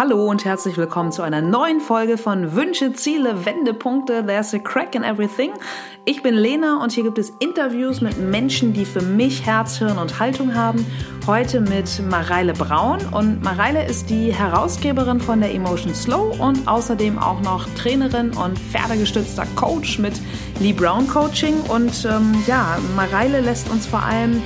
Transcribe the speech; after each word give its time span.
Hallo 0.00 0.30
und 0.30 0.46
herzlich 0.46 0.78
willkommen 0.78 1.12
zu 1.12 1.20
einer 1.20 1.42
neuen 1.42 1.78
Folge 1.78 2.16
von 2.16 2.54
Wünsche, 2.54 2.94
Ziele, 2.94 3.44
Wendepunkte. 3.44 4.24
There's 4.24 4.54
a 4.54 4.58
crack 4.58 4.94
in 4.94 5.04
everything. 5.04 5.50
Ich 6.06 6.22
bin 6.22 6.36
Lena 6.36 6.82
und 6.82 6.90
hier 6.90 7.04
gibt 7.04 7.18
es 7.18 7.34
Interviews 7.38 8.00
mit 8.00 8.16
Menschen, 8.18 8.72
die 8.72 8.86
für 8.86 9.02
mich 9.02 9.44
Herz, 9.44 9.76
Hirn 9.76 9.98
und 9.98 10.18
Haltung 10.18 10.54
haben. 10.54 10.86
Heute 11.26 11.60
mit 11.60 12.00
Mareile 12.08 12.54
Braun 12.54 13.00
und 13.10 13.42
Mareile 13.42 13.86
ist 13.86 14.08
die 14.08 14.32
Herausgeberin 14.32 15.20
von 15.20 15.42
der 15.42 15.52
Emotion 15.54 15.94
Slow 15.94 16.34
und 16.42 16.66
außerdem 16.66 17.18
auch 17.18 17.42
noch 17.42 17.68
Trainerin 17.74 18.30
und 18.30 18.58
pferdegestützter 18.58 19.44
Coach 19.54 19.98
mit 19.98 20.14
Lee 20.60 20.72
Brown 20.72 21.06
Coaching. 21.08 21.60
Und 21.68 22.06
ähm, 22.06 22.42
ja, 22.46 22.78
Mareile 22.96 23.42
lässt 23.42 23.70
uns 23.70 23.86
vor 23.86 24.02
allem 24.02 24.40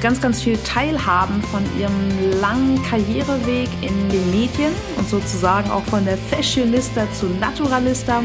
ganz, 0.00 0.20
ganz 0.20 0.42
viel 0.42 0.56
teilhaben 0.58 1.42
von 1.42 1.62
ihrem 1.78 2.40
langen 2.40 2.82
Karriereweg 2.82 3.68
in 3.82 4.08
den 4.08 4.30
Medien 4.30 4.72
und 4.96 5.08
sozusagen 5.08 5.70
auch 5.70 5.84
von 5.84 6.04
der 6.04 6.16
Fashionista 6.16 7.06
zu 7.12 7.26
Naturalista. 7.26 8.22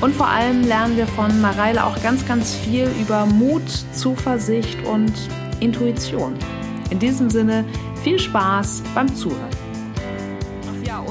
Und 0.00 0.14
vor 0.14 0.28
allem 0.28 0.62
lernen 0.62 0.96
wir 0.96 1.06
von 1.06 1.40
Mareile 1.40 1.84
auch 1.84 2.00
ganz, 2.02 2.26
ganz 2.26 2.54
viel 2.54 2.90
über 3.00 3.26
Mut, 3.26 3.62
Zuversicht 3.92 4.78
und 4.86 5.12
Intuition. 5.60 6.34
In 6.88 6.98
diesem 6.98 7.28
Sinne 7.28 7.64
viel 8.02 8.18
Spaß 8.18 8.82
beim 8.94 9.14
Zuhören. 9.14 9.59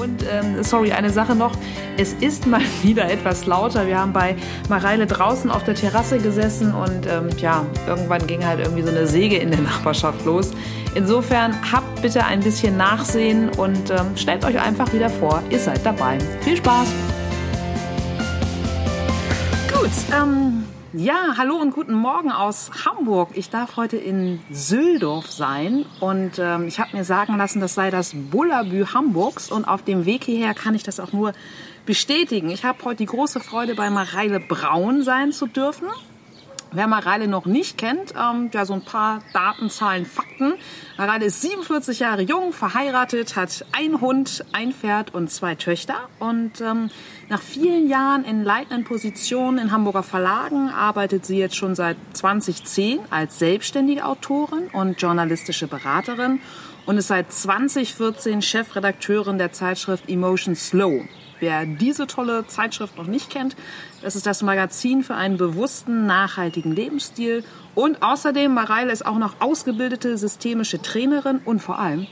Und 0.00 0.24
ähm, 0.32 0.62
sorry, 0.62 0.92
eine 0.92 1.10
Sache 1.10 1.34
noch. 1.34 1.52
Es 1.98 2.14
ist 2.14 2.46
mal 2.46 2.62
wieder 2.82 3.10
etwas 3.10 3.44
lauter. 3.44 3.86
Wir 3.86 3.98
haben 3.98 4.14
bei 4.14 4.34
Mareile 4.70 5.06
draußen 5.06 5.50
auf 5.50 5.64
der 5.64 5.74
Terrasse 5.74 6.18
gesessen 6.18 6.74
und 6.74 7.06
ähm, 7.06 7.28
ja, 7.38 7.66
irgendwann 7.86 8.26
ging 8.26 8.44
halt 8.46 8.60
irgendwie 8.60 8.82
so 8.82 8.88
eine 8.88 9.06
Säge 9.06 9.36
in 9.36 9.50
der 9.50 9.60
Nachbarschaft 9.70 10.24
los. 10.24 10.52
Insofern 10.94 11.54
habt 11.70 12.00
bitte 12.00 12.24
ein 12.24 12.40
bisschen 12.40 12.78
Nachsehen 12.78 13.50
und 13.50 13.90
ähm, 13.90 14.16
stellt 14.16 14.42
euch 14.44 14.58
einfach 14.58 14.90
wieder 14.94 15.10
vor, 15.10 15.42
ihr 15.50 15.58
seid 15.58 15.84
dabei. 15.84 16.16
Viel 16.40 16.56
Spaß! 16.56 16.88
Gut, 19.70 19.90
ähm, 20.16 20.59
ja, 20.92 21.34
hallo 21.36 21.56
und 21.56 21.72
guten 21.72 21.94
Morgen 21.94 22.32
aus 22.32 22.70
Hamburg. 22.84 23.30
Ich 23.34 23.48
darf 23.48 23.76
heute 23.76 23.96
in 23.96 24.40
Süldorf 24.50 25.30
sein 25.30 25.84
und 26.00 26.38
ähm, 26.38 26.66
ich 26.66 26.80
habe 26.80 26.96
mir 26.96 27.04
sagen 27.04 27.36
lassen, 27.36 27.60
das 27.60 27.74
sei 27.74 27.90
das 27.90 28.12
Bullabü 28.14 28.86
Hamburgs 28.86 29.52
und 29.52 29.66
auf 29.66 29.82
dem 29.84 30.04
Weg 30.04 30.24
hierher 30.24 30.52
kann 30.52 30.74
ich 30.74 30.82
das 30.82 30.98
auch 30.98 31.12
nur 31.12 31.32
bestätigen. 31.86 32.50
Ich 32.50 32.64
habe 32.64 32.84
heute 32.84 32.96
die 32.96 33.06
große 33.06 33.38
Freude, 33.38 33.76
bei 33.76 33.88
Mareile 33.88 34.40
Braun 34.40 35.02
sein 35.02 35.32
zu 35.32 35.46
dürfen. 35.46 35.86
Wer 36.72 36.86
Mareile 36.86 37.26
noch 37.26 37.46
nicht 37.46 37.78
kennt, 37.78 38.14
ähm, 38.16 38.50
ja, 38.52 38.64
so 38.64 38.74
ein 38.74 38.84
paar 38.84 39.20
Daten, 39.32 39.70
Zahlen, 39.70 40.06
Fakten. 40.06 40.54
Mareile 40.98 41.26
ist 41.26 41.42
47 41.42 41.98
Jahre 41.98 42.22
jung, 42.22 42.52
verheiratet, 42.52 43.34
hat 43.34 43.64
ein 43.72 44.00
Hund, 44.00 44.44
ein 44.52 44.72
Pferd 44.72 45.12
und 45.12 45.30
zwei 45.32 45.56
Töchter. 45.56 45.96
Und 46.20 46.60
ähm, 46.60 46.90
nach 47.30 47.40
vielen 47.40 47.88
Jahren 47.88 48.24
in 48.24 48.42
leitenden 48.42 48.82
Positionen 48.82 49.58
in 49.58 49.70
Hamburger 49.70 50.02
Verlagen 50.02 50.68
arbeitet 50.68 51.24
sie 51.24 51.38
jetzt 51.38 51.54
schon 51.54 51.76
seit 51.76 51.96
2010 52.12 52.98
als 53.08 53.38
selbstständige 53.38 54.04
Autorin 54.04 54.68
und 54.72 55.00
journalistische 55.00 55.68
Beraterin 55.68 56.40
und 56.86 56.98
ist 56.98 57.06
seit 57.06 57.32
2014 57.32 58.42
Chefredakteurin 58.42 59.38
der 59.38 59.52
Zeitschrift 59.52 60.08
Emotion 60.08 60.56
Slow. 60.56 61.04
Wer 61.38 61.66
diese 61.66 62.08
tolle 62.08 62.48
Zeitschrift 62.48 62.98
noch 62.98 63.06
nicht 63.06 63.30
kennt, 63.30 63.54
das 64.02 64.16
ist 64.16 64.26
das 64.26 64.42
Magazin 64.42 65.04
für 65.04 65.14
einen 65.14 65.36
bewussten, 65.36 66.06
nachhaltigen 66.06 66.74
Lebensstil. 66.74 67.44
Und 67.76 68.02
außerdem, 68.02 68.52
Mareile 68.52 68.90
ist 68.90 69.06
auch 69.06 69.18
noch 69.18 69.40
ausgebildete 69.40 70.18
systemische 70.18 70.82
Trainerin 70.82 71.40
und 71.44 71.60
vor 71.60 71.78
allem 71.78 72.08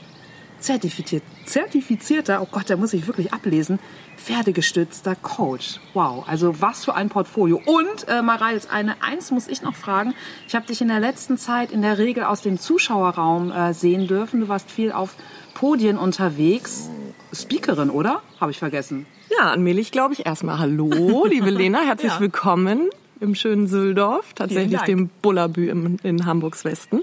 zertifiziert, 0.59 1.23
zertifizierter, 1.45 2.41
oh 2.41 2.47
Gott, 2.51 2.69
da 2.69 2.77
muss 2.77 2.93
ich 2.93 3.07
wirklich 3.07 3.33
ablesen, 3.33 3.79
pferdegestützter 4.17 5.15
Coach. 5.15 5.79
Wow, 5.93 6.27
also 6.27 6.61
was 6.61 6.85
für 6.85 6.95
ein 6.95 7.09
Portfolio. 7.09 7.61
Und 7.65 8.07
äh, 8.07 8.21
Mareils, 8.21 8.69
eine 8.69 9.01
eins 9.01 9.31
muss 9.31 9.47
ich 9.47 9.61
noch 9.61 9.75
fragen. 9.75 10.13
Ich 10.47 10.55
habe 10.55 10.65
dich 10.67 10.81
in 10.81 10.87
der 10.87 10.99
letzten 10.99 11.37
Zeit 11.37 11.71
in 11.71 11.81
der 11.81 11.97
Regel 11.97 12.23
aus 12.23 12.41
dem 12.41 12.59
Zuschauerraum 12.59 13.51
äh, 13.51 13.73
sehen 13.73 14.07
dürfen. 14.07 14.41
Du 14.41 14.47
warst 14.47 14.69
viel 14.69 14.91
auf 14.91 15.15
Podien 15.53 15.97
unterwegs. 15.97 16.89
Speakerin, 17.33 17.89
oder? 17.89 18.21
Habe 18.39 18.51
ich 18.51 18.59
vergessen. 18.59 19.05
Ja, 19.37 19.51
allmählich 19.51 19.91
glaube 19.91 20.13
ich 20.13 20.25
erstmal 20.25 20.59
Hallo, 20.59 21.25
liebe 21.25 21.49
Lena, 21.51 21.81
herzlich 21.81 22.13
ja. 22.13 22.19
willkommen 22.19 22.89
im 23.21 23.35
schönen 23.35 23.67
Süldorf, 23.67 24.33
tatsächlich 24.33 24.79
dem 24.81 25.09
Bullabü 25.21 25.69
im, 25.69 25.97
in 26.03 26.25
Hamburgs 26.25 26.63
Westen. 26.65 27.01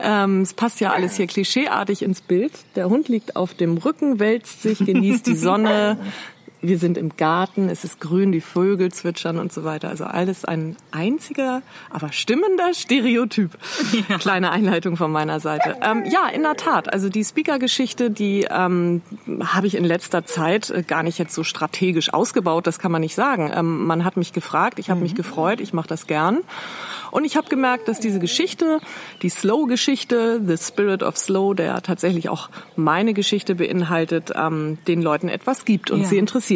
Ja. 0.00 0.24
Ähm, 0.24 0.42
es 0.42 0.54
passt 0.54 0.80
ja 0.80 0.92
alles 0.92 1.16
hier 1.16 1.26
klischeeartig 1.26 2.02
ins 2.02 2.20
Bild. 2.20 2.52
Der 2.74 2.88
Hund 2.88 3.08
liegt 3.08 3.36
auf 3.36 3.54
dem 3.54 3.78
Rücken, 3.78 4.18
wälzt 4.18 4.62
sich, 4.62 4.78
genießt 4.78 5.26
die 5.26 5.34
Sonne, 5.34 5.98
wir 6.62 6.78
sind 6.78 6.98
im 6.98 7.16
Garten, 7.16 7.68
es 7.68 7.84
ist 7.84 8.00
grün, 8.00 8.32
die 8.32 8.40
Vögel 8.40 8.90
zwitschern 8.90 9.38
und 9.38 9.52
so 9.52 9.64
weiter. 9.64 9.88
Also 9.88 10.04
alles 10.04 10.44
ein 10.44 10.76
einziger, 10.90 11.62
aber 11.90 12.12
stimmender 12.12 12.74
Stereotyp. 12.74 13.50
Ja. 14.08 14.18
Kleine 14.18 14.50
Einleitung 14.50 14.96
von 14.96 15.10
meiner 15.10 15.40
Seite. 15.40 15.76
Ähm, 15.82 16.04
ja, 16.06 16.28
in 16.28 16.42
der 16.42 16.56
Tat. 16.56 16.92
Also 16.92 17.08
die 17.08 17.24
Speaker-Geschichte, 17.24 18.10
die 18.10 18.46
ähm, 18.50 19.02
habe 19.40 19.66
ich 19.66 19.74
in 19.74 19.84
letzter 19.84 20.24
Zeit 20.24 20.70
äh, 20.70 20.82
gar 20.82 21.02
nicht 21.02 21.18
jetzt 21.18 21.34
so 21.34 21.44
strategisch 21.44 22.12
ausgebaut. 22.12 22.66
Das 22.66 22.78
kann 22.78 22.92
man 22.92 23.00
nicht 23.00 23.14
sagen. 23.14 23.50
Ähm, 23.54 23.86
man 23.86 24.04
hat 24.04 24.16
mich 24.16 24.32
gefragt, 24.32 24.78
ich 24.78 24.90
habe 24.90 24.98
mhm. 24.98 25.04
mich 25.04 25.14
gefreut, 25.14 25.60
ich 25.60 25.72
mache 25.72 25.88
das 25.88 26.06
gern. 26.06 26.40
Und 27.10 27.24
ich 27.24 27.36
habe 27.36 27.48
gemerkt, 27.48 27.88
dass 27.88 28.00
diese 28.00 28.18
Geschichte, 28.18 28.80
die 29.22 29.28
Slow-Geschichte, 29.28 30.40
The 30.44 30.56
Spirit 30.56 31.02
of 31.02 31.16
Slow, 31.16 31.54
der 31.54 31.80
tatsächlich 31.82 32.28
auch 32.28 32.50
meine 32.74 33.14
Geschichte 33.14 33.54
beinhaltet, 33.54 34.32
ähm, 34.34 34.78
den 34.86 35.02
Leuten 35.02 35.28
etwas 35.28 35.64
gibt 35.64 35.90
und 35.90 36.02
ja. 36.02 36.06
sie 36.06 36.18
interessiert. 36.18 36.55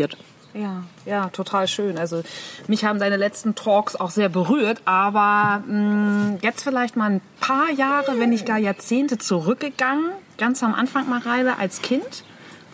Ja, 0.52 0.82
ja, 1.06 1.28
total 1.28 1.68
schön. 1.68 1.96
Also 1.96 2.22
mich 2.66 2.84
haben 2.84 2.98
deine 2.98 3.16
letzten 3.16 3.54
Talks 3.54 3.94
auch 3.94 4.10
sehr 4.10 4.28
berührt, 4.28 4.80
aber 4.84 5.62
mh, 5.66 5.74
mm, 5.74 6.38
jetzt 6.42 6.64
vielleicht 6.64 6.96
mal 6.96 7.10
ein 7.10 7.20
paar 7.38 7.70
Jahre, 7.70 8.18
wenn 8.18 8.30
nicht 8.30 8.46
gar 8.46 8.58
Jahrzehnte 8.58 9.18
zurückgegangen, 9.18 10.10
ganz 10.38 10.62
am 10.62 10.74
Anfang 10.74 11.08
Mareile 11.08 11.58
als 11.58 11.82
Kind. 11.82 12.24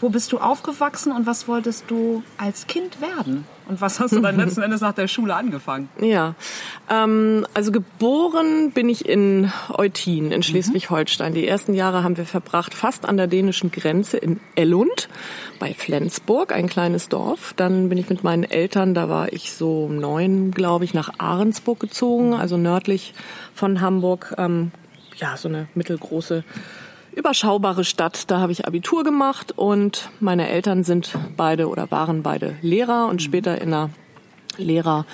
Wo 0.01 0.11
bist 0.11 0.31
du 0.33 0.39
aufgewachsen 0.39 1.11
und 1.11 1.27
was 1.27 1.49
wolltest 1.49 1.85
du 1.89 2.23
als 2.37 2.67
Kind 2.67 3.01
werden? 3.01 3.47
Und 3.67 3.81
was 3.81 3.99
hast 3.99 4.13
du 4.13 4.21
dann 4.21 4.37
letzten 4.39 4.63
Endes 4.63 4.83
nach 4.83 4.93
der 4.93 5.09
Schule 5.09 5.35
angefangen? 5.35 5.89
Ja, 6.01 6.35
ähm, 6.91 7.47
also 7.55 7.73
geboren 7.73 8.73
bin 8.73 8.91
ich 8.91 9.09
in 9.09 9.51
Eutin 9.71 10.33
in 10.33 10.43
Schleswig-Holstein. 10.43 11.33
Die 11.33 11.49
ersten 11.49 11.73
Jahre 11.73 12.05
haben 12.05 12.19
wir 12.19 12.27
verbracht 12.27 12.75
fast 12.75 13.09
an 13.09 13.17
der 13.17 13.27
dänischen 13.27 13.73
Grenze 13.73 14.19
in 14.19 14.39
Ellund 14.55 15.09
bei 15.59 15.73
Flensburg, 15.73 16.53
ein 16.53 16.69
kleines 16.69 17.09
Dorf. 17.09 17.55
Dann 17.57 17.89
bin 17.89 17.97
ich 17.97 18.11
mit 18.11 18.23
meinen 18.23 18.45
Eltern, 18.45 18.93
da 18.93 19.09
war 19.09 19.33
ich 19.33 19.53
so 19.53 19.89
neun, 19.89 20.51
glaube 20.51 20.85
ich, 20.85 20.93
nach 20.93 21.19
Ahrensburg 21.19 21.81
gezogen, 21.81 22.35
also 22.35 22.59
nördlich 22.59 23.15
von 23.55 23.81
Hamburg. 23.81 24.35
Ähm, 24.37 24.73
ja, 25.17 25.39
so 25.39 25.49
eine 25.49 25.69
mittelgroße 25.75 26.45
überschaubare 27.17 27.85
Stadt. 27.85 28.31
Da 28.31 28.39
habe 28.39 28.53
ich 28.53 28.67
Abitur 28.67 29.03
gemacht 29.03 29.53
und 29.57 30.11
meine 30.21 30.49
Eltern 30.49 30.85
sind 30.85 31.19
beide 31.37 31.69
oder 31.69 31.91
waren 31.91 32.23
beide 32.23 32.57
Lehrer 32.63 33.09
und 33.09 33.23
später 33.23 33.61
in 33.61 33.73
einer 33.73 33.91
Lehrer 34.59 35.07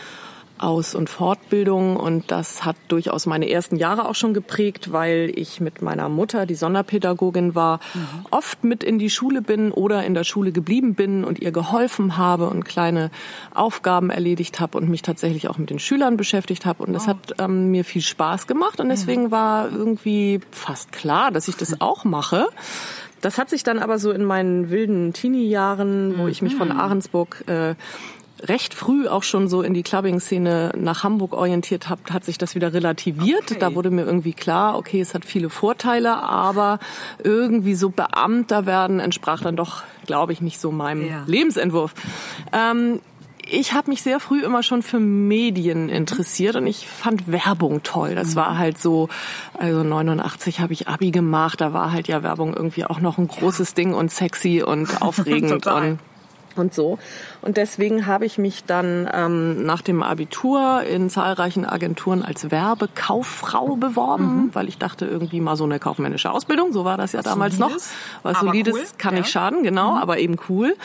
aus- 0.62 0.94
und 0.94 1.10
Fortbildung 1.10 1.96
und 1.96 2.30
das 2.30 2.64
hat 2.64 2.76
durchaus 2.88 3.26
meine 3.26 3.50
ersten 3.50 3.76
Jahre 3.76 4.08
auch 4.08 4.14
schon 4.14 4.34
geprägt, 4.34 4.92
weil 4.92 5.32
ich 5.34 5.60
mit 5.60 5.82
meiner 5.82 6.08
Mutter, 6.08 6.46
die 6.46 6.54
Sonderpädagogin 6.54 7.54
war, 7.54 7.80
mhm. 7.94 8.26
oft 8.30 8.64
mit 8.64 8.84
in 8.84 8.98
die 8.98 9.10
Schule 9.10 9.42
bin 9.42 9.72
oder 9.72 10.04
in 10.04 10.14
der 10.14 10.24
Schule 10.24 10.52
geblieben 10.52 10.94
bin 10.94 11.24
und 11.24 11.40
ihr 11.40 11.52
geholfen 11.52 12.16
habe 12.16 12.48
und 12.48 12.64
kleine 12.64 13.10
Aufgaben 13.54 14.10
erledigt 14.10 14.60
habe 14.60 14.78
und 14.78 14.88
mich 14.88 15.02
tatsächlich 15.02 15.48
auch 15.48 15.58
mit 15.58 15.70
den 15.70 15.78
Schülern 15.78 16.16
beschäftigt 16.16 16.64
habe 16.64 16.84
und 16.84 16.92
das 16.92 17.06
hat 17.06 17.34
ähm, 17.38 17.70
mir 17.70 17.84
viel 17.84 18.02
Spaß 18.02 18.46
gemacht 18.46 18.80
und 18.80 18.88
deswegen 18.88 19.30
war 19.30 19.70
irgendwie 19.70 20.40
fast 20.50 20.92
klar, 20.92 21.30
dass 21.30 21.48
ich 21.48 21.56
das 21.56 21.80
auch 21.80 22.04
mache. 22.04 22.47
Das 23.20 23.38
hat 23.38 23.50
sich 23.50 23.62
dann 23.62 23.78
aber 23.78 23.98
so 23.98 24.10
in 24.10 24.24
meinen 24.24 24.70
wilden 24.70 25.12
Teenie-Jahren, 25.12 26.18
wo 26.18 26.26
ich 26.26 26.42
mich 26.42 26.56
von 26.56 26.70
mhm. 26.70 26.80
Ahrensburg 26.80 27.44
äh, 27.47 27.76
recht 28.42 28.74
früh 28.74 29.09
auch 29.09 29.22
schon 29.22 29.48
so 29.48 29.62
in 29.62 29.74
die 29.74 29.83
Clubbing-Szene 29.83 30.72
nach 30.77 31.04
Hamburg 31.04 31.33
orientiert 31.33 31.89
habe, 31.89 32.03
hat 32.10 32.24
sich 32.24 32.39
das 32.39 32.54
wieder 32.54 32.72
relativiert. 32.72 33.50
Okay. 33.50 33.59
Da 33.59 33.74
wurde 33.74 33.91
mir 33.91 34.04
irgendwie 34.04 34.33
klar, 34.33 34.77
okay, 34.77 35.00
es 35.00 35.15
hat 35.15 35.24
viele 35.24 35.50
Vorteile, 35.50 36.16
aber 36.16 36.78
irgendwie 37.22 37.74
so 37.74 37.91
Beamter 37.91 38.66
werden 38.66 39.00
entsprach 39.00 39.42
dann 39.42 39.56
doch, 39.56 39.83
glaube 40.06 40.33
ich, 40.33 40.41
nicht 40.41 40.60
so 40.60 40.72
meinem 40.72 41.06
ja. 41.06 41.22
Lebensentwurf. 41.27 41.94
Ähm, 42.53 43.00
ich 43.48 43.72
habe 43.72 43.91
mich 43.91 44.03
sehr 44.03 44.21
früh 44.21 44.42
immer 44.44 44.62
schon 44.62 44.83
für 44.83 45.00
Medien 45.00 45.89
interessiert 45.89 46.56
und 46.56 46.66
ich 46.66 46.86
fand 46.86 47.30
Werbung 47.30 47.83
toll. 47.83 48.15
Das 48.15 48.36
war 48.36 48.56
halt 48.56 48.78
so, 48.78 49.09
also 49.59 49.83
89 49.83 50.60
habe 50.60 50.72
ich 50.72 50.89
Abi 50.89 51.10
gemacht, 51.10 51.60
da 51.60 51.72
war 51.72 51.92
halt 51.92 52.09
ja 52.09 52.22
Werbung 52.22 52.54
irgendwie 52.54 52.84
auch 52.84 53.00
noch 53.00 53.18
ein 53.18 53.27
großes 53.27 53.74
Ding 53.74 53.94
und 53.94 54.12
sexy 54.12 54.62
und 54.62 55.03
aufregend 55.03 55.66
und 55.66 55.98
und 56.59 56.75
so. 56.75 56.99
Und 57.41 57.57
deswegen 57.57 58.07
habe 58.07 58.27
ich 58.27 58.39
mich 58.39 58.65
dann 58.65 59.09
ähm, 59.13 59.65
nach 59.65 59.83
dem 59.83 60.03
Abitur 60.03 60.83
in 60.83 61.10
zahlreichen 61.10 61.65
Agenturen 61.65 62.22
als 62.22 62.51
Werbekauffrau 62.51 63.77
beworben, 63.77 64.25
mhm. 64.25 64.54
weil 64.54 64.69
ich 64.69 64.78
dachte 64.78 65.07
irgendwie 65.07 65.41
mal 65.41 65.57
so 65.57 65.65
eine 65.65 65.78
kaufmännische 65.78 66.31
Ausbildung, 66.31 66.72
so 66.72 66.84
war 66.84 66.97
das 66.97 67.13
ja 67.13 67.21
was 67.21 67.25
damals 67.25 67.57
solides, 67.57 67.93
noch. 68.22 68.31
Was 68.33 68.41
solides 68.41 68.75
cool, 68.75 68.84
kann 68.99 69.15
ja. 69.15 69.21
nicht 69.21 69.31
schaden, 69.31 69.63
genau, 69.63 69.93
mhm. 69.93 69.99
aber 69.99 70.19
eben 70.19 70.37
cool. 70.49 70.77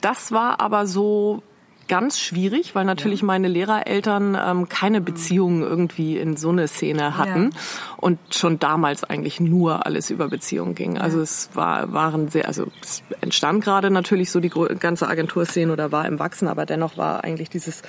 Das 0.00 0.32
war 0.32 0.60
aber 0.60 0.86
so 0.86 1.42
ganz 1.88 2.18
schwierig, 2.18 2.74
weil 2.74 2.84
natürlich 2.84 3.20
ja. 3.20 3.26
meine 3.26 3.48
Lehrereltern 3.48 4.36
ähm, 4.40 4.68
keine 4.68 5.00
Beziehungen 5.00 5.62
irgendwie 5.62 6.16
in 6.16 6.36
so 6.36 6.50
eine 6.50 6.68
Szene 6.68 7.16
hatten 7.16 7.50
ja. 7.52 7.58
und 7.96 8.18
schon 8.30 8.58
damals 8.58 9.04
eigentlich 9.04 9.40
nur 9.40 9.86
alles 9.86 10.10
über 10.10 10.28
Beziehungen 10.28 10.74
ging. 10.74 10.98
Also 10.98 11.20
es 11.20 11.50
war 11.54 11.92
waren 11.92 12.28
sehr, 12.28 12.46
also 12.48 12.66
es 12.82 13.02
entstand 13.20 13.62
gerade 13.64 13.90
natürlich 13.90 14.30
so 14.30 14.40
die 14.40 14.50
ganze 14.78 15.08
Agenturszene 15.08 15.72
oder 15.72 15.92
war 15.92 16.06
im 16.06 16.18
Wachsen, 16.18 16.48
aber 16.48 16.66
dennoch 16.66 16.96
war 16.96 17.24
eigentlich 17.24 17.50
dieses 17.50 17.82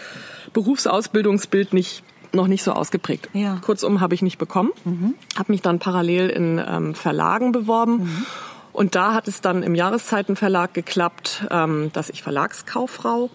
Berufsausbildungsbild 0.53 1.73
nicht 1.73 2.03
noch 2.33 2.47
nicht 2.47 2.63
so 2.63 2.73
ausgeprägt. 2.73 3.29
Ja. 3.33 3.57
Kurzum 3.61 4.01
habe 4.01 4.13
ich 4.13 4.21
nicht 4.21 4.37
bekommen, 4.37 4.71
mhm. 4.83 5.15
habe 5.37 5.51
mich 5.51 5.61
dann 5.61 5.79
parallel 5.79 6.29
in 6.29 6.61
ähm, 6.65 6.93
Verlagen 6.93 7.51
beworben. 7.53 7.99
Mhm. 7.99 8.25
Und 8.73 8.95
da 8.95 9.13
hat 9.13 9.27
es 9.27 9.41
dann 9.41 9.63
im 9.63 9.73
Jahreszeitenverlag 9.73 10.73
geklappt, 10.73 11.47
ähm, 11.49 11.89
dass 11.93 12.09
ich 12.09 12.21
Verlagskauffrau 12.21 13.31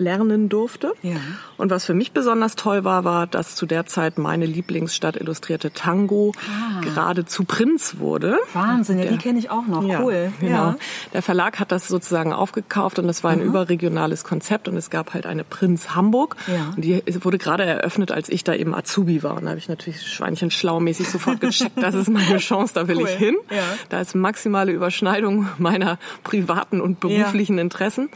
lernen 0.00 0.48
durfte. 0.48 0.92
Ja. 1.02 1.16
Und 1.56 1.70
was 1.70 1.84
für 1.84 1.94
mich 1.94 2.12
besonders 2.12 2.56
toll 2.56 2.84
war, 2.84 3.04
war, 3.04 3.26
dass 3.26 3.54
zu 3.54 3.66
der 3.66 3.86
Zeit 3.86 4.18
meine 4.18 4.46
Lieblingsstadt 4.46 5.16
illustrierte 5.16 5.72
Tango 5.72 6.32
ah. 6.38 6.80
gerade 6.80 7.26
zu 7.26 7.44
Prinz 7.44 7.98
wurde. 7.98 8.38
Wahnsinn, 8.52 8.98
ja, 8.98 9.04
der, 9.04 9.12
die 9.12 9.18
kenne 9.18 9.38
ich 9.38 9.50
auch 9.50 9.66
noch. 9.66 9.84
Ja, 9.84 10.00
cool. 10.02 10.32
Genau. 10.40 10.52
Ja. 10.52 10.76
Der 11.12 11.22
Verlag 11.22 11.60
hat 11.60 11.70
das 11.70 11.86
sozusagen 11.86 12.32
aufgekauft 12.32 12.98
und 12.98 13.08
es 13.08 13.22
war 13.22 13.30
ein 13.30 13.40
mhm. 13.40 13.46
überregionales 13.46 14.24
Konzept 14.24 14.68
und 14.68 14.76
es 14.76 14.90
gab 14.90 15.14
halt 15.14 15.26
eine 15.26 15.44
Prinz 15.44 15.94
Hamburg. 15.94 16.36
Ja. 16.46 16.72
Und 16.74 16.84
die 16.84 17.02
wurde 17.22 17.38
gerade 17.38 17.64
eröffnet, 17.64 18.10
als 18.10 18.28
ich 18.28 18.42
da 18.42 18.54
eben 18.54 18.74
Azubi 18.74 19.22
war. 19.22 19.36
Und 19.36 19.44
da 19.44 19.50
habe 19.50 19.58
ich 19.58 19.68
natürlich 19.68 20.06
schweinchenschlaumäßig 20.06 21.08
sofort 21.08 21.40
gecheckt, 21.40 21.80
das 21.80 21.94
ist 21.94 22.08
meine 22.08 22.38
Chance, 22.38 22.74
da 22.74 22.88
will 22.88 22.96
cool. 22.96 23.08
ich 23.08 23.14
hin. 23.16 23.36
Ja. 23.50 23.62
Da 23.90 24.00
ist 24.00 24.14
maximale 24.14 24.72
Überschneidung 24.72 25.48
meiner 25.58 25.98
privaten 26.24 26.80
und 26.80 27.00
beruflichen 27.00 27.58
Interessen 27.58 28.08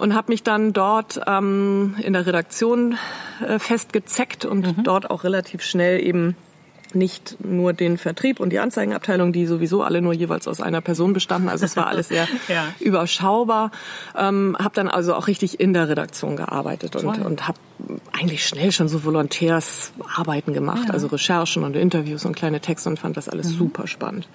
und 0.00 0.14
habe 0.14 0.32
mich 0.32 0.42
dann 0.42 0.72
dort 0.72 1.20
ähm, 1.26 1.94
in 2.02 2.14
der 2.14 2.26
Redaktion 2.26 2.96
äh, 3.46 3.58
festgezeckt 3.58 4.46
und 4.46 4.78
mhm. 4.78 4.84
dort 4.84 5.10
auch 5.10 5.24
relativ 5.24 5.62
schnell 5.62 6.02
eben 6.02 6.36
nicht 6.94 7.36
nur 7.44 7.72
den 7.72 7.98
Vertrieb 7.98 8.40
und 8.40 8.50
die 8.50 8.58
Anzeigenabteilung, 8.58 9.32
die 9.32 9.46
sowieso 9.46 9.82
alle 9.82 10.02
nur 10.02 10.12
jeweils 10.12 10.48
aus 10.48 10.60
einer 10.60 10.80
Person 10.80 11.12
bestanden. 11.12 11.48
Also 11.48 11.64
es 11.64 11.76
war 11.76 11.86
alles 11.86 12.08
sehr 12.08 12.26
ja. 12.48 12.64
überschaubar. 12.80 13.70
Ähm, 14.16 14.56
habe 14.58 14.74
dann 14.74 14.88
also 14.88 15.14
auch 15.14 15.28
richtig 15.28 15.60
in 15.60 15.72
der 15.72 15.88
Redaktion 15.88 16.36
gearbeitet 16.36 16.96
und, 16.96 17.24
und 17.24 17.46
habe 17.46 17.58
eigentlich 18.12 18.46
schnell 18.46 18.72
schon 18.72 18.88
so 18.88 19.04
Volontärsarbeiten 19.04 20.52
gemacht, 20.52 20.88
ja. 20.88 20.94
also 20.94 21.08
Recherchen 21.08 21.62
und 21.62 21.76
Interviews 21.76 22.24
und 22.24 22.34
kleine 22.34 22.60
Texte 22.60 22.88
und 22.88 22.98
fand 22.98 23.16
das 23.16 23.28
alles 23.28 23.50
mhm. 23.50 23.58
super 23.58 23.86
spannend. 23.86 24.26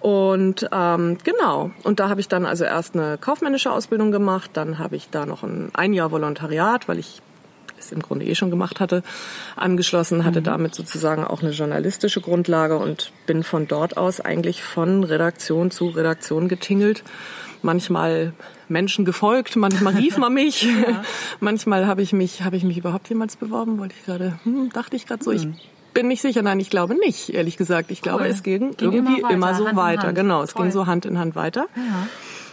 Und 0.00 0.68
ähm, 0.72 1.18
genau, 1.24 1.70
und 1.82 2.00
da 2.00 2.08
habe 2.08 2.20
ich 2.20 2.28
dann 2.28 2.46
also 2.46 2.64
erst 2.64 2.94
eine 2.94 3.18
kaufmännische 3.18 3.72
Ausbildung 3.72 4.12
gemacht, 4.12 4.50
dann 4.54 4.78
habe 4.78 4.96
ich 4.96 5.08
da 5.10 5.26
noch 5.26 5.42
ein, 5.42 5.70
ein 5.74 5.92
Jahr 5.92 6.10
Volontariat, 6.10 6.86
weil 6.86 6.98
ich 6.98 7.22
es 7.78 7.92
im 7.92 8.00
Grunde 8.00 8.24
eh 8.24 8.34
schon 8.34 8.50
gemacht 8.50 8.80
hatte, 8.80 9.02
angeschlossen, 9.56 10.24
hatte 10.24 10.40
mhm. 10.40 10.44
damit 10.44 10.74
sozusagen 10.74 11.24
auch 11.24 11.42
eine 11.42 11.52
journalistische 11.52 12.20
Grundlage 12.20 12.78
und 12.78 13.12
bin 13.26 13.42
von 13.42 13.68
dort 13.68 13.96
aus 13.96 14.20
eigentlich 14.20 14.62
von 14.62 15.04
Redaktion 15.04 15.70
zu 15.70 15.88
Redaktion 15.88 16.48
getingelt. 16.48 17.02
Manchmal 17.62 18.32
Menschen 18.68 19.04
gefolgt, 19.04 19.56
manchmal 19.56 19.94
rief 19.94 20.18
man 20.18 20.34
mich, 20.34 20.62
ja. 20.62 21.02
manchmal 21.40 21.86
habe 21.86 22.02
ich 22.02 22.12
mich, 22.12 22.42
habe 22.42 22.56
ich 22.56 22.64
mich 22.64 22.78
überhaupt 22.78 23.08
jemals 23.08 23.36
beworben, 23.36 23.78
wollte 23.78 23.94
ich 23.98 24.04
gerade, 24.04 24.38
hm, 24.44 24.70
dachte 24.72 24.96
ich 24.96 25.06
gerade 25.06 25.24
so, 25.24 25.30
mhm. 25.30 25.36
ich 25.36 25.48
bin 25.96 26.08
nicht 26.08 26.20
sicher. 26.20 26.42
Nein, 26.42 26.60
ich 26.60 26.68
glaube 26.68 26.94
nicht, 26.94 27.32
ehrlich 27.32 27.56
gesagt. 27.56 27.90
Ich 27.90 28.02
glaube, 28.02 28.28
es 28.28 28.42
ging, 28.42 28.76
ging 28.76 28.92
irgendwie 28.92 29.20
immer, 29.20 29.30
immer 29.30 29.54
so 29.54 29.66
Hand 29.66 29.76
weiter. 29.76 30.12
Genau, 30.12 30.42
es 30.42 30.52
Toll. 30.52 30.64
ging 30.64 30.72
so 30.72 30.86
Hand 30.86 31.06
in 31.06 31.18
Hand 31.18 31.34
weiter. 31.34 31.68
Ja. 31.74 32.06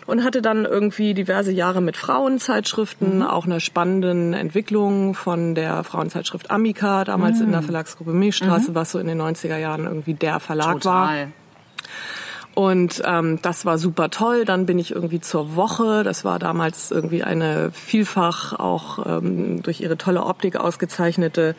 Und 0.05 0.23
hatte 0.23 0.41
dann 0.41 0.63
irgendwie 0.63 1.13
diverse 1.13 1.51
Jahre 1.51 1.81
mit 1.81 1.97
Frauenzeitschriften, 1.97 3.17
mhm. 3.17 3.21
auch 3.21 3.45
eine 3.45 3.59
spannenden 3.59 4.33
Entwicklung 4.33 5.13
von 5.13 5.55
der 5.55 5.83
Frauenzeitschrift 5.83 6.51
Amica, 6.51 7.03
damals 7.03 7.39
mhm. 7.39 7.45
in 7.45 7.51
der 7.51 7.61
mhm. 7.61 7.65
Verlagsgruppe 7.65 8.11
Milchstraße, 8.11 8.71
mhm. 8.71 8.75
was 8.75 8.91
so 8.91 8.99
in 8.99 9.07
den 9.07 9.21
90er 9.21 9.57
Jahren 9.57 9.83
irgendwie 9.85 10.13
der 10.13 10.39
Verlag 10.39 10.81
Total. 10.81 11.17
war. 11.17 11.27
Und 12.55 13.01
ähm, 13.05 13.39
das 13.41 13.65
war 13.65 13.77
super 13.77 14.09
toll. 14.09 14.45
Dann 14.45 14.65
bin 14.65 14.79
ich 14.79 14.91
irgendwie 14.91 15.19
zur 15.19 15.55
Woche. 15.57 16.03
Das 16.03 16.23
war 16.23 16.39
damals 16.39 16.91
irgendwie 16.91 17.23
eine 17.23 17.71
vielfach 17.71 18.53
auch 18.53 19.05
ähm, 19.05 19.63
durch 19.63 19.81
ihre 19.81 19.97
tolle 19.97 20.23
Optik 20.23 20.55
ausgezeichnete 20.55 21.55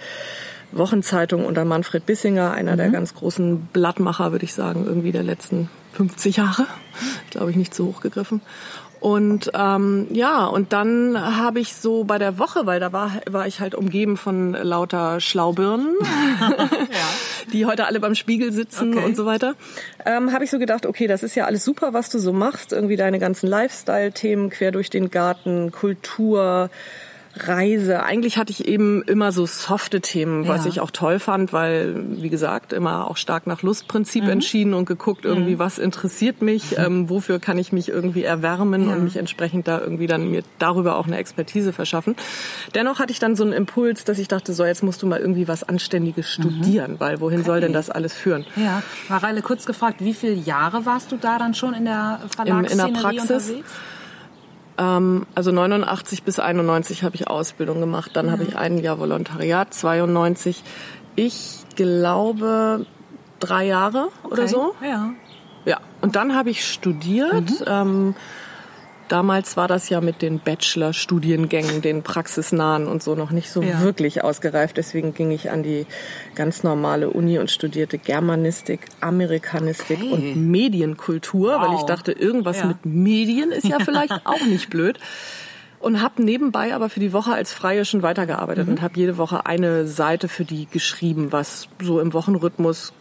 Wochenzeitung 0.76 1.44
unter 1.44 1.64
Manfred 1.64 2.06
Bissinger, 2.06 2.52
einer 2.52 2.72
mhm. 2.72 2.78
der 2.78 2.90
ganz 2.90 3.14
großen 3.14 3.68
Blattmacher, 3.72 4.32
würde 4.32 4.44
ich 4.44 4.54
sagen, 4.54 4.84
irgendwie 4.86 5.12
der 5.12 5.22
letzten 5.22 5.70
50 5.94 6.36
Jahre. 6.36 6.66
Glaube 7.30 7.50
ich 7.50 7.56
nicht 7.56 7.74
zu 7.74 7.86
hoch 7.86 8.00
gegriffen. 8.00 8.40
Und 9.04 9.50
ähm, 9.52 10.06
ja, 10.12 10.46
und 10.46 10.72
dann 10.72 11.14
habe 11.36 11.60
ich 11.60 11.74
so 11.74 12.04
bei 12.04 12.16
der 12.16 12.38
Woche, 12.38 12.64
weil 12.64 12.80
da 12.80 12.94
war, 12.94 13.12
war 13.28 13.46
ich 13.46 13.60
halt 13.60 13.74
umgeben 13.74 14.16
von 14.16 14.54
lauter 14.54 15.20
Schlaubirnen, 15.20 15.94
ja. 16.40 17.50
die 17.52 17.66
heute 17.66 17.84
alle 17.84 18.00
beim 18.00 18.14
Spiegel 18.14 18.50
sitzen 18.50 18.96
okay. 18.96 19.04
und 19.04 19.14
so 19.14 19.26
weiter, 19.26 19.56
ähm, 20.06 20.32
habe 20.32 20.44
ich 20.44 20.50
so 20.50 20.58
gedacht, 20.58 20.86
okay, 20.86 21.06
das 21.06 21.22
ist 21.22 21.34
ja 21.34 21.44
alles 21.44 21.66
super, 21.66 21.92
was 21.92 22.08
du 22.08 22.18
so 22.18 22.32
machst, 22.32 22.72
irgendwie 22.72 22.96
deine 22.96 23.18
ganzen 23.18 23.46
Lifestyle-Themen 23.46 24.48
quer 24.48 24.72
durch 24.72 24.88
den 24.88 25.10
Garten, 25.10 25.70
Kultur, 25.70 26.70
Reise. 27.36 28.02
Eigentlich 28.02 28.38
hatte 28.38 28.52
ich 28.52 28.66
eben 28.66 29.02
immer 29.02 29.32
so 29.32 29.46
softe 29.46 30.00
Themen, 30.00 30.46
was 30.46 30.64
ja. 30.64 30.70
ich 30.70 30.80
auch 30.80 30.90
toll 30.90 31.18
fand, 31.18 31.52
weil, 31.52 31.94
wie 32.20 32.28
gesagt, 32.28 32.72
immer 32.72 33.08
auch 33.10 33.16
stark 33.16 33.46
nach 33.46 33.62
Lustprinzip 33.62 34.24
mhm. 34.24 34.30
entschieden 34.30 34.74
und 34.74 34.84
geguckt, 34.84 35.24
irgendwie, 35.24 35.54
mhm. 35.54 35.58
was 35.58 35.78
interessiert 35.78 36.42
mich, 36.42 36.72
mhm. 36.72 36.76
ähm, 36.84 37.10
wofür 37.10 37.40
kann 37.40 37.58
ich 37.58 37.72
mich 37.72 37.88
irgendwie 37.88 38.22
erwärmen 38.22 38.88
ja. 38.88 38.94
und 38.94 39.04
mich 39.04 39.16
entsprechend 39.16 39.66
da 39.66 39.80
irgendwie 39.80 40.06
dann 40.06 40.30
mir 40.30 40.42
darüber 40.58 40.96
auch 40.96 41.06
eine 41.06 41.16
Expertise 41.16 41.72
verschaffen. 41.72 42.14
Dennoch 42.74 43.00
hatte 43.00 43.12
ich 43.12 43.18
dann 43.18 43.34
so 43.34 43.42
einen 43.42 43.52
Impuls, 43.52 44.04
dass 44.04 44.18
ich 44.18 44.28
dachte, 44.28 44.52
so, 44.52 44.64
jetzt 44.64 44.82
musst 44.82 45.02
du 45.02 45.06
mal 45.06 45.18
irgendwie 45.18 45.48
was 45.48 45.64
Anständiges 45.64 46.38
mhm. 46.38 46.42
studieren, 46.42 46.96
weil 46.98 47.20
wohin 47.20 47.40
okay. 47.40 47.46
soll 47.46 47.60
denn 47.60 47.72
das 47.72 47.90
alles 47.90 48.14
führen? 48.14 48.46
Ja, 48.56 48.82
Mareile, 49.08 49.42
kurz 49.42 49.66
gefragt, 49.66 49.96
wie 50.00 50.14
viele 50.14 50.34
Jahre 50.34 50.86
warst 50.86 51.10
du 51.10 51.16
da 51.16 51.38
dann 51.38 51.54
schon 51.54 51.74
in 51.74 51.84
der 51.84 52.20
Verlagsszene 52.34 52.82
in, 52.82 52.88
in 52.88 52.94
der 52.94 53.00
Praxis? 53.00 53.48
Unterwegs? 53.48 53.72
Ähm, 54.78 55.26
also 55.34 55.52
89 55.52 56.22
bis 56.22 56.38
91 56.38 57.02
habe 57.02 57.14
ich 57.16 57.28
Ausbildung 57.28 57.80
gemacht, 57.80 58.12
dann 58.14 58.26
mhm. 58.26 58.30
habe 58.30 58.42
ich 58.44 58.56
ein 58.56 58.78
Jahr 58.78 58.98
Volontariat, 58.98 59.72
92. 59.72 60.62
Ich 61.16 61.64
glaube 61.76 62.86
drei 63.40 63.66
Jahre 63.66 64.08
okay. 64.22 64.32
oder 64.32 64.48
so. 64.48 64.74
Ja. 64.82 65.10
Ja. 65.64 65.80
Und 66.00 66.16
dann 66.16 66.34
habe 66.34 66.50
ich 66.50 66.70
studiert. 66.70 67.50
Mhm. 67.60 67.66
Ähm, 67.66 68.14
Damals 69.08 69.56
war 69.56 69.68
das 69.68 69.88
ja 69.90 70.00
mit 70.00 70.22
den 70.22 70.38
Bachelor-Studiengängen, 70.38 71.82
den 71.82 72.02
praxisnahen 72.02 72.86
und 72.86 73.02
so 73.02 73.14
noch 73.14 73.30
nicht 73.30 73.50
so 73.50 73.62
ja. 73.62 73.82
wirklich 73.82 74.24
ausgereift. 74.24 74.76
Deswegen 74.76 75.14
ging 75.14 75.30
ich 75.30 75.50
an 75.50 75.62
die 75.62 75.86
ganz 76.34 76.62
normale 76.62 77.10
Uni 77.10 77.38
und 77.38 77.50
studierte 77.50 77.98
Germanistik, 77.98 78.86
Amerikanistik 79.00 79.98
okay. 79.98 80.10
und 80.10 80.50
Medienkultur, 80.50 81.54
wow. 81.54 81.68
weil 81.68 81.76
ich 81.76 81.82
dachte, 81.82 82.12
irgendwas 82.12 82.60
ja. 82.60 82.66
mit 82.66 82.86
Medien 82.86 83.50
ist 83.50 83.68
ja 83.68 83.78
vielleicht 83.78 84.12
auch 84.24 84.44
nicht 84.46 84.70
blöd 84.70 84.98
und 85.84 86.00
habe 86.00 86.22
nebenbei 86.22 86.74
aber 86.74 86.88
für 86.88 87.00
die 87.00 87.12
Woche 87.12 87.34
als 87.34 87.52
Freie 87.52 87.84
schon 87.84 88.02
weitergearbeitet 88.02 88.66
mhm. 88.66 88.74
und 88.74 88.82
habe 88.82 88.98
jede 88.98 89.18
Woche 89.18 89.44
eine 89.44 89.86
Seite 89.86 90.28
für 90.28 90.44
die 90.44 90.66
geschrieben, 90.66 91.30
was 91.30 91.68
so 91.80 92.00
im 92.00 92.14
Wochenrhythmus 92.14 92.94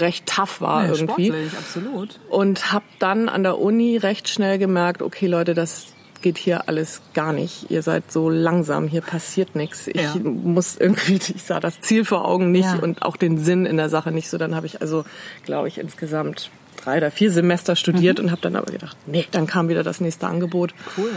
recht 0.00 0.26
tough 0.26 0.60
war 0.60 0.84
ja, 0.84 0.92
irgendwie. 0.92 1.26
Sportlich, 1.28 1.52
absolut. 1.58 2.20
Und 2.28 2.72
habe 2.72 2.84
dann 2.98 3.28
an 3.28 3.42
der 3.42 3.58
Uni 3.58 3.96
recht 3.96 4.28
schnell 4.28 4.58
gemerkt, 4.58 5.02
okay 5.02 5.26
Leute, 5.26 5.54
das 5.54 5.94
geht 6.24 6.38
hier 6.38 6.68
alles 6.68 7.02
gar 7.12 7.32
nicht. 7.32 7.70
Ihr 7.70 7.82
seid 7.82 8.10
so 8.10 8.30
langsam, 8.30 8.88
hier 8.88 9.02
passiert 9.02 9.54
nichts. 9.54 9.86
Ich 9.88 9.96
ja. 9.96 10.14
muss 10.16 10.76
irgendwie, 10.76 11.14
ich 11.34 11.42
sah 11.42 11.60
das 11.60 11.80
Ziel 11.80 12.04
vor 12.04 12.24
Augen 12.24 12.50
nicht 12.50 12.64
ja. 12.64 12.78
und 12.78 13.02
auch 13.02 13.16
den 13.16 13.38
Sinn 13.38 13.66
in 13.66 13.76
der 13.76 13.90
Sache 13.90 14.10
nicht 14.10 14.30
so. 14.30 14.38
Dann 14.38 14.54
habe 14.54 14.66
ich 14.66 14.80
also, 14.80 15.04
glaube 15.44 15.68
ich, 15.68 15.78
insgesamt 15.78 16.50
drei 16.82 16.96
oder 16.96 17.10
vier 17.10 17.30
Semester 17.30 17.76
studiert 17.76 18.18
mhm. 18.18 18.24
und 18.24 18.30
habe 18.30 18.40
dann 18.40 18.56
aber 18.56 18.72
gedacht, 18.72 18.96
nee, 19.06 19.26
dann 19.30 19.46
kam 19.46 19.68
wieder 19.68 19.82
das 19.82 20.00
nächste 20.00 20.26
Angebot. 20.26 20.74
Cool. 20.96 21.10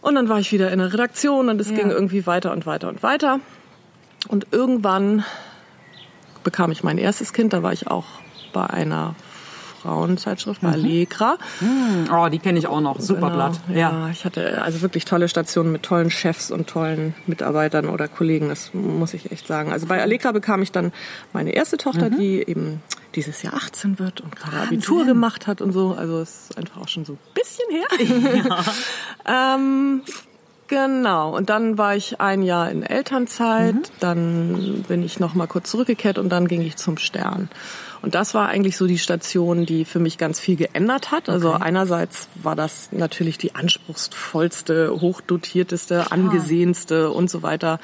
Und 0.00 0.16
dann 0.16 0.28
war 0.28 0.40
ich 0.40 0.50
wieder 0.50 0.72
in 0.72 0.80
der 0.80 0.92
Redaktion 0.92 1.48
und 1.48 1.60
es 1.60 1.70
ja. 1.70 1.76
ging 1.76 1.90
irgendwie 1.90 2.26
weiter 2.26 2.52
und 2.52 2.66
weiter 2.66 2.88
und 2.88 3.04
weiter. 3.04 3.38
Und 4.26 4.48
irgendwann 4.50 5.24
bekam 6.42 6.72
ich 6.72 6.82
mein 6.82 6.98
erstes 6.98 7.32
Kind. 7.32 7.52
Da 7.52 7.62
war 7.62 7.72
ich 7.72 7.88
auch 7.88 8.06
bei 8.52 8.66
einer 8.66 9.14
Frauenzeitschrift, 9.82 10.60
bei 10.60 10.68
mhm. 10.68 10.74
Allegra. 10.74 11.38
Mhm. 11.60 12.08
Oh, 12.12 12.28
die 12.28 12.38
kenne 12.38 12.58
ich 12.58 12.66
auch 12.66 12.80
noch. 12.80 13.00
Super 13.00 13.30
genau, 13.30 13.34
Blatt. 13.34 13.60
Ja. 13.68 13.74
ja, 13.74 14.08
ich 14.10 14.24
hatte 14.24 14.62
also 14.62 14.80
wirklich 14.80 15.04
tolle 15.04 15.28
Stationen 15.28 15.72
mit 15.72 15.82
tollen 15.82 16.10
Chefs 16.10 16.50
und 16.50 16.68
tollen 16.68 17.14
Mitarbeitern 17.26 17.88
oder 17.88 18.08
Kollegen. 18.08 18.48
Das 18.48 18.72
muss 18.74 19.12
ich 19.14 19.32
echt 19.32 19.46
sagen. 19.46 19.72
Also 19.72 19.86
bei 19.86 20.00
Allegra 20.00 20.32
bekam 20.32 20.62
ich 20.62 20.70
dann 20.70 20.92
meine 21.32 21.50
erste 21.50 21.76
Tochter, 21.76 22.10
mhm. 22.10 22.18
die 22.18 22.44
eben 22.46 22.82
dieses 23.14 23.42
Jahr 23.42 23.54
18 23.54 23.98
wird 23.98 24.20
und 24.20 24.36
gerade 24.36 24.56
Abitur 24.58 25.04
gemacht 25.04 25.46
hat 25.46 25.60
und 25.60 25.72
so. 25.72 25.94
Also 25.98 26.20
es 26.20 26.50
ist 26.50 26.58
einfach 26.58 26.80
auch 26.80 26.88
schon 26.88 27.04
so 27.04 27.14
ein 27.14 27.18
bisschen 27.34 27.68
her. 27.70 27.82
Ja. 29.26 29.54
ähm, 29.54 30.02
Genau. 30.72 31.36
Und 31.36 31.50
dann 31.50 31.76
war 31.76 31.96
ich 31.96 32.18
ein 32.18 32.42
Jahr 32.42 32.70
in 32.70 32.82
Elternzeit. 32.82 33.74
Mhm. 33.74 33.82
Dann 34.00 34.84
bin 34.88 35.02
ich 35.02 35.20
noch 35.20 35.34
mal 35.34 35.46
kurz 35.46 35.70
zurückgekehrt 35.70 36.16
und 36.16 36.30
dann 36.30 36.48
ging 36.48 36.62
ich 36.62 36.76
zum 36.76 36.96
Stern. 36.96 37.50
Und 38.00 38.14
das 38.14 38.32
war 38.32 38.48
eigentlich 38.48 38.78
so 38.78 38.86
die 38.86 38.96
Station, 38.98 39.66
die 39.66 39.84
für 39.84 39.98
mich 39.98 40.16
ganz 40.16 40.40
viel 40.40 40.56
geändert 40.56 41.10
hat. 41.10 41.28
Also 41.28 41.50
okay. 41.50 41.62
einerseits 41.62 42.28
war 42.42 42.56
das 42.56 42.88
natürlich 42.90 43.36
die 43.36 43.54
anspruchsvollste, 43.54 44.98
hochdotierteste, 44.98 46.10
angesehenste 46.10 47.10
und 47.10 47.28
so 47.28 47.42
weiter 47.42 47.78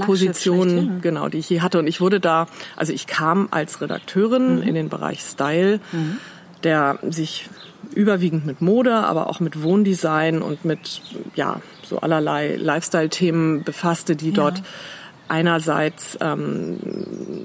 Position, 0.00 1.02
genau, 1.02 1.28
die 1.28 1.38
ich 1.38 1.50
je 1.50 1.60
hatte. 1.60 1.78
Und 1.78 1.88
ich 1.88 2.00
wurde 2.00 2.20
da, 2.20 2.46
also 2.74 2.94
ich 2.94 3.06
kam 3.06 3.48
als 3.50 3.82
Redakteurin 3.82 4.56
mhm. 4.56 4.62
in 4.62 4.74
den 4.74 4.88
Bereich 4.88 5.20
Style, 5.20 5.78
mhm. 5.92 6.16
der 6.64 6.98
sich 7.02 7.50
überwiegend 7.94 8.46
mit 8.46 8.62
Mode, 8.62 8.94
aber 8.94 9.28
auch 9.28 9.40
mit 9.40 9.62
Wohndesign 9.62 10.40
und 10.40 10.64
mit 10.64 11.02
ja 11.34 11.60
so 11.90 11.98
allerlei 11.98 12.56
Lifestyle-Themen 12.56 13.64
befasste, 13.64 14.16
die 14.16 14.30
ja. 14.30 14.36
dort 14.36 14.62
einerseits 15.28 16.16
ähm, 16.20 16.78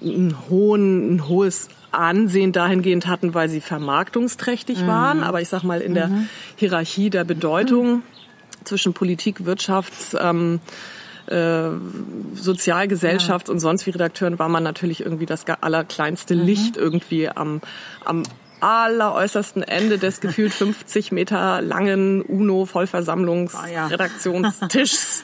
ein, 0.02 0.36
hohen, 0.50 1.16
ein 1.16 1.28
hohes 1.28 1.68
Ansehen 1.92 2.52
dahingehend 2.52 3.08
hatten, 3.08 3.34
weil 3.34 3.50
sie 3.50 3.62
vermarktungsträchtig 3.62 4.82
mhm. 4.82 4.88
waren, 4.88 5.24
aber 5.24 5.42
ich 5.42 5.50
sag 5.50 5.64
mal 5.64 5.82
in 5.82 5.94
der 5.94 6.08
mhm. 6.08 6.30
Hierarchie 6.56 7.10
der 7.10 7.24
Bedeutung 7.24 7.88
mhm. 7.88 8.04
zwischen 8.64 8.94
Politik, 8.94 9.46
Wirtschafts 9.46 10.16
ähm, 10.20 10.60
äh, 11.28 11.70
Sozialgesellschaft 12.36 13.48
ja. 13.48 13.54
und 13.54 13.60
sonst 13.60 13.86
wie 13.86 13.92
Redakteuren 13.92 14.38
war 14.40 14.50
man 14.50 14.64
natürlich 14.64 15.02
irgendwie 15.02 15.26
das 15.26 15.46
allerkleinste 15.48 16.36
mhm. 16.36 16.46
Licht 16.46 16.78
irgendwie 16.78 17.30
am, 17.30 17.62
am 18.04 18.24
alleräußersten 18.66 19.62
Ende 19.62 20.00
des 20.00 20.22
gefühlt 20.22 20.52
50 20.52 21.12
Meter 21.12 21.62
langen 21.62 22.24
UNO-Vollversammlungs-Redaktionstischs. 22.24 25.24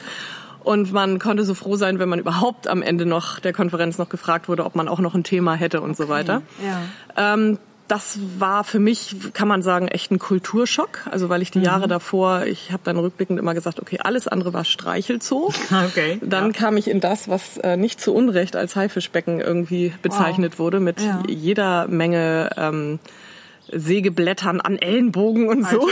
Und 0.63 0.93
man 0.93 1.17
konnte 1.17 1.43
so 1.43 1.55
froh 1.55 1.75
sein, 1.75 1.98
wenn 1.98 2.07
man 2.07 2.19
überhaupt 2.19 2.67
am 2.67 2.83
Ende 2.83 3.07
noch 3.07 3.39
der 3.39 3.51
Konferenz 3.51 3.98
noch 3.98 4.10
gefragt 4.10 4.48
wurde, 4.48 4.63
ob 4.63 4.75
man 4.75 4.88
auch 4.88 5.00
noch 5.00 5.15
ein 5.15 5.24
Thema 5.24 5.55
hätte 5.55 5.81
und 5.81 5.98
so 5.98 6.07
weiter. 6.07 6.43
Ja. 6.63 7.33
Ähm, 7.33 7.57
das 7.88 8.19
war 8.38 8.63
für 8.63 8.77
mich, 8.79 9.15
kann 9.33 9.48
man 9.48 9.63
sagen, 9.63 9.88
echt 9.88 10.12
ein 10.12 10.19
Kulturschock. 10.19 11.07
Also 11.10 11.29
weil 11.29 11.41
ich 11.41 11.50
die 11.50 11.57
mhm. 11.60 11.65
Jahre 11.65 11.88
davor, 11.88 12.45
ich 12.45 12.71
habe 12.71 12.83
dann 12.86 12.98
rückblickend 12.98 13.39
immer 13.39 13.55
gesagt, 13.55 13.81
okay, 13.81 13.98
alles 14.01 14.27
andere 14.27 14.53
war 14.53 14.65
Streichelzoo. 14.65 15.51
Okay. 15.88 16.19
Dann 16.21 16.48
ja. 16.48 16.51
kam 16.51 16.77
ich 16.77 16.88
in 16.88 17.00
das, 17.00 17.27
was 17.27 17.57
äh, 17.57 17.75
nicht 17.75 18.00
zu 18.00 18.13
Unrecht 18.13 18.55
als 18.55 18.75
Haifischbecken 18.75 19.41
irgendwie 19.41 19.93
bezeichnet 20.03 20.53
wow. 20.53 20.60
wurde, 20.60 20.79
mit 20.79 21.01
ja. 21.01 21.24
jeder 21.27 21.88
Menge 21.88 22.51
ähm, 22.55 23.00
Sägeblättern 23.72 24.60
an 24.62 24.77
Ellenbogen 24.77 25.48
und 25.48 25.68
so. 25.68 25.88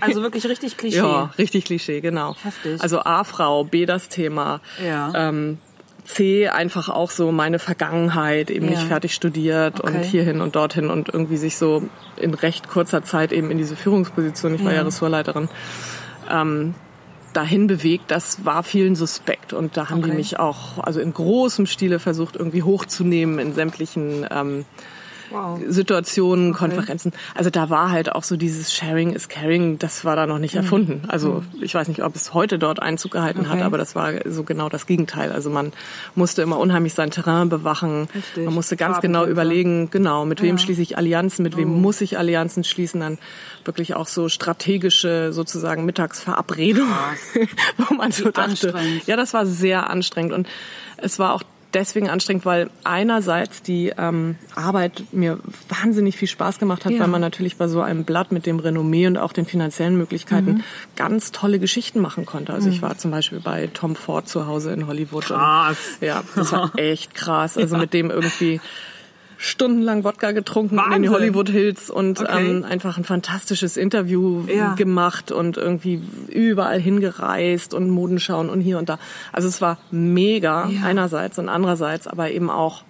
Also 0.00 0.22
wirklich 0.22 0.46
richtig 0.46 0.76
Klischee. 0.78 0.98
ja, 0.98 1.30
richtig 1.38 1.64
Klischee, 1.64 2.00
genau. 2.00 2.36
Heftig. 2.42 2.80
Also 2.80 3.00
A-Frau, 3.00 3.64
B 3.64 3.86
das 3.86 4.08
Thema. 4.08 4.60
Ja. 4.84 5.12
Ähm, 5.14 5.58
C 6.04 6.48
einfach 6.48 6.90
auch 6.90 7.10
so 7.10 7.32
meine 7.32 7.58
Vergangenheit, 7.58 8.50
eben 8.50 8.66
ja. 8.66 8.72
nicht 8.72 8.82
fertig 8.82 9.14
studiert 9.14 9.80
okay. 9.80 9.96
und 9.96 10.02
hierhin 10.04 10.40
und 10.40 10.54
dorthin 10.54 10.90
und 10.90 11.08
irgendwie 11.08 11.38
sich 11.38 11.56
so 11.56 11.82
in 12.16 12.34
recht 12.34 12.68
kurzer 12.68 13.02
Zeit 13.02 13.32
eben 13.32 13.50
in 13.50 13.58
diese 13.58 13.74
Führungsposition, 13.74 14.54
ich 14.54 14.64
war 14.64 14.72
ja, 14.72 14.78
ja 14.78 14.84
Ressortleiterin, 14.84 15.48
ähm, 16.30 16.74
dahin 17.32 17.66
bewegt, 17.66 18.10
das 18.10 18.44
war 18.44 18.62
vielen 18.62 18.94
suspekt. 18.94 19.52
Und 19.52 19.76
da 19.76 19.90
haben 19.90 20.00
okay. 20.00 20.10
die 20.10 20.16
mich 20.16 20.38
auch 20.38 20.78
also 20.78 21.00
in 21.00 21.12
großem 21.12 21.66
Stile 21.66 21.98
versucht, 21.98 22.36
irgendwie 22.36 22.62
hochzunehmen 22.62 23.38
in 23.38 23.54
sämtlichen 23.54 24.26
ähm, 24.30 24.64
wow. 25.34 25.60
Situationen, 25.68 26.50
okay. 26.50 26.58
Konferenzen. 26.58 27.12
Also 27.34 27.50
da 27.50 27.70
war 27.70 27.90
halt 27.90 28.12
auch 28.12 28.22
so 28.22 28.36
dieses 28.36 28.72
Sharing 28.72 29.12
is 29.12 29.28
Caring, 29.28 29.78
das 29.78 30.04
war 30.04 30.16
da 30.16 30.26
noch 30.26 30.38
nicht 30.38 30.54
mhm. 30.54 30.60
erfunden. 30.60 31.02
Also 31.08 31.42
mhm. 31.52 31.62
ich 31.62 31.74
weiß 31.74 31.88
nicht, 31.88 32.02
ob 32.02 32.14
es 32.16 32.32
heute 32.34 32.58
dort 32.58 32.80
Einzug 32.80 33.12
gehalten 33.12 33.40
okay. 33.40 33.50
hat, 33.50 33.62
aber 33.62 33.78
das 33.78 33.94
war 33.94 34.12
so 34.24 34.44
genau 34.44 34.68
das 34.68 34.86
Gegenteil. 34.86 35.32
Also 35.32 35.50
man 35.50 35.72
musste 36.14 36.42
immer 36.42 36.58
unheimlich 36.58 36.94
sein 36.94 37.10
Terrain 37.10 37.48
bewachen. 37.48 38.08
Richtig. 38.14 38.44
Man 38.44 38.54
musste 38.54 38.76
ganz 38.76 39.00
genau 39.00 39.26
überlegen, 39.26 39.90
genau, 39.90 40.24
mit 40.24 40.40
wem 40.42 40.56
ja. 40.56 40.62
schließe 40.62 40.82
ich 40.82 40.96
Allianzen, 40.96 41.42
mit 41.42 41.56
wem 41.56 41.74
oh. 41.74 41.76
muss 41.76 42.00
ich 42.00 42.18
Allianzen 42.18 42.64
schließen, 42.64 43.00
dann 43.00 43.18
wirklich 43.64 43.94
auch 43.94 44.06
so 44.06 44.28
strategische 44.28 45.32
sozusagen 45.32 45.84
Mittagsverabredungen, 45.84 46.94
wo 47.78 47.94
man 47.94 48.12
so 48.12 48.30
dachte, 48.30 48.74
ja, 49.06 49.16
das 49.16 49.34
war 49.34 49.46
sehr 49.46 49.90
anstrengend 49.90 50.32
und 50.32 50.48
es 50.96 51.18
war 51.18 51.34
auch 51.34 51.42
deswegen 51.74 52.08
anstrengend, 52.08 52.46
weil 52.46 52.70
einerseits 52.84 53.62
die 53.62 53.92
ähm, 53.96 54.36
Arbeit 54.54 55.04
mir 55.12 55.38
wahnsinnig 55.68 56.16
viel 56.16 56.28
Spaß 56.28 56.58
gemacht 56.58 56.84
hat, 56.84 56.92
ja. 56.92 57.00
weil 57.00 57.08
man 57.08 57.20
natürlich 57.20 57.56
bei 57.56 57.68
so 57.68 57.80
einem 57.80 58.04
Blatt 58.04 58.32
mit 58.32 58.46
dem 58.46 58.58
Renommee 58.58 59.06
und 59.06 59.18
auch 59.18 59.32
den 59.32 59.46
finanziellen 59.46 59.96
Möglichkeiten 59.96 60.52
mhm. 60.52 60.64
ganz 60.96 61.32
tolle 61.32 61.58
Geschichten 61.58 62.00
machen 62.00 62.26
konnte. 62.26 62.52
Also 62.52 62.68
mhm. 62.68 62.74
ich 62.74 62.82
war 62.82 62.96
zum 62.96 63.10
Beispiel 63.10 63.40
bei 63.40 63.68
Tom 63.72 63.96
Ford 63.96 64.28
zu 64.28 64.46
Hause 64.46 64.72
in 64.72 64.86
Hollywood. 64.86 65.24
Krass. 65.24 65.76
Und, 66.00 66.06
ja, 66.06 66.22
das 66.34 66.52
war 66.52 66.72
echt 66.76 67.14
krass. 67.14 67.58
Also 67.58 67.74
ja. 67.74 67.80
mit 67.80 67.92
dem 67.92 68.10
irgendwie 68.10 68.60
stundenlang 69.44 70.04
Wodka 70.04 70.32
getrunken 70.32 70.76
Wahnsinn. 70.76 70.96
in 70.96 71.02
den 71.02 71.12
Hollywood 71.12 71.50
Hills 71.50 71.90
und 71.90 72.20
okay. 72.20 72.50
ähm, 72.50 72.64
einfach 72.64 72.96
ein 72.96 73.04
fantastisches 73.04 73.76
Interview 73.76 74.44
ja. 74.46 74.74
gemacht 74.74 75.32
und 75.32 75.58
irgendwie 75.58 76.00
überall 76.28 76.80
hingereist 76.80 77.74
und 77.74 77.90
Modenschauen 77.90 78.48
und 78.48 78.62
hier 78.62 78.78
und 78.78 78.88
da. 78.88 78.98
Also 79.32 79.48
es 79.48 79.60
war 79.60 79.76
mega 79.90 80.68
ja. 80.68 80.82
einerseits 80.84 81.38
und 81.38 81.50
andererseits 81.50 82.06
aber 82.06 82.30
eben 82.30 82.48
auch 82.48 82.84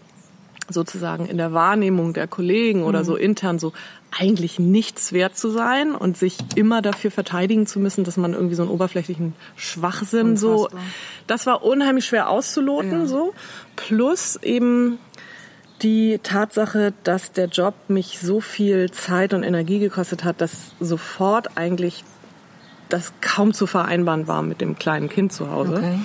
sozusagen 0.70 1.26
in 1.26 1.36
der 1.36 1.52
Wahrnehmung 1.52 2.14
der 2.14 2.28
Kollegen 2.28 2.84
oder 2.84 3.00
mhm. 3.00 3.04
so 3.04 3.16
intern 3.16 3.58
so 3.58 3.72
eigentlich 4.16 4.60
nichts 4.60 5.12
wert 5.12 5.36
zu 5.36 5.50
sein 5.50 5.94
und 5.94 6.16
sich 6.16 6.38
immer 6.54 6.80
dafür 6.82 7.10
verteidigen 7.10 7.66
zu 7.66 7.80
müssen, 7.80 8.04
dass 8.04 8.16
man 8.16 8.32
irgendwie 8.32 8.54
so 8.54 8.62
einen 8.62 8.70
oberflächlichen 8.70 9.34
Schwachsinn 9.56 10.30
Unfassbar. 10.30 10.58
so 10.58 10.68
das 11.26 11.46
war 11.46 11.64
unheimlich 11.64 12.06
schwer 12.06 12.30
auszuloten 12.30 13.00
ja. 13.00 13.06
so 13.06 13.34
plus 13.76 14.36
eben 14.36 14.98
die 15.84 16.18
Tatsache, 16.22 16.94
dass 17.04 17.32
der 17.32 17.46
Job 17.46 17.74
mich 17.88 18.18
so 18.20 18.40
viel 18.40 18.90
Zeit 18.90 19.34
und 19.34 19.42
Energie 19.42 19.78
gekostet 19.78 20.24
hat, 20.24 20.40
dass 20.40 20.72
sofort 20.80 21.56
eigentlich 21.56 22.04
das 22.88 23.12
kaum 23.20 23.52
zu 23.52 23.66
vereinbaren 23.66 24.26
war 24.26 24.42
mit 24.42 24.60
dem 24.60 24.78
kleinen 24.78 25.08
Kind 25.08 25.32
zu 25.32 25.50
Hause. 25.50 25.76
Okay. 25.76 25.98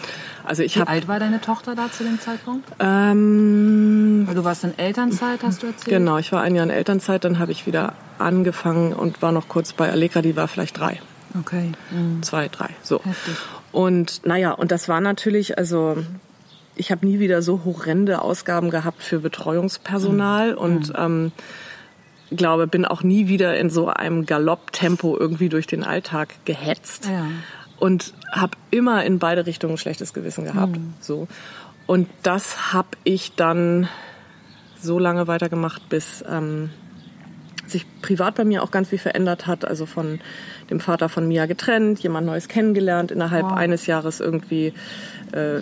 Also 0.43 0.63
ich 0.63 0.75
Wie 0.75 0.81
alt 0.81 1.07
war 1.07 1.19
deine 1.19 1.41
Tochter 1.41 1.75
da 1.75 1.91
zu 1.91 2.03
dem 2.03 2.19
Zeitpunkt? 2.19 2.67
Ähm, 2.79 4.23
Weil 4.25 4.35
du 4.35 4.43
warst 4.43 4.63
in 4.63 4.77
Elternzeit, 4.77 5.43
hast 5.43 5.61
du 5.61 5.67
erzählt? 5.67 5.85
Genau, 5.85 6.17
ich 6.17 6.31
war 6.31 6.41
ein 6.41 6.55
Jahr 6.55 6.63
in 6.63 6.71
Elternzeit, 6.71 7.23
dann 7.23 7.39
habe 7.39 7.51
ich 7.51 7.67
wieder 7.67 7.93
angefangen 8.17 8.93
und 8.93 9.21
war 9.21 9.31
noch 9.31 9.47
kurz 9.47 9.73
bei 9.73 9.91
Allegra, 9.91 10.21
die 10.21 10.35
war 10.35 10.47
vielleicht 10.47 10.79
drei. 10.79 10.99
Okay. 11.39 11.71
Mhm. 11.91 12.23
Zwei, 12.23 12.47
drei, 12.47 12.69
so. 12.81 13.01
Heftig. 13.03 13.35
Und 13.71 14.25
naja, 14.25 14.51
und 14.51 14.71
das 14.71 14.89
war 14.89 14.99
natürlich, 14.99 15.57
also 15.57 15.97
ich 16.79 16.91
habe 16.91 17.05
nie 17.05 17.19
wieder 17.19 17.41
so 17.41 17.65
horrende 17.65 18.21
Ausgaben 18.21 18.69
gehabt 18.69 19.03
für 19.03 19.19
Betreuungspersonal 19.19 20.53
mhm. 20.53 20.57
und 20.57 20.89
mhm. 20.89 20.95
ähm, 20.97 21.31
glaube, 22.31 22.67
bin 22.67 22.85
auch 22.85 23.03
nie 23.03 23.27
wieder 23.27 23.57
in 23.57 23.69
so 23.69 23.87
einem 23.87 24.25
Galopptempo 24.25 25.17
irgendwie 25.17 25.49
durch 25.49 25.67
den 25.67 25.83
Alltag 25.83 26.33
gehetzt 26.45 27.07
ja. 27.07 27.25
und 27.79 28.13
habe 28.31 28.57
immer 28.71 29.03
in 29.03 29.19
beide 29.19 29.45
Richtungen 29.45 29.77
schlechtes 29.77 30.13
Gewissen 30.13 30.45
gehabt. 30.45 30.77
Mhm. 30.77 30.93
So 30.99 31.27
und 31.85 32.07
das 32.23 32.71
habe 32.71 32.89
ich 33.03 33.33
dann 33.35 33.89
so 34.79 34.99
lange 34.99 35.27
weitergemacht, 35.27 35.89
bis 35.89 36.23
ähm, 36.29 36.69
sich 37.65 37.85
privat 38.01 38.35
bei 38.35 38.45
mir 38.45 38.63
auch 38.63 38.71
ganz 38.71 38.89
viel 38.89 38.99
verändert 38.99 39.47
hat. 39.47 39.65
Also 39.65 39.85
von 39.85 40.19
dem 40.69 40.79
Vater 40.79 41.09
von 41.09 41.27
Mia 41.27 41.45
getrennt, 41.47 41.99
jemand 41.99 42.27
Neues 42.27 42.47
kennengelernt, 42.47 43.11
innerhalb 43.11 43.45
wow. 43.45 43.53
eines 43.53 43.87
Jahres 43.87 44.19
irgendwie 44.19 44.73
äh, 45.33 45.59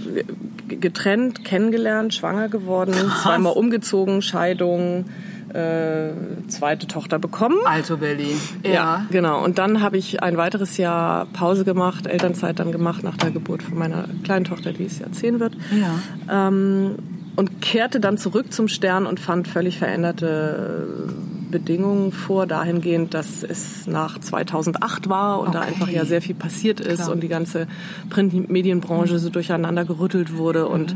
getrennt, 0.68 1.46
kennengelernt, 1.46 2.14
schwanger 2.14 2.50
geworden, 2.50 2.94
Krass. 2.94 3.24
zweimal 3.24 3.54
umgezogen, 3.54 4.22
Scheidung, 4.22 5.06
äh, 5.54 6.10
zweite 6.48 6.88
Tochter 6.88 7.20
bekommen. 7.20 7.58
Alto 7.66 7.98
Belly. 7.98 8.36
Ja. 8.64 8.72
ja, 8.72 9.06
genau. 9.12 9.44
Und 9.44 9.58
dann 9.58 9.82
habe 9.82 9.98
ich 9.98 10.22
ein 10.22 10.38
weiteres 10.38 10.78
Jahr 10.78 11.26
Pause 11.28 11.64
gemacht, 11.64 12.08
Elternzeit 12.08 12.60
dann 12.60 12.72
gemacht 12.72 13.04
nach 13.04 13.18
der 13.18 13.32
Geburt 13.32 13.64
von 13.64 13.78
meiner 13.78 14.06
kleinen 14.24 14.46
Tochter, 14.46 14.74
die 14.74 14.86
es 14.86 15.00
Jahr 15.00 15.12
zehn 15.12 15.40
wird. 15.40 15.56
Ja. 15.72 16.48
Ähm, 16.48 16.96
und 17.36 17.62
kehrte 17.62 18.00
dann 18.00 18.18
zurück 18.18 18.52
zum 18.52 18.68
Stern 18.68 19.06
und 19.06 19.20
fand 19.20 19.48
völlig 19.48 19.78
veränderte 19.78 21.14
Bedingungen 21.52 22.12
vor, 22.12 22.46
dahingehend, 22.46 23.14
dass 23.14 23.44
es 23.44 23.88
nach 23.88 24.20
2008 24.20 25.10
war 25.10 25.40
und 25.40 25.50
okay. 25.50 25.58
da 25.58 25.62
einfach 25.62 25.90
ja 25.90 26.06
sehr 26.06 26.22
viel 26.22 26.36
passiert 26.36 26.80
ist 26.80 27.04
Klar. 27.04 27.12
und 27.12 27.22
die 27.22 27.28
ganze 27.28 27.68
Printmedienbranche 28.10 29.20
so 29.20 29.30
durcheinander 29.30 29.86
gerüttelt 29.86 30.36
wurde 30.38 30.66
mhm. 30.66 30.72
und 30.72 30.96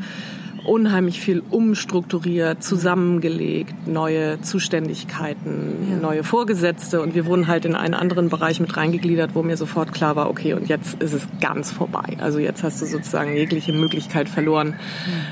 unheimlich 0.65 1.19
viel 1.19 1.41
umstrukturiert, 1.49 2.63
zusammengelegt, 2.63 3.87
neue 3.87 4.41
Zuständigkeiten, 4.41 5.89
ja. 5.89 5.97
neue 5.97 6.23
Vorgesetzte 6.23 7.01
und 7.01 7.15
wir 7.15 7.25
wurden 7.25 7.47
halt 7.47 7.65
in 7.65 7.75
einen 7.75 7.93
anderen 7.93 8.29
Bereich 8.29 8.59
mit 8.59 8.77
reingegliedert, 8.77 9.33
wo 9.33 9.43
mir 9.43 9.57
sofort 9.57 9.91
klar 9.91 10.15
war, 10.15 10.29
okay, 10.29 10.53
und 10.53 10.69
jetzt 10.69 11.01
ist 11.01 11.13
es 11.13 11.27
ganz 11.39 11.71
vorbei. 11.71 12.17
Also 12.19 12.39
jetzt 12.39 12.63
hast 12.63 12.81
du 12.81 12.85
sozusagen 12.85 13.35
jegliche 13.35 13.73
Möglichkeit 13.73 14.29
verloren, 14.29 14.69
mhm. 14.69 14.73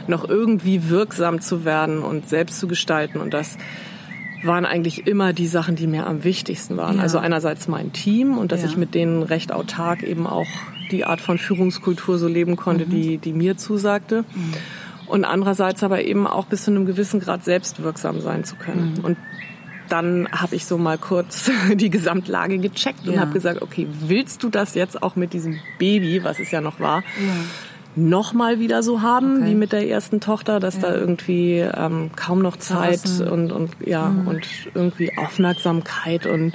noch 0.07 0.27
irgendwie 0.27 0.89
wirksam 0.89 1.41
zu 1.41 1.63
werden 1.63 1.99
und 1.99 2.27
selbst 2.27 2.59
zu 2.59 2.67
gestalten 2.67 3.19
und 3.19 3.33
das 3.33 3.57
waren 4.43 4.65
eigentlich 4.65 5.05
immer 5.08 5.34
die 5.34 5.48
Sachen, 5.48 5.75
die 5.75 5.88
mir 5.88 6.08
am 6.08 6.24
wichtigsten 6.24 6.77
waren. 6.77 6.98
Ja. 6.98 7.01
Also 7.03 7.17
einerseits 7.17 7.67
mein 7.67 7.91
Team 7.93 8.38
und 8.38 8.51
dass 8.51 8.62
Ja. 8.62 8.67
ich 8.69 8.77
mit 8.77 8.93
denen 8.96 9.24
recht 9.24 9.51
autark 9.51 10.03
eben 10.03 10.25
auch 10.27 10.48
die 10.91 11.05
Art 11.05 11.22
von 11.22 11.38
Führungskultur 11.38 12.17
so 12.17 12.27
leben 12.27 12.55
konnte, 12.55 12.86
Mhm. 12.86 12.89
die, 12.89 13.17
die 13.17 13.34
mir 13.34 13.58
zusagte. 13.58 14.24
Und 15.08 15.25
andererseits 15.25 15.84
aber 15.84 16.03
eben 16.03 16.25
auch 16.27 16.46
bis 16.46 16.63
zu 16.65 16.72
einem 16.72 16.86
gewissen 16.86 17.19
Grad 17.19 17.43
selbstwirksam 17.43 18.22
sein 18.22 18.43
zu 18.43 18.55
können. 18.55 18.93
Mhm. 18.98 19.05
Und 19.05 19.17
dann 19.89 20.29
habe 20.31 20.55
ich 20.55 20.65
so 20.67 20.77
mal 20.77 20.98
kurz 21.00 21.50
die 21.74 21.89
Gesamtlage 21.89 22.60
gecheckt 22.60 23.08
und 23.08 23.15
Ja. 23.15 23.22
habe 23.22 23.31
gesagt, 23.34 23.62
okay, 23.62 23.88
willst 24.01 24.43
du 24.43 24.50
das 24.50 24.75
jetzt 24.75 25.01
auch 25.01 25.15
mit 25.15 25.34
diesem 25.34 25.60
Baby, 25.79 26.24
was 26.24 26.39
es 26.39 26.51
ja 26.51 26.62
noch 26.62 26.79
war, 26.79 27.03
noch 27.96 28.34
mal 28.34 28.60
wieder 28.60 28.84
so 28.84 29.01
haben 29.01 29.38
Okay. 29.38 29.46
wie 29.51 29.55
mit 29.55 29.72
der 29.72 29.88
ersten 29.89 30.19
Tochter, 30.22 30.60
dass 30.60 30.79
da 30.79 30.93
irgendwie 30.93 31.60
ähm, 31.60 32.12
kaum 32.15 32.41
noch 32.41 32.58
Zeit 32.58 33.01
und, 33.29 33.51
und 33.51 33.72
ja 33.86 34.05
und 34.25 34.41
irgendwie 34.74 35.12
Aufmerksamkeit 35.17 36.25
und 36.25 36.53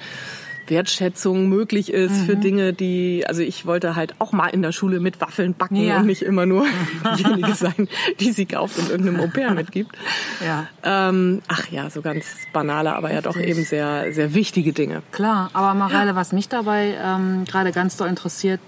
Wertschätzung 0.67 1.51
möglich 1.51 1.93
ist 1.93 2.23
für 2.23 2.37
Dinge, 2.37 2.73
die, 2.73 3.25
also 3.29 3.43
ich 3.43 3.67
wollte 3.67 3.97
halt 3.97 4.15
auch 4.19 4.33
mal 4.33 4.47
in 4.49 4.63
der 4.63 4.73
Schule 4.73 4.99
mit 4.99 5.21
Waffeln 5.21 5.53
backen 5.53 5.77
Ja. 5.77 5.99
und 5.99 6.07
nicht 6.07 6.23
immer 6.23 6.47
nur 6.47 6.65
diejenige 7.19 7.53
sein, 7.55 7.87
die 8.21 8.33
sie 8.33 8.47
kauft 8.47 8.79
und 8.79 8.89
irgendeinem 8.91 9.21
Au 9.21 9.27
pair 9.27 9.51
mitgibt. 9.53 9.95
Ja. 10.43 10.67
Ähm, 10.83 11.43
ach 11.49 11.69
ja, 11.71 11.91
so 11.91 12.01
ganz 12.01 12.25
banale, 12.55 12.95
aber 12.97 13.13
ja 13.13 13.21
doch 13.21 13.37
Richtig. 13.37 13.57
eben 13.57 13.65
sehr, 13.65 14.13
sehr 14.15 14.33
wichtige 14.33 14.73
Dinge. 14.73 15.03
Klar, 15.13 15.51
aber 15.53 15.75
Mareile, 15.75 16.15
was 16.15 16.33
mich 16.33 16.49
dabei 16.49 16.95
ähm, 16.99 17.45
gerade 17.45 17.71
ganz 17.73 17.99
doll 17.99 18.09
interessiert, 18.09 18.61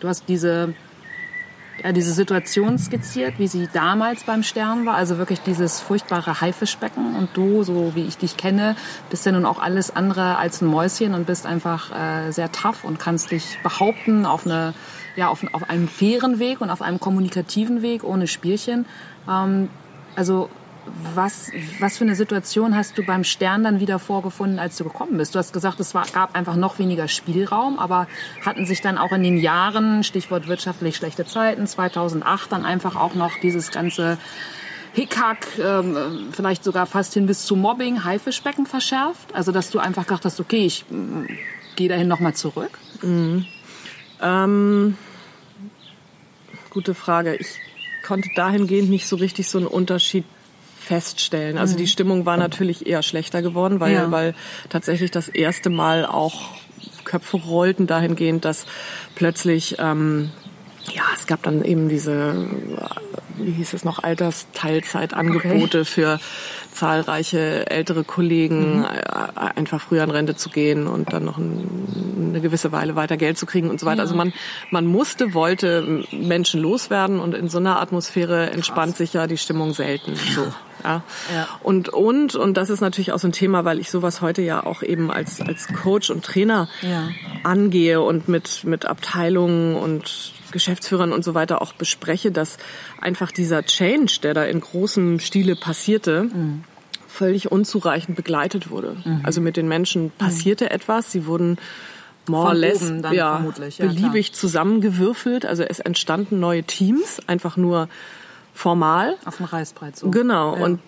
du 0.00 0.08
hast 0.08 0.24
diese, 0.28 0.72
ja, 1.84 1.92
diese 1.92 2.14
Situation 2.14 2.78
skizziert, 2.78 3.38
wie 3.38 3.46
sie 3.46 3.68
damals 3.72 4.24
beim 4.24 4.42
Stern 4.42 4.86
war, 4.86 4.94
also 4.94 5.18
wirklich 5.18 5.40
dieses 5.40 5.80
furchtbare 5.80 6.40
Haifischbecken 6.40 7.14
und 7.14 7.28
du, 7.34 7.62
so 7.62 7.92
wie 7.94 8.04
ich 8.04 8.16
dich 8.16 8.38
kenne, 8.38 8.74
bist 9.10 9.26
ja 9.26 9.32
nun 9.32 9.44
auch 9.44 9.60
alles 9.60 9.94
andere 9.94 10.38
als 10.38 10.62
ein 10.62 10.66
Mäuschen 10.66 11.12
und 11.12 11.26
bist 11.26 11.44
einfach 11.44 11.92
äh, 11.92 12.30
sehr 12.32 12.50
tough 12.50 12.84
und 12.84 12.98
kannst 12.98 13.30
dich 13.30 13.58
behaupten 13.62 14.24
auf 14.24 14.46
eine 14.46 14.72
ja, 15.16 15.28
auf, 15.28 15.44
auf 15.52 15.68
einem 15.68 15.86
fairen 15.86 16.38
Weg 16.38 16.60
und 16.60 16.70
auf 16.70 16.82
einem 16.82 16.98
kommunikativen 16.98 17.82
Weg, 17.82 18.02
ohne 18.02 18.26
Spielchen. 18.26 18.86
Ähm, 19.28 19.68
also 20.16 20.48
was, 21.14 21.50
was 21.80 21.98
für 21.98 22.04
eine 22.04 22.14
Situation 22.14 22.76
hast 22.76 22.98
du 22.98 23.04
beim 23.04 23.24
Stern 23.24 23.64
dann 23.64 23.80
wieder 23.80 23.98
vorgefunden, 23.98 24.58
als 24.58 24.76
du 24.76 24.84
gekommen 24.84 25.16
bist? 25.16 25.34
Du 25.34 25.38
hast 25.38 25.52
gesagt, 25.52 25.80
es 25.80 25.94
war, 25.94 26.06
gab 26.12 26.34
einfach 26.34 26.56
noch 26.56 26.78
weniger 26.78 27.08
Spielraum, 27.08 27.78
aber 27.78 28.06
hatten 28.44 28.66
sich 28.66 28.80
dann 28.80 28.98
auch 28.98 29.12
in 29.12 29.22
den 29.22 29.36
Jahren, 29.36 30.04
Stichwort 30.04 30.48
wirtschaftlich 30.48 30.96
schlechte 30.96 31.24
Zeiten, 31.24 31.66
2008 31.66 32.52
dann 32.52 32.64
einfach 32.64 32.96
auch 32.96 33.14
noch 33.14 33.32
dieses 33.42 33.70
ganze 33.70 34.18
Hickhack, 34.92 35.46
ähm, 35.58 36.28
vielleicht 36.30 36.62
sogar 36.62 36.86
fast 36.86 37.14
hin 37.14 37.26
bis 37.26 37.46
zu 37.46 37.56
Mobbing, 37.56 38.04
Haifischbecken 38.04 38.66
verschärft? 38.66 39.34
Also 39.34 39.50
dass 39.50 39.70
du 39.70 39.78
einfach 39.78 40.06
gedacht 40.06 40.24
hast, 40.24 40.38
okay, 40.40 40.66
ich 40.66 40.84
mm, 40.88 41.24
gehe 41.76 41.88
dahin 41.88 42.08
nochmal 42.08 42.34
zurück? 42.34 42.78
Ähm, 44.22 44.96
gute 46.70 46.94
Frage. 46.94 47.34
Ich 47.34 47.58
konnte 48.04 48.28
dahingehend 48.34 48.90
nicht 48.90 49.08
so 49.08 49.16
richtig 49.16 49.48
so 49.48 49.58
einen 49.58 49.66
Unterschied 49.66 50.24
feststellen. 50.84 51.58
Also 51.58 51.76
die 51.76 51.86
Stimmung 51.86 52.26
war 52.26 52.36
natürlich 52.36 52.86
eher 52.86 53.02
schlechter 53.02 53.42
geworden, 53.42 53.80
weil, 53.80 53.92
Ja. 53.92 54.10
weil 54.10 54.34
tatsächlich 54.68 55.10
das 55.10 55.28
erste 55.28 55.70
Mal 55.70 56.04
auch 56.06 56.42
Köpfe 57.04 57.36
rollten 57.38 57.86
dahingehend, 57.86 58.44
dass 58.44 58.66
plötzlich 59.14 59.76
ähm, 59.78 60.30
ja, 60.92 61.02
es 61.14 61.26
gab 61.26 61.42
dann 61.42 61.64
eben 61.64 61.88
diese, 61.88 62.34
wie 63.38 63.52
hieß 63.52 63.72
es 63.72 63.84
noch, 63.84 64.02
Altersteilzeitangebote 64.02 65.84
für 65.84 66.20
zahlreiche 66.72 67.70
ältere 67.70 68.04
Kollegen, 68.04 68.84
äh, 68.84 69.40
einfach 69.56 69.80
früher 69.80 70.02
in 70.04 70.10
Rente 70.10 70.36
zu 70.36 70.50
gehen 70.50 70.86
und 70.86 71.12
dann 71.12 71.24
noch 71.24 71.38
ein, 71.38 72.28
eine 72.30 72.40
gewisse 72.40 72.72
Weile 72.72 72.96
weiter 72.96 73.16
Geld 73.16 73.38
zu 73.38 73.46
kriegen 73.46 73.70
und 73.70 73.80
so 73.80 73.86
weiter. 73.86 74.02
Also 74.02 74.14
man, 74.14 74.32
man 74.70 74.84
musste, 74.86 75.34
wollte 75.34 76.04
Menschen 76.12 76.60
loswerden 76.60 77.20
und 77.20 77.34
in 77.34 77.48
so 77.48 77.58
einer 77.58 77.80
Atmosphäre 77.80 78.50
entspannt 78.50 78.96
sich 78.96 79.12
ja 79.12 79.26
die 79.26 79.38
Stimmung 79.38 79.72
selten. 79.72 80.16
So. 80.16 80.52
Ja. 80.84 81.02
Ja. 81.34 81.48
Und, 81.62 81.88
und, 81.88 82.34
und 82.34 82.56
das 82.56 82.70
ist 82.70 82.80
natürlich 82.80 83.12
auch 83.12 83.18
so 83.18 83.28
ein 83.28 83.32
Thema, 83.32 83.64
weil 83.64 83.80
ich 83.80 83.90
sowas 83.90 84.20
heute 84.20 84.42
ja 84.42 84.64
auch 84.64 84.82
eben 84.82 85.10
als, 85.10 85.40
als 85.40 85.68
Coach 85.68 86.10
und 86.10 86.24
Trainer 86.24 86.68
Ja. 86.82 87.08
angehe 87.42 88.00
und 88.00 88.28
mit, 88.28 88.64
mit 88.64 88.84
Abteilungen 88.86 89.74
und 89.76 90.32
Geschäftsführern 90.52 91.12
und 91.12 91.24
so 91.24 91.34
weiter 91.34 91.60
auch 91.62 91.72
bespreche, 91.72 92.30
dass 92.30 92.58
einfach 93.00 93.32
dieser 93.32 93.64
Change, 93.64 94.18
der 94.22 94.34
da 94.34 94.44
in 94.44 94.60
großem 94.60 95.18
Stile 95.18 95.56
passierte, 95.56 96.28
völlig 97.08 97.50
unzureichend 97.50 98.16
begleitet 98.16 98.70
wurde. 98.70 98.96
Also 99.24 99.40
mit 99.40 99.56
den 99.56 99.66
Menschen 99.68 100.12
passierte 100.16 100.70
etwas, 100.70 101.10
sie 101.10 101.26
wurden 101.26 101.58
more 102.28 102.48
or 102.48 102.54
less 102.54 102.92
ja, 103.12 103.36
vermutlich, 103.36 103.78
ja, 103.78 103.86
beliebig 103.86 104.32
zusammengewürfelt. 104.32 105.44
Also 105.44 105.62
es 105.62 105.80
entstanden 105.80 106.40
neue 106.40 106.62
Teams, 106.62 107.20
einfach 107.26 107.56
nur 107.56 107.88
formal. 108.54 109.16
Auf 109.26 109.36
dem 109.36 109.46
Reißbrett 109.46 109.96
so. 109.96 110.10
Genau. 110.10 110.56
Ja. 110.56 110.64
Und 110.64 110.80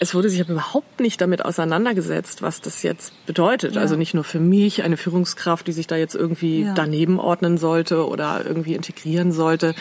es 0.00 0.14
wurde 0.14 0.28
sich 0.28 0.40
aber 0.40 0.52
überhaupt 0.52 1.00
nicht 1.00 1.20
damit 1.20 1.44
auseinandergesetzt, 1.44 2.40
was 2.42 2.60
das 2.60 2.82
jetzt 2.82 3.12
bedeutet. 3.26 3.74
Ja. 3.74 3.80
Also 3.82 3.96
nicht 3.96 4.14
nur 4.14 4.24
für 4.24 4.40
mich, 4.40 4.82
eine 4.82 4.96
Führungskraft, 4.96 5.66
die 5.66 5.72
sich 5.72 5.86
da 5.86 5.96
jetzt 5.96 6.14
irgendwie 6.14 6.62
Ja. 6.62 6.74
daneben 6.74 7.18
ordnen 7.20 7.58
sollte 7.58 8.06
oder 8.08 8.44
irgendwie 8.46 8.74
integrieren 8.74 9.32
sollte, 9.32 9.74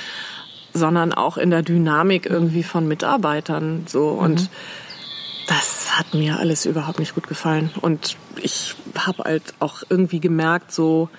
sondern 0.74 1.14
auch 1.14 1.38
in 1.38 1.50
der 1.52 1.62
Dynamik 1.62 2.26
irgendwie 2.26 2.64
von 2.64 2.88
Mitarbeitern. 2.88 3.86
So 3.88 4.12
Mhm. 4.14 4.20
und 4.20 4.50
das 5.48 5.98
hat 5.98 6.14
mir 6.14 6.40
alles 6.40 6.66
überhaupt 6.66 7.00
nicht 7.00 7.16
gut 7.16 7.28
gefallen. 7.28 7.70
Und 7.82 8.16
ich 8.42 8.76
habe 8.98 9.24
halt 9.24 9.54
auch 9.60 9.84
irgendwie 9.90 10.20
gemerkt, 10.20 10.72
so 10.72 11.10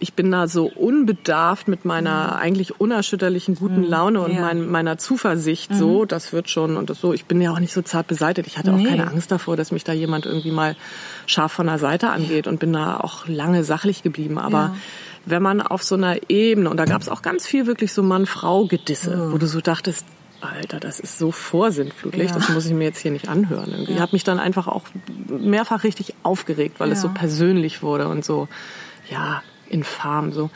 ich 0.00 0.14
bin 0.14 0.30
da 0.30 0.46
so 0.46 0.66
unbedarft 0.66 1.66
mit 1.68 1.84
meiner 1.84 2.36
eigentlich 2.36 2.80
unerschütterlichen 2.80 3.56
guten 3.56 3.82
Laune 3.82 4.20
und 4.20 4.30
Mhm. 4.32 4.36
Ja. 4.36 4.40
Mhm. 4.42 4.46
mein, 4.60 4.68
meiner 4.70 4.98
Zuversicht 4.98 5.74
so, 5.74 6.04
das 6.04 6.32
wird 6.32 6.48
schon 6.50 6.76
und 6.76 6.88
das 6.90 7.00
so. 7.00 7.12
Ich 7.12 7.24
bin 7.24 7.40
ja 7.40 7.50
auch 7.52 7.58
nicht 7.58 7.72
so 7.72 7.82
zart 7.82 8.06
beseitigt. 8.06 8.46
Ich 8.48 8.58
hatte 8.58 8.72
auch 8.72 8.76
Nee. 8.76 8.86
keine 8.88 9.08
Angst 9.08 9.30
davor, 9.32 9.56
dass 9.56 9.72
mich 9.72 9.84
da 9.84 9.92
jemand 9.92 10.24
irgendwie 10.26 10.52
mal 10.52 10.76
scharf 11.26 11.52
von 11.52 11.66
der 11.66 11.78
Seite 11.78 12.10
angeht 12.10 12.46
und 12.46 12.60
bin 12.60 12.72
da 12.72 12.98
auch 12.98 13.26
lange 13.26 13.64
sachlich 13.64 14.02
geblieben. 14.02 14.38
Aber 14.38 14.58
Ja. 14.58 14.74
wenn 15.26 15.42
man 15.42 15.60
auf 15.60 15.82
so 15.82 15.94
einer 15.96 16.16
Ebene, 16.30 16.70
und 16.70 16.76
da 16.76 16.84
gab 16.84 17.02
es 17.02 17.08
auch 17.08 17.22
ganz 17.22 17.46
viel 17.46 17.66
wirklich 17.66 17.92
so 17.92 18.02
Mann-Frau-Gedisse, 18.04 19.32
wo 19.32 19.38
du 19.38 19.46
so 19.46 19.60
dachtest, 19.60 20.06
Alter, 20.40 20.78
das 20.78 21.00
ist 21.00 21.18
so 21.18 21.32
vorsintflutlich, 21.32 22.28
Ja. 22.30 22.34
das 22.36 22.48
muss 22.50 22.64
ich 22.66 22.72
mir 22.72 22.84
jetzt 22.84 22.98
hier 23.00 23.10
nicht 23.10 23.28
anhören. 23.28 23.70
Irgendwie. 23.72 23.94
Ich 23.94 24.00
habe 24.00 24.12
mich 24.12 24.22
dann 24.22 24.38
einfach 24.38 24.68
auch 24.68 24.84
mehrfach 25.28 25.82
richtig 25.82 26.14
aufgeregt, 26.22 26.78
weil 26.78 26.92
es 26.92 27.02
Ja. 27.02 27.08
so 27.08 27.14
persönlich 27.14 27.82
wurde 27.82 28.06
und 28.06 28.24
so, 28.24 28.46
ja, 29.10 29.42
infam 29.70 30.32
so. 30.32 30.50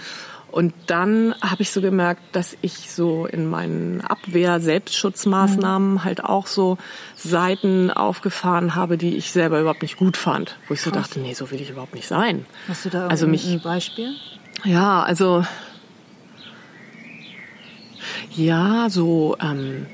Und 0.50 0.74
dann 0.86 1.34
habe 1.40 1.62
ich 1.62 1.70
so 1.70 1.80
gemerkt, 1.80 2.20
dass 2.32 2.58
ich 2.60 2.90
so 2.90 3.24
in 3.24 3.48
meinen 3.48 4.02
Abwehr-Selbstschutzmaßnahmen 4.02 5.94
Mhm. 5.94 6.04
halt 6.04 6.22
auch 6.24 6.46
so 6.46 6.76
Seiten 7.16 7.90
aufgefahren 7.90 8.74
habe, 8.74 8.98
die 8.98 9.16
ich 9.16 9.32
selber 9.32 9.60
überhaupt 9.60 9.80
nicht 9.80 9.96
gut 9.96 10.18
fand. 10.18 10.58
Wo 10.68 10.74
ich 10.74 10.82
so 10.82 10.90
dachte, 10.90 11.20
nee, 11.20 11.32
so 11.32 11.50
will 11.50 11.58
ich 11.62 11.70
überhaupt 11.70 11.94
nicht 11.94 12.06
sein. 12.06 12.44
Hast 12.68 12.84
du 12.84 12.90
da 12.90 13.06
Also 13.06 13.26
mich- 13.26 13.46
ein 13.50 13.62
Beispiel? 13.62 14.14
Ja, 14.64 15.02
also 15.02 15.42
ja, 18.34 18.88
so 18.90 19.36
ähm, 19.40 19.86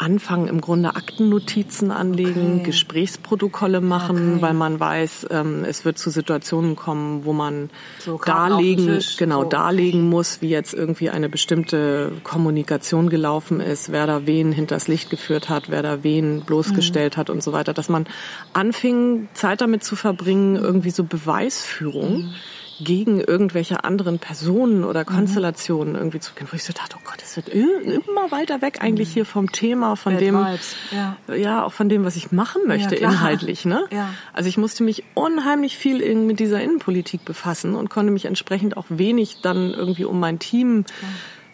anfangen 0.00 0.48
im 0.48 0.60
Grunde 0.62 0.96
Aktennotizen 0.96 1.90
anlegen, 1.90 2.54
Okay. 2.60 2.62
Gesprächsprotokolle 2.64 3.80
machen, 3.82 4.34
Okay. 4.34 4.42
weil 4.42 4.54
man 4.54 4.80
weiß, 4.80 5.26
ähm, 5.30 5.64
es 5.64 5.84
wird 5.84 5.98
zu 5.98 6.08
Situationen 6.10 6.74
kommen, 6.74 7.24
wo 7.26 7.32
man 7.34 7.68
So 7.98 8.18
darlegen, 8.24 8.98
genau 9.18 9.42
so. 9.42 9.48
darlegen 9.50 10.08
muss, 10.08 10.40
wie 10.40 10.48
jetzt 10.48 10.72
irgendwie 10.72 11.10
eine 11.10 11.28
bestimmte 11.28 12.12
Kommunikation 12.24 13.10
gelaufen 13.10 13.60
ist, 13.60 13.92
wer 13.92 14.06
da 14.06 14.26
wen 14.26 14.52
hinters 14.52 14.88
Licht 14.88 15.10
geführt 15.10 15.48
hat, 15.50 15.70
wer 15.70 15.82
da 15.82 16.02
wen 16.02 16.40
bloßgestellt 16.42 17.16
Mhm. 17.16 17.20
hat 17.20 17.28
und 17.30 17.42
so 17.42 17.52
weiter, 17.52 17.74
dass 17.74 17.88
man 17.90 18.06
anfing 18.54 19.28
Zeit 19.34 19.60
damit 19.60 19.84
zu 19.84 19.96
verbringen, 19.96 20.56
irgendwie 20.56 20.90
so 20.90 21.04
Beweisführung 21.04 22.18
Mhm. 22.22 22.34
Gegen 22.82 23.20
irgendwelche 23.20 23.84
anderen 23.84 24.18
Personen 24.18 24.84
oder 24.84 25.04
Konstellationen 25.04 25.94
irgendwie 25.94 26.20
zu 26.20 26.34
gehen, 26.34 26.48
wo 26.50 26.56
ich 26.56 26.64
so 26.64 26.72
dachte, 26.72 26.96
oh 26.98 27.02
Gott, 27.04 27.20
es 27.22 27.36
wird 27.36 27.48
immer 27.48 28.30
weiter 28.30 28.62
weg 28.62 28.78
eigentlich 28.80 29.12
hier 29.12 29.24
vom 29.24 29.52
Thema, 29.52 29.96
von 29.96 30.14
Bad 30.14 30.22
dem, 30.22 30.46
ja. 30.90 31.16
ja, 31.34 31.64
auch 31.64 31.72
von 31.72 31.88
dem, 31.88 32.04
was 32.04 32.16
ich 32.16 32.32
machen 32.32 32.62
möchte, 32.66 32.96
klar. 32.96 33.12
inhaltlich, 33.12 33.64
ne? 33.64 33.84
Ja. 33.90 34.14
Also 34.32 34.48
ich 34.48 34.56
musste 34.56 34.82
mich 34.82 35.04
unheimlich 35.14 35.76
viel 35.76 36.00
in, 36.00 36.26
mit 36.26 36.40
dieser 36.40 36.62
Innenpolitik 36.62 37.24
befassen 37.24 37.74
und 37.74 37.90
konnte 37.90 38.12
mich 38.12 38.24
entsprechend 38.24 38.76
auch 38.76 38.86
wenig 38.88 39.42
dann 39.42 39.72
irgendwie 39.72 40.04
um 40.04 40.18
mein 40.18 40.38
Team, 40.38 40.84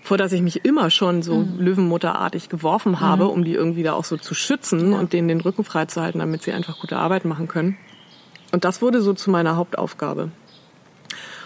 vor 0.03 0.17
das 0.19 0.33
ich 0.33 0.43
mich 0.43 0.65
immer 0.65 0.91
schon 0.91 1.23
so 1.23 1.39
Mhm. 1.39 1.59
Löwenmutterartig 1.59 2.49
geworfen 2.49 3.01
habe, 3.01 3.27
um 3.27 3.45
die 3.45 3.55
irgendwie 3.55 3.83
da 3.83 3.95
auch 3.95 4.05
so 4.05 4.17
zu 4.17 4.35
schützen 4.35 4.93
und 4.93 5.13
denen 5.13 5.27
den 5.27 5.41
Rücken 5.41 5.65
freizuhalten, 5.65 6.21
damit 6.21 6.43
sie 6.43 6.53
einfach 6.53 6.79
gute 6.81 6.97
Arbeit 6.97 7.25
machen 7.25 7.49
können. 7.49 7.77
Und 8.53 8.65
das 8.65 8.81
wurde 8.81 9.03
so 9.03 9.13
zu 9.13 9.31
meiner 9.31 9.57
Hauptaufgabe. 9.57 10.31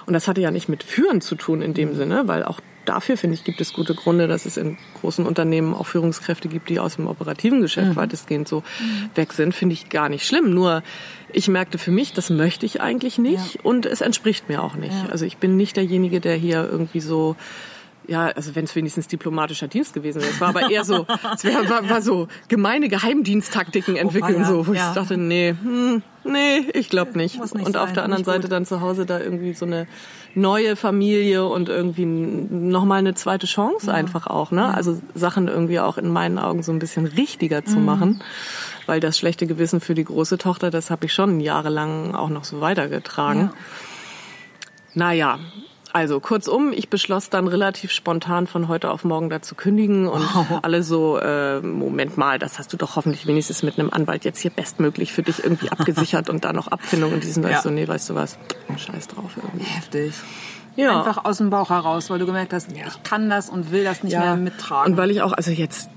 Und 0.07 0.15
das 0.15 0.29
hatte 0.29 0.41
ja 0.41 0.51
nicht 0.51 0.69
mit 0.69 0.83
Führen 0.83 1.21
zu 1.21 1.35
tun 1.35 1.63
in 1.63 1.75
dem 1.75 1.95
Sinne, 1.95 2.27
weil 2.27 2.45
auch 2.45 2.61
dafür, 2.85 3.17
finde 3.17 3.35
ich, 3.35 3.45
gibt 3.45 3.61
es 3.61 3.73
gute 3.73 3.95
Gründe, 3.95 4.27
dass 4.27 4.47
es 4.47 4.57
in 4.57 4.77
großen 5.01 5.27
Unternehmen 5.27 5.75
auch 5.75 5.87
Führungskräfte 5.87 6.49
gibt, 6.49 6.69
die 6.69 6.81
aus 6.81 6.97
dem 6.97 7.07
operativen 7.07 7.61
Geschäft 7.61 7.91
mhm. 7.91 7.97
weitestgehend 7.97 8.49
so 8.49 8.61
mhm. 8.61 9.11
weg 9.15 9.33
sind, 9.33 9.55
finde 9.55 9.75
ich 9.75 9.89
gar 9.89 10.09
nicht 10.09 10.27
schlimm. 10.27 10.53
Nur 10.53 10.83
ich 11.33 11.49
merkte 11.49 11.79
für 11.79 11.91
mich, 11.91 12.13
das 12.13 12.31
möchte 12.31 12.67
ich 12.67 12.81
eigentlich 12.81 13.19
nicht 13.19 13.57
ja. 13.57 13.61
und 13.63 13.87
es 13.87 14.01
entspricht 14.01 14.49
mir 14.49 14.63
auch 14.63 14.75
nicht. 14.75 14.95
Ja. 14.95 15.11
Also 15.11 15.25
ich 15.25 15.37
bin 15.37 15.57
nicht 15.57 15.77
derjenige, 15.77 16.21
der 16.21 16.37
hier 16.37 16.69
irgendwie 16.71 17.01
so 17.01 17.37
ja, 18.11 18.27
also 18.27 18.57
wenn 18.57 18.65
es 18.65 18.75
wenigstens 18.75 19.07
diplomatischer 19.07 19.69
Dienst 19.69 19.95
gewesen 19.95 20.21
wäre. 20.21 20.33
Es 20.33 20.41
war 20.41 20.49
aber 20.49 20.69
eher 20.69 20.85
so, 20.85 21.07
es 21.35 21.45
wär, 21.45 21.71
war, 21.71 21.89
war 21.89 22.03
so 22.03 22.27
gemeine 22.49 22.89
Geheimdiensttaktiken 22.89 23.95
entwickeln, 23.95 24.35
oh, 24.35 24.41
ja. 24.41 24.45
so, 24.45 24.67
wo 24.67 24.73
ja. 24.73 24.89
ich 24.89 24.95
dachte, 24.97 25.17
nee, 25.17 25.55
hm, 25.63 26.03
nee, 26.25 26.67
ich 26.75 26.89
glaube 26.89 27.17
nicht. 27.17 27.41
nicht. 27.41 27.55
Und 27.55 27.75
sein, 27.75 27.77
auf 27.77 27.93
der 27.93 28.03
anderen 28.03 28.25
Seite 28.25 28.43
gut. 28.43 28.53
dann 28.53 28.67
zu 28.67 28.81
Hause 28.81 29.07
da 29.07 29.21
irgendwie 29.21 29.53
so 29.53 29.65
eine 29.65 29.87
neue 30.35 30.75
Familie 30.75 31.47
und 31.47 31.69
irgendwie 31.69 32.05
nochmal 32.05 32.99
eine 32.99 33.15
zweite 33.15 33.47
Chance 33.47 33.87
ja. 33.87 33.93
einfach 33.93 34.27
auch, 34.27 34.51
ne? 34.51 34.75
Also 34.75 35.01
Sachen 35.15 35.47
irgendwie 35.47 35.79
auch 35.79 35.97
in 35.97 36.09
meinen 36.09 36.41
Augen 36.41 36.65
so 36.65 36.73
ein 36.73 36.81
bisschen 36.81 37.07
richtiger 37.07 37.65
zu 37.65 37.79
mhm. 37.79 37.85
machen. 37.85 38.23
Weil 38.87 38.99
das 38.99 39.19
schlechte 39.19 39.47
Gewissen 39.47 39.81
für 39.81 39.95
die 39.95 40.05
große 40.05 40.37
Tochter, 40.37 40.73
das 40.73 40.91
habe 40.91 41.07
ich 41.07 41.13
schon 41.13 41.39
jahrelang 41.39 42.17
auch 42.17 42.29
noch 42.29 42.43
so 42.43 42.61
weitergetragen. 42.61 43.41
Ja. 43.41 43.53
Naja, 44.95 45.39
also 45.93 46.21
kurzum, 46.21 46.73
ich 46.73 46.89
beschloss 46.89 47.31
dann 47.31 47.49
relativ 47.49 47.91
spontan 47.91 48.47
von 48.47 48.69
heute 48.69 48.91
auf 48.91 49.05
morgen 49.05 49.31
da 49.31 49.43
zu 49.43 49.55
kündigen 49.55 50.09
und 50.09 50.23
wow. 50.35 50.59
alle 50.63 50.83
so, 50.83 51.19
äh, 51.19 51.61
Moment 51.61 52.17
mal, 52.17 52.39
das 52.39 52.59
hast 52.59 52.73
du 52.73 52.77
doch 52.77 52.97
hoffentlich 52.97 53.27
wenigstens 53.27 53.63
mit 53.63 53.79
einem 53.79 53.91
Anwalt 53.91 54.25
jetzt 54.25 54.41
hier 54.41 54.51
bestmöglich 54.51 55.13
für 55.13 55.23
dich 55.23 55.43
irgendwie 55.43 55.71
abgesichert 55.71 56.31
und 56.31 56.45
da 56.45 56.53
noch 56.53 56.69
Abfindung 56.69 57.13
und 57.13 57.23
diesen 57.23 57.43
ja. 57.43 57.61
so, 57.61 57.71
nee, 57.71 57.87
weißt 57.87 58.11
du 58.11 58.15
was, 58.15 58.39
scheiß 58.77 59.09
drauf 59.09 59.33
irgendwie. 59.37 59.65
Heftig. 59.65 60.15
Ja. 60.77 60.99
Einfach 60.99 61.25
aus 61.25 61.39
dem 61.39 61.51
Bauch 61.51 61.71
heraus, 61.71 62.11
weil 62.11 62.19
du 62.19 62.27
gemerkt 62.27 62.53
hast, 62.53 62.71
ja. 62.73 62.87
ich 62.87 63.03
kann 63.03 63.29
das 63.29 63.51
und 63.51 63.73
will 63.73 63.85
das 63.85 64.03
nicht 64.03 64.13
ja. 64.13 64.21
mehr 64.21 64.37
mittragen. 64.37 64.93
Und 64.93 64.99
weil 64.99 65.11
ich 65.11 65.23
auch, 65.23 65.33
also 65.33 65.51
jetzt 65.51 65.91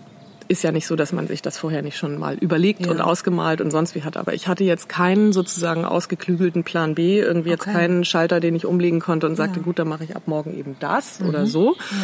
ist 0.47 0.63
ja 0.63 0.71
nicht 0.71 0.87
so, 0.87 0.95
dass 0.95 1.13
man 1.13 1.27
sich 1.27 1.41
das 1.41 1.57
vorher 1.57 1.81
nicht 1.81 1.97
schon 1.97 2.17
mal 2.17 2.35
überlegt 2.35 2.85
ja. 2.85 2.91
und 2.91 3.01
ausgemalt 3.01 3.61
und 3.61 3.71
sonst 3.71 3.95
wie 3.95 4.03
hat. 4.03 4.17
Aber 4.17 4.33
ich 4.33 4.47
hatte 4.47 4.63
jetzt 4.63 4.89
keinen 4.89 5.33
sozusagen 5.33 5.85
ausgeklügelten 5.85 6.63
Plan 6.63 6.95
B, 6.95 7.19
irgendwie 7.19 7.49
jetzt 7.49 7.67
okay. 7.67 7.73
keinen 7.73 8.05
Schalter, 8.05 8.39
den 8.39 8.55
ich 8.55 8.65
umlegen 8.65 8.99
konnte 8.99 9.27
und 9.27 9.35
sagte, 9.35 9.59
ja. 9.59 9.65
gut, 9.65 9.79
dann 9.79 9.87
mache 9.87 10.03
ich 10.03 10.15
ab 10.15 10.23
morgen 10.25 10.57
eben 10.57 10.75
das 10.79 11.19
mhm. 11.19 11.29
oder 11.29 11.45
so. 11.45 11.75
Ja. 11.75 11.97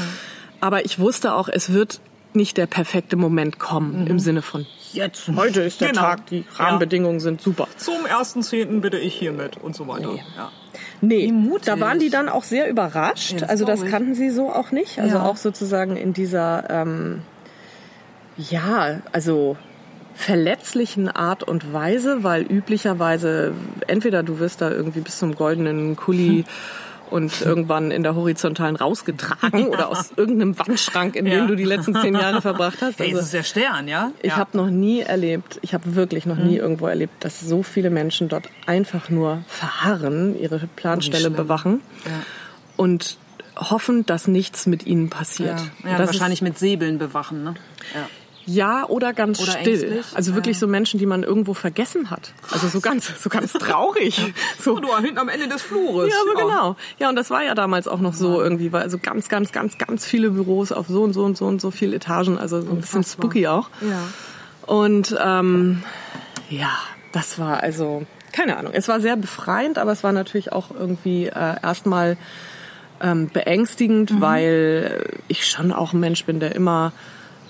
Aber 0.61 0.85
ich 0.85 0.99
wusste 0.99 1.33
auch, 1.33 1.49
es 1.49 1.71
wird 1.71 2.01
nicht 2.33 2.57
der 2.57 2.67
perfekte 2.67 3.15
Moment 3.15 3.59
kommen 3.59 4.01
mhm. 4.01 4.07
im 4.07 4.19
Sinne 4.19 4.41
von 4.41 4.65
jetzt, 4.93 5.29
heute 5.35 5.61
ist 5.61 5.81
der 5.81 5.89
genau. 5.89 6.01
Tag, 6.01 6.27
die 6.27 6.45
Rahmenbedingungen 6.55 7.19
sind 7.19 7.41
super. 7.41 7.67
Zum 7.77 8.05
ersten 8.05 8.43
Zehnten 8.43 8.81
bitte 8.81 8.97
ich 8.97 9.15
hiermit 9.15 9.57
und 9.57 9.75
so 9.75 9.87
weiter. 9.87 10.13
Nee. 10.13 10.23
Ja. 10.35 10.51
Nee, 11.01 11.33
da 11.63 11.79
waren 11.79 11.99
die 11.99 12.09
dann 12.09 12.27
auch 12.27 12.43
sehr 12.43 12.69
überrascht. 12.69 13.41
Das 13.41 13.49
also 13.49 13.65
das 13.65 13.85
kannten 13.85 14.15
sie 14.15 14.29
so 14.29 14.51
auch 14.51 14.71
nicht. 14.71 14.99
Also 14.99 15.19
auch 15.19 15.37
sozusagen 15.37 15.95
in 15.95 16.13
dieser 16.13 16.69
ähm, 16.69 17.21
ja, 18.49 19.01
also 19.11 19.57
verletzlichen 20.15 21.09
Art 21.09 21.43
und 21.43 21.71
Weise, 21.73 22.23
weil 22.23 22.43
üblicherweise 22.43 23.53
entweder 23.87 24.23
du 24.23 24.39
wirst 24.39 24.61
da 24.61 24.69
irgendwie 24.69 24.99
bis 24.99 25.17
zum 25.17 25.35
goldenen 25.35 25.95
Kuli 25.95 26.45
und 27.09 27.41
irgendwann 27.41 27.89
in 27.91 28.03
der 28.03 28.15
horizontalen 28.15 28.75
rausgetragen 28.75 29.67
oder 29.69 29.89
aus 29.89 30.11
irgendeinem 30.15 30.57
Wandschrank, 30.59 31.15
in 31.15 31.25
dem 31.25 31.33
ja. 31.33 31.47
du 31.47 31.55
die 31.55 31.63
letzten 31.63 31.95
zehn 31.95 32.13
Jahre 32.13 32.41
verbracht 32.41 32.81
hast. 32.81 32.99
Also, 32.99 33.03
hey, 33.03 33.13
das 33.13 33.25
ist 33.25 33.33
der 33.33 33.43
Stern, 33.43 33.87
ja? 33.87 34.11
Ich 34.21 34.31
ja. 34.31 34.37
habe 34.37 34.55
noch 34.57 34.69
nie 34.69 35.01
erlebt, 35.01 35.59
ich 35.61 35.73
habe 35.73 35.95
wirklich 35.95 36.25
noch 36.25 36.37
nie 36.37 36.55
mhm. 36.55 36.61
irgendwo 36.61 36.87
erlebt, 36.87 37.23
dass 37.23 37.39
so 37.39 37.63
viele 37.63 37.89
Menschen 37.89 38.29
dort 38.29 38.49
einfach 38.65 39.09
nur 39.09 39.43
verharren, 39.47 40.39
ihre 40.39 40.59
Planstelle 40.75 41.31
bewachen 41.31 41.81
ja. 42.05 42.11
und 42.77 43.17
hoffen, 43.55 44.05
dass 44.05 44.27
nichts 44.27 44.67
mit 44.67 44.85
ihnen 44.85 45.09
passiert. 45.09 45.59
Ja, 45.83 45.91
ja 45.91 45.99
wahrscheinlich 45.99 46.41
mit 46.41 46.57
Säbeln 46.59 46.97
bewachen, 46.97 47.43
ne? 47.43 47.55
Ja. 47.93 48.07
Ja, 48.45 48.85
oder 48.87 49.13
ganz 49.13 49.39
oder 49.39 49.51
still. 49.51 49.83
Ängstlich? 49.83 50.05
Also 50.15 50.35
wirklich 50.35 50.57
so 50.57 50.67
Menschen, 50.67 50.99
die 50.99 51.05
man 51.05 51.23
irgendwo 51.23 51.53
vergessen 51.53 52.09
hat. 52.09 52.33
Also 52.51 52.67
so 52.67 52.79
ganz, 52.79 53.11
so 53.21 53.29
ganz 53.29 53.53
traurig. 53.59 54.33
So. 54.59 54.79
du 54.79 54.95
hinten 54.97 55.17
am 55.17 55.29
Ende 55.29 55.47
des 55.47 55.61
Flures. 55.61 56.09
Ja, 56.09 56.15
aber 56.21 56.43
oh. 56.43 56.47
genau. 56.47 56.75
Ja, 56.97 57.09
und 57.09 57.15
das 57.15 57.29
war 57.29 57.43
ja 57.43 57.55
damals 57.55 57.87
auch 57.87 57.99
noch 57.99 58.13
so 58.13 58.41
irgendwie, 58.41 58.71
weil 58.71 58.81
also 58.81 58.97
ganz, 58.97 59.29
ganz, 59.29 59.51
ganz, 59.51 59.77
ganz 59.77 60.05
viele 60.05 60.31
Büros 60.31 60.71
auf 60.71 60.87
so 60.87 61.03
und 61.03 61.13
so 61.13 61.23
und 61.23 61.37
so 61.37 61.45
und 61.45 61.61
so 61.61 61.71
viele 61.71 61.95
Etagen. 61.95 62.37
Also 62.37 62.61
so 62.61 62.71
ein 62.71 62.81
bisschen 62.81 63.03
spooky 63.03 63.47
auch. 63.47 63.69
Ja. 63.81 64.01
Und 64.65 65.15
ähm, 65.23 65.83
ja, 66.49 66.71
das 67.11 67.39
war 67.39 67.61
also 67.61 68.05
keine 68.31 68.57
Ahnung. 68.57 68.73
Es 68.73 68.87
war 68.87 68.99
sehr 69.01 69.15
befreiend, 69.15 69.77
aber 69.77 69.91
es 69.91 70.03
war 70.03 70.11
natürlich 70.11 70.51
auch 70.51 70.71
irgendwie 70.71 71.25
äh, 71.25 71.55
erstmal 71.61 72.17
ähm, 73.01 73.29
beängstigend, 73.31 74.11
mhm. 74.11 74.21
weil 74.21 75.05
ich 75.27 75.47
schon 75.47 75.71
auch 75.71 75.93
ein 75.93 75.99
Mensch 75.99 76.25
bin, 76.25 76.39
der 76.39 76.55
immer 76.55 76.93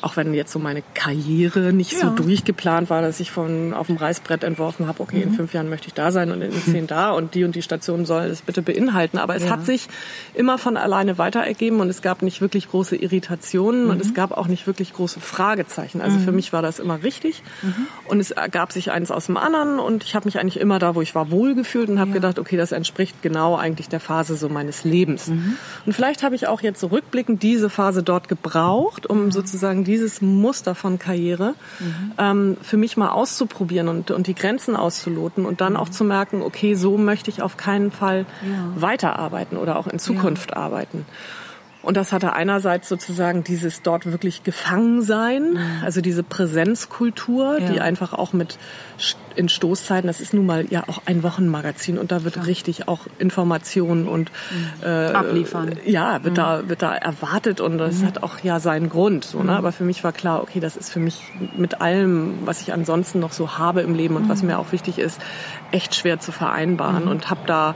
auch 0.01 0.17
wenn 0.17 0.33
jetzt 0.33 0.51
so 0.51 0.59
meine 0.59 0.83
Karriere 0.93 1.73
nicht 1.73 1.93
ja. 1.93 1.99
so 1.99 2.09
durchgeplant 2.09 2.89
war, 2.89 3.01
dass 3.01 3.19
ich 3.19 3.31
von 3.31 3.73
auf 3.73 3.87
dem 3.87 3.97
Reißbrett 3.97 4.43
entworfen 4.43 4.87
habe, 4.87 5.01
okay, 5.01 5.17
mhm. 5.17 5.23
in 5.23 5.33
fünf 5.33 5.53
Jahren 5.53 5.69
möchte 5.69 5.87
ich 5.87 5.93
da 5.93 6.11
sein 6.11 6.31
und 6.31 6.41
in 6.41 6.51
zehn 6.65 6.87
da 6.87 7.11
und 7.11 7.35
die 7.35 7.43
und 7.43 7.55
die 7.55 7.61
Station 7.61 8.05
soll 8.05 8.23
es 8.23 8.41
bitte 8.41 8.61
beinhalten. 8.61 9.17
Aber 9.17 9.35
es 9.35 9.45
ja. 9.45 9.51
hat 9.51 9.65
sich 9.65 9.87
immer 10.33 10.57
von 10.57 10.77
alleine 10.77 11.17
weiter 11.17 11.41
ergeben 11.41 11.79
und 11.79 11.89
es 11.89 12.01
gab 12.01 12.21
nicht 12.21 12.41
wirklich 12.41 12.69
große 12.69 12.95
Irritationen 12.95 13.85
mhm. 13.85 13.89
und 13.91 14.01
es 14.01 14.13
gab 14.13 14.31
auch 14.31 14.47
nicht 14.47 14.67
wirklich 14.67 14.93
große 14.93 15.19
Fragezeichen. 15.19 16.01
Also 16.01 16.17
mhm. 16.17 16.23
für 16.23 16.31
mich 16.31 16.53
war 16.53 16.61
das 16.61 16.79
immer 16.79 17.03
richtig 17.03 17.43
mhm. 17.61 17.87
und 18.05 18.19
es 18.19 18.31
ergab 18.31 18.71
sich 18.71 18.91
eins 18.91 19.11
aus 19.11 19.27
dem 19.27 19.37
anderen 19.37 19.79
und 19.79 20.03
ich 20.03 20.15
habe 20.15 20.25
mich 20.25 20.39
eigentlich 20.39 20.59
immer 20.59 20.79
da, 20.79 20.95
wo 20.95 21.01
ich 21.01 21.15
war, 21.15 21.31
wohlgefühlt 21.31 21.89
und 21.89 21.99
habe 21.99 22.09
ja. 22.09 22.15
gedacht, 22.15 22.39
okay, 22.39 22.57
das 22.57 22.71
entspricht 22.71 23.21
genau 23.21 23.55
eigentlich 23.55 23.89
der 23.89 23.99
Phase 23.99 24.35
so 24.35 24.49
meines 24.49 24.83
Lebens. 24.83 25.27
Mhm. 25.27 25.57
Und 25.85 25.93
vielleicht 25.93 26.23
habe 26.23 26.35
ich 26.35 26.47
auch 26.47 26.61
jetzt 26.61 26.79
so 26.79 26.89
diese 27.27 27.69
Phase 27.69 28.03
dort 28.03 28.27
gebraucht, 28.27 29.05
um 29.05 29.25
mhm. 29.25 29.31
sozusagen 29.31 29.83
dieses 29.89 30.21
Muster 30.21 30.75
von 30.75 30.99
Karriere 30.99 31.55
mhm. 31.79 32.11
ähm, 32.17 32.57
für 32.61 32.77
mich 32.77 32.97
mal 32.97 33.09
auszuprobieren 33.09 33.87
und, 33.87 34.11
und 34.11 34.27
die 34.27 34.35
Grenzen 34.35 34.75
auszuloten 34.75 35.45
und 35.45 35.61
dann 35.61 35.73
mhm. 35.73 35.79
auch 35.79 35.89
zu 35.89 36.03
merken, 36.03 36.41
okay, 36.41 36.75
so 36.75 36.97
möchte 36.97 37.29
ich 37.29 37.41
auf 37.41 37.57
keinen 37.57 37.91
Fall 37.91 38.25
ja. 38.43 38.81
weiterarbeiten 38.81 39.57
oder 39.57 39.77
auch 39.77 39.87
in 39.87 39.99
Zukunft 39.99 40.51
ja. 40.51 40.57
arbeiten. 40.57 41.05
Und 41.89 41.97
das 41.97 42.11
hatte 42.11 42.33
einerseits 42.33 42.87
sozusagen 42.87 43.43
dieses 43.43 43.81
dort 43.81 44.05
wirklich 44.05 44.43
gefangen 44.43 45.01
sein, 45.01 45.53
mhm. 45.53 45.83
also 45.83 46.01
diese 46.01 46.21
Präsenzkultur, 46.21 47.57
ja. 47.59 47.67
die 47.67 47.81
einfach 47.81 48.13
auch 48.13 48.31
mit 48.31 48.59
in 49.35 49.49
Stoßzeiten, 49.49 50.05
das 50.05 50.21
ist 50.21 50.35
nun 50.35 50.45
mal 50.45 50.67
ja 50.69 50.83
auch 50.85 51.01
ein 51.07 51.23
Wochenmagazin 51.23 51.97
und 51.97 52.11
da 52.11 52.23
wird 52.23 52.35
Klar. 52.35 52.45
richtig 52.45 52.87
auch 52.87 53.07
Informationen 53.17 54.07
und 54.07 54.29
mhm. 54.51 54.83
äh, 54.83 55.07
abliefern. 55.07 55.77
Ja, 55.83 56.23
wird 56.23 56.33
mhm. 56.33 56.35
da 56.35 56.69
wird 56.69 56.83
da 56.83 56.93
erwartet 56.93 57.59
und 57.59 57.79
das 57.79 58.01
mhm. 58.01 58.05
hat 58.05 58.21
auch 58.21 58.37
ja 58.43 58.59
seinen 58.59 58.89
Grund. 58.89 59.25
So, 59.25 59.39
ne? 59.39 59.45
Mhm. 59.45 59.49
Aber 59.57 59.71
für 59.71 59.83
mich 59.83 60.03
war 60.03 60.11
klar, 60.11 60.43
okay, 60.43 60.59
das 60.59 60.77
ist 60.77 60.91
für 60.91 60.99
mich 60.99 61.23
mit 61.57 61.81
allem, 61.81 62.37
was 62.45 62.61
ich 62.61 62.71
ansonsten 62.71 63.19
noch 63.19 63.31
so 63.31 63.57
habe 63.57 63.81
im 63.81 63.95
Leben 63.95 64.15
und 64.15 64.29
was 64.29 64.43
mhm. 64.43 64.49
mir 64.49 64.59
auch 64.59 64.73
wichtig 64.73 64.99
ist, 64.99 65.19
echt 65.71 65.95
schwer 65.95 66.19
zu 66.19 66.31
vereinbaren 66.31 67.07
und 67.07 67.31
habe 67.31 67.41
da 67.47 67.73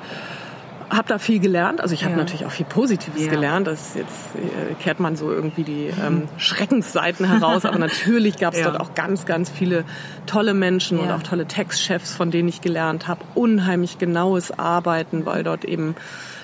habe 0.95 1.07
da 1.07 1.17
viel 1.17 1.39
gelernt. 1.39 1.81
Also 1.81 1.93
ich 1.93 2.03
habe 2.03 2.11
ja. 2.13 2.17
natürlich 2.17 2.45
auch 2.45 2.51
viel 2.51 2.65
Positives 2.65 3.25
ja. 3.25 3.31
gelernt. 3.31 3.67
Das 3.67 3.95
jetzt 3.95 4.35
äh, 4.35 4.73
kehrt 4.75 4.99
man 4.99 5.15
so 5.15 5.31
irgendwie 5.31 5.63
die 5.63 5.91
ähm, 6.05 6.27
Schreckensseiten 6.37 7.25
heraus. 7.25 7.65
Aber 7.65 7.79
natürlich 7.79 8.37
gab 8.37 8.53
es 8.53 8.59
ja. 8.61 8.69
dort 8.69 8.79
auch 8.79 8.93
ganz, 8.93 9.25
ganz 9.25 9.49
viele 9.49 9.85
tolle 10.25 10.53
Menschen 10.53 10.99
und 10.99 11.11
auch 11.11 11.23
tolle 11.23 11.45
Textchefs, 11.45 12.13
von 12.13 12.31
denen 12.31 12.49
ich 12.49 12.61
gelernt 12.61 13.07
habe. 13.07 13.21
Unheimlich 13.35 13.97
genaues 13.97 14.57
Arbeiten, 14.57 15.25
weil 15.25 15.43
dort 15.43 15.65
eben 15.65 15.95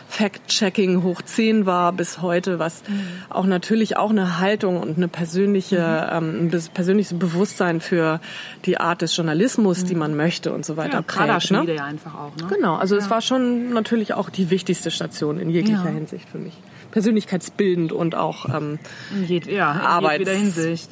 Fact-Checking 0.09 1.03
hoch 1.03 1.21
10 1.21 1.67
war 1.67 1.93
bis 1.93 2.21
heute, 2.21 2.57
was 2.57 2.81
mhm. 2.87 3.01
auch 3.29 3.45
natürlich 3.45 3.95
auch 3.95 4.09
eine 4.09 4.39
Haltung 4.39 4.79
und 4.79 4.97
eine 4.97 5.07
persönliche, 5.07 6.09
mhm. 6.19 6.49
ähm, 6.49 6.49
ein 6.51 6.63
persönliches 6.73 7.17
Bewusstsein 7.17 7.79
für 7.79 8.19
die 8.65 8.79
Art 8.79 9.03
des 9.03 9.15
Journalismus, 9.15 9.83
mhm. 9.83 9.87
die 9.87 9.95
man 9.95 10.17
möchte 10.17 10.51
und 10.51 10.65
so 10.65 10.77
weiter 10.77 10.93
ja, 10.93 11.01
prägt. 11.03 11.51
Ne? 11.51 11.75
ja 11.75 11.85
einfach 11.85 12.15
auch. 12.15 12.35
Ne? 12.35 12.47
Genau, 12.49 12.75
also 12.75 12.95
ja. 12.95 13.01
es 13.01 13.09
war 13.11 13.21
schon 13.21 13.71
natürlich 13.71 14.15
auch 14.15 14.31
die 14.31 14.49
wichtigste 14.49 14.89
Station 14.89 15.39
in 15.39 15.51
jeglicher 15.51 15.85
ja. 15.85 15.91
Hinsicht 15.91 16.27
für 16.27 16.39
mich. 16.39 16.57
Persönlichkeitsbildend 16.89 17.91
und 17.91 18.15
auch 18.15 18.49
ähm, 18.49 18.79
in 19.11 19.25
jed 19.25 19.45
ja, 19.45 19.73
in 19.73 19.79
Arbeits 19.79 20.19
jedweder 20.19 20.37
Hinsicht. 20.37 20.89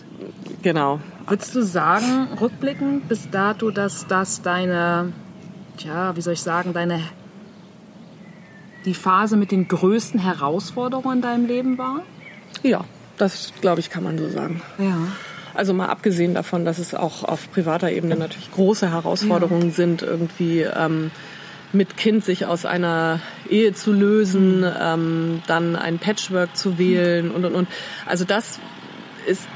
Genau. 0.61 0.99
Würdest 1.27 1.55
du 1.55 1.63
sagen, 1.63 2.27
rückblickend 2.39 3.09
bis 3.09 3.31
dato, 3.31 3.71
dass 3.71 4.05
das 4.05 4.43
deine, 4.43 5.11
tja, 5.77 6.15
wie 6.15 6.21
soll 6.21 6.33
ich 6.33 6.41
sagen, 6.41 6.73
deine 6.73 7.01
die 8.87 8.93
Phase 8.93 9.37
mit 9.37 9.51
den 9.51 9.67
größten 9.67 10.19
Herausforderungen 10.19 11.17
in 11.17 11.21
deinem 11.21 11.45
Leben 11.45 11.77
war? 11.77 12.01
Ja, 12.63 12.85
das 13.17 13.53
glaube 13.61 13.79
ich, 13.81 13.89
kann 13.89 14.03
man 14.03 14.17
so 14.17 14.29
sagen. 14.29 14.61
Ja. 14.79 14.97
Also 15.53 15.73
mal 15.73 15.87
abgesehen 15.87 16.33
davon, 16.33 16.65
dass 16.65 16.77
es 16.79 16.95
auch 16.95 17.23
auf 17.23 17.51
privater 17.51 17.91
Ebene 17.91 18.15
natürlich 18.15 18.51
große 18.51 18.91
Herausforderungen 18.91 19.69
ja. 19.69 19.75
sind, 19.75 20.01
irgendwie 20.03 20.61
ähm, 20.61 21.11
mit 21.73 21.97
Kind 21.97 22.23
sich 22.23 22.45
aus 22.45 22.65
einer 22.65 23.19
Ehe 23.49 23.73
zu 23.73 23.91
lösen, 23.91 24.59
mhm. 24.61 24.73
ähm, 24.79 25.43
dann 25.47 25.75
ein 25.75 25.99
Patchwork 25.99 26.55
zu 26.55 26.77
wählen 26.77 27.31
und 27.31 27.43
und 27.43 27.55
und. 27.55 27.67
Also 28.05 28.23
das 28.23 28.59
ist 29.25 29.47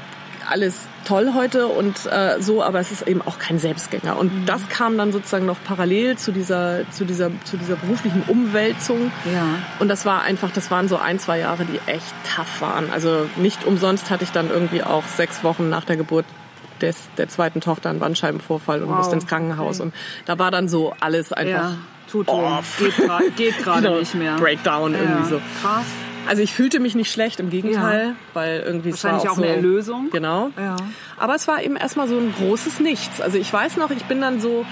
alles 0.50 0.88
toll 1.04 1.32
heute 1.34 1.66
und 1.66 2.06
äh, 2.06 2.36
so, 2.40 2.62
aber 2.62 2.80
es 2.80 2.92
ist 2.92 3.06
eben 3.08 3.22
auch 3.22 3.38
kein 3.38 3.58
Selbstgänger. 3.58 4.16
Und 4.18 4.32
Mhm. 4.34 4.46
das 4.46 4.68
kam 4.68 4.96
dann 4.98 5.12
sozusagen 5.12 5.46
noch 5.46 5.56
parallel 5.64 6.16
zu 6.16 6.32
dieser, 6.32 6.88
zu 6.90 7.04
dieser, 7.04 7.30
zu 7.44 7.56
dieser 7.56 7.76
beruflichen 7.76 8.22
Umwälzung. 8.28 9.10
Ja. 9.32 9.44
Und 9.78 9.88
das 9.88 10.04
war 10.06 10.22
einfach, 10.22 10.50
das 10.52 10.70
waren 10.70 10.88
so 10.88 10.96
ein, 10.96 11.18
zwei 11.18 11.38
Jahre, 11.38 11.64
die 11.64 11.80
echt 11.90 12.14
tough 12.36 12.60
waren. 12.60 12.90
Also 12.92 13.26
nicht 13.36 13.64
umsonst 13.64 14.10
hatte 14.10 14.24
ich 14.24 14.30
dann 14.32 14.50
irgendwie 14.50 14.82
auch 14.82 15.04
sechs 15.04 15.42
Wochen 15.44 15.68
nach 15.68 15.84
der 15.84 15.96
Geburt 15.96 16.24
des, 16.80 16.96
der 17.16 17.28
zweiten 17.28 17.60
Tochter 17.60 17.90
einen 17.90 18.00
Bandscheibenvorfall 18.00 18.82
und 18.82 18.88
Wow. 18.88 18.96
musste 18.98 19.14
ins 19.14 19.26
Krankenhaus. 19.26 19.80
Okay. 19.80 19.88
Und 19.90 19.94
da 20.26 20.38
war 20.38 20.50
dann 20.50 20.68
so 20.68 20.94
alles 21.00 21.32
einfach 21.32 21.52
Ja, 21.70 21.74
tut 22.10 22.28
off. 22.28 22.78
Geht 22.78 23.36
geht 23.36 23.58
gerade 23.58 23.82
Genau, 23.86 23.98
nicht 24.00 24.14
mehr. 24.14 24.36
Breakdown 24.36 24.94
irgendwie 24.94 25.28
so. 25.30 25.40
Krass. 25.62 25.84
Also 26.28 26.42
ich 26.42 26.52
fühlte 26.54 26.78
mich 26.80 26.94
nicht 26.94 27.10
schlecht, 27.12 27.40
im 27.40 27.50
Gegenteil, 27.50 28.08
Ja. 28.08 28.14
weil 28.34 28.62
irgendwie 28.64 28.90
es 28.90 29.02
Wahrscheinlich 29.02 29.24
war 29.24 29.32
auch, 29.32 29.34
auch 29.34 29.38
so, 29.38 29.42
eine 29.44 29.56
Erlösung. 29.56 30.08
Genau. 30.10 30.50
Ja. 30.56 30.76
Aber 31.18 31.34
es 31.34 31.48
war 31.48 31.62
eben 31.62 31.76
erstmal 31.76 32.08
so 32.08 32.16
ein 32.16 32.32
großes 32.38 32.80
Nichts. 32.80 33.20
Also 33.20 33.38
ich 33.38 33.52
weiß 33.52 33.76
noch, 33.76 33.90
ich 33.90 34.04
bin 34.04 34.20
dann 34.20 34.40
so 34.40 34.64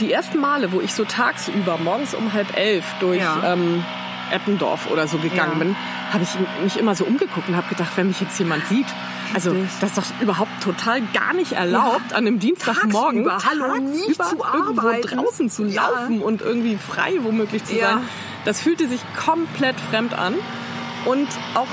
die 0.00 0.10
ersten 0.12 0.38
Male, 0.40 0.72
wo 0.72 0.80
ich 0.80 0.94
so 0.94 1.04
tagsüber 1.04 1.78
morgens 1.78 2.14
um 2.14 2.32
halb 2.32 2.56
elf 2.56 2.84
durch 3.00 3.20
Ja. 3.20 3.52
ähm, 3.52 3.84
Eppendorf 4.32 4.90
oder 4.90 5.06
so 5.06 5.18
gegangen 5.18 5.52
Ja. 5.52 5.58
bin, 5.58 5.76
habe 6.12 6.24
ich 6.24 6.30
mich 6.64 6.78
immer 6.78 6.94
so 6.94 7.04
umgeguckt 7.04 7.48
und 7.48 7.56
habe 7.56 7.68
gedacht, 7.68 7.90
wenn 7.96 8.08
mich 8.08 8.20
jetzt 8.20 8.38
jemand 8.38 8.66
sieht, 8.66 8.86
also 9.34 9.54
das 9.80 9.90
ist 9.90 9.98
doch 9.98 10.20
überhaupt 10.22 10.62
total 10.62 11.02
gar 11.12 11.34
nicht 11.34 11.52
erlaubt, 11.52 12.12
an 12.14 12.26
einem 12.26 12.38
Dienstagmorgen 12.38 13.24
Tagsüber, 13.26 13.64
hallo, 13.68 13.76
nicht 13.76 14.04
zu 14.22 14.22
irgendwo 14.54 14.80
arbeiten. 14.80 15.02
draußen 15.18 15.50
zu 15.50 15.64
Ja. 15.66 15.82
laufen 15.88 16.22
und 16.22 16.40
irgendwie 16.40 16.76
frei 16.78 17.12
womöglich 17.20 17.64
zu 17.64 17.76
Ja. 17.76 17.94
sein. 17.94 17.98
Das 18.46 18.60
fühlte 18.60 18.88
sich 18.88 19.00
komplett 19.24 19.76
fremd 19.90 20.14
an 20.18 20.34
und 21.04 21.28
auch 21.54 21.66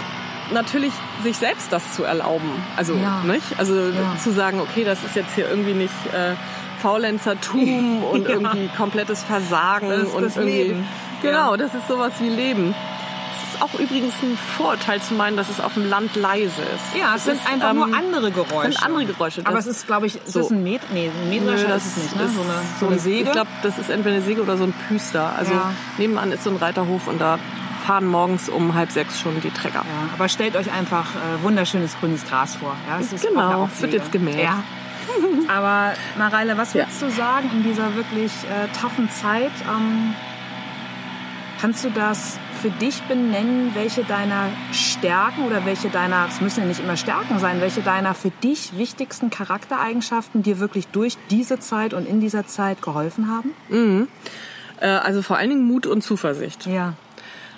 natürlich 0.51 0.93
sich 1.23 1.37
selbst 1.37 1.71
das 1.71 1.93
zu 1.93 2.03
erlauben. 2.03 2.49
Also, 2.75 2.93
Ja. 2.95 3.21
nicht? 3.25 3.43
Also 3.59 3.75
Ja. 3.75 4.17
zu 4.21 4.31
sagen, 4.31 4.59
okay, 4.61 4.83
das 4.83 5.03
ist 5.03 5.15
jetzt 5.15 5.35
hier 5.35 5.47
irgendwie 5.49 5.73
nicht 5.73 5.93
äh, 6.13 6.33
Faulenzertum 6.81 8.03
und 8.11 8.23
Ja. 8.23 8.29
irgendwie 8.31 8.69
komplettes 8.75 9.23
Versagen 9.23 9.89
Das 9.89 10.03
ist 10.03 10.13
und 10.15 10.23
das 10.23 10.37
irgendwie 10.37 10.63
Leben. 10.63 10.87
Genau, 11.21 11.55
das 11.55 11.73
ist 11.75 11.87
sowas 11.87 12.13
wie 12.19 12.29
Leben. 12.29 12.73
Es 13.43 13.55
ist 13.55 13.61
auch 13.61 13.79
übrigens 13.79 14.13
ein 14.23 14.37
Vorurteil 14.57 15.01
zu 15.01 15.13
meinen, 15.13 15.35
dass 15.37 15.49
es 15.49 15.59
auf 15.59 15.73
dem 15.73 15.87
Land 15.89 16.15
leise 16.15 16.61
ist. 16.61 16.99
Ja, 16.99 17.15
es 17.15 17.25
sind 17.25 17.35
ist, 17.35 17.47
einfach 17.47 17.71
ähm, 17.71 17.75
nur 17.77 17.85
andere 17.95 18.31
Geräusche. 18.31 18.71
sind 18.71 18.83
andere 18.83 19.05
Geräusche. 19.05 19.41
Aber 19.45 19.57
Das- 19.57 19.65
es 19.67 19.77
ist, 19.77 19.87
glaube 19.87 20.07
ich, 20.07 20.15
ist 20.15 20.31
so. 20.33 20.39
das 20.39 20.51
ein 20.51 20.63
Met 20.63 20.81
nee, 20.93 21.07
ein 21.13 21.29
Nö, 21.29 21.39
Mähdrescher 21.41 21.75
ist 21.75 21.85
es 21.97 21.97
nicht, 22.03 22.15
ne? 22.15 22.27
so 22.33 22.41
eine, 22.41 22.53
so 22.79 22.87
eine 22.87 22.99
Säge. 22.99 23.25
Ich 23.25 23.31
glaube, 23.31 23.49
das 23.63 23.77
ist 23.77 23.89
entweder 23.89 24.15
eine 24.15 24.23
Säge 24.25 24.41
oder 24.41 24.57
so 24.57 24.63
ein 24.63 24.73
Püster. 24.87 25.33
Also 25.37 25.51
nebenan 25.97 26.31
ist 26.31 26.43
so 26.43 26.49
ein 26.49 26.55
Reiterhof 26.57 27.07
und 27.07 27.19
da 27.19 27.37
fahren 27.89 28.05
morgens 28.07 28.49
um 28.49 28.75
halb 28.75 28.91
sechs 28.91 29.19
schon 29.19 29.39
die 29.41 29.49
Trecker. 29.49 29.79
ja, 29.85 30.09
aber 30.13 30.29
stellt 30.29 30.55
euch 30.55 30.71
einfach 30.71 31.07
äh, 31.15 31.41
wunderschönes 31.43 31.97
grünes 31.99 32.23
Gras 32.25 32.55
vor. 32.55 32.75
Ja, 32.87 32.99
es 32.99 33.11
ist 33.13 33.27
Genau, 33.27 33.49
ja 33.63 33.69
es 33.73 33.81
wird 33.81 33.93
jetzt 33.93 34.11
gemäht. 34.11 34.39
Ja. 34.43 34.63
Aber 35.47 35.93
Mareile, 36.19 36.55
was 36.55 36.73
Ja. 36.75 36.81
würdest 36.81 37.01
du 37.01 37.09
sagen 37.09 37.49
in 37.51 37.63
dieser 37.63 37.95
wirklich 37.95 38.31
äh, 38.43 38.67
taffen 38.79 39.09
Zeit? 39.09 39.51
Ähm, 39.67 40.13
kannst 41.59 41.83
du 41.83 41.89
das 41.89 42.37
für 42.61 42.69
dich 42.69 43.01
benennen, 43.03 43.71
welche 43.73 44.03
deiner 44.03 44.49
Stärken 44.71 45.45
oder 45.47 45.65
welche 45.65 45.89
deiner, 45.89 46.27
es 46.29 46.41
müssen 46.41 46.59
ja 46.59 46.65
nicht 46.67 46.81
immer 46.81 46.95
Stärken 46.97 47.39
sein, 47.39 47.59
welche 47.59 47.81
deiner 47.81 48.13
für 48.13 48.29
dich 48.29 48.77
wichtigsten 48.77 49.31
Charaktereigenschaften 49.31 50.43
dir 50.43 50.59
wirklich 50.59 50.87
durch 50.89 51.17
diese 51.31 51.57
Zeit 51.59 51.93
und 51.95 52.07
in 52.07 52.19
dieser 52.21 52.45
Zeit 52.45 52.81
geholfen 52.83 53.29
haben? 53.31 54.07
Äh, 54.79 54.87
also 54.87 55.21
vor 55.23 55.37
allen 55.37 55.49
Dingen 55.49 55.63
Mut 55.65 55.87
und 55.87 56.03
Zuversicht. 56.03 56.67
Ja. 56.67 56.93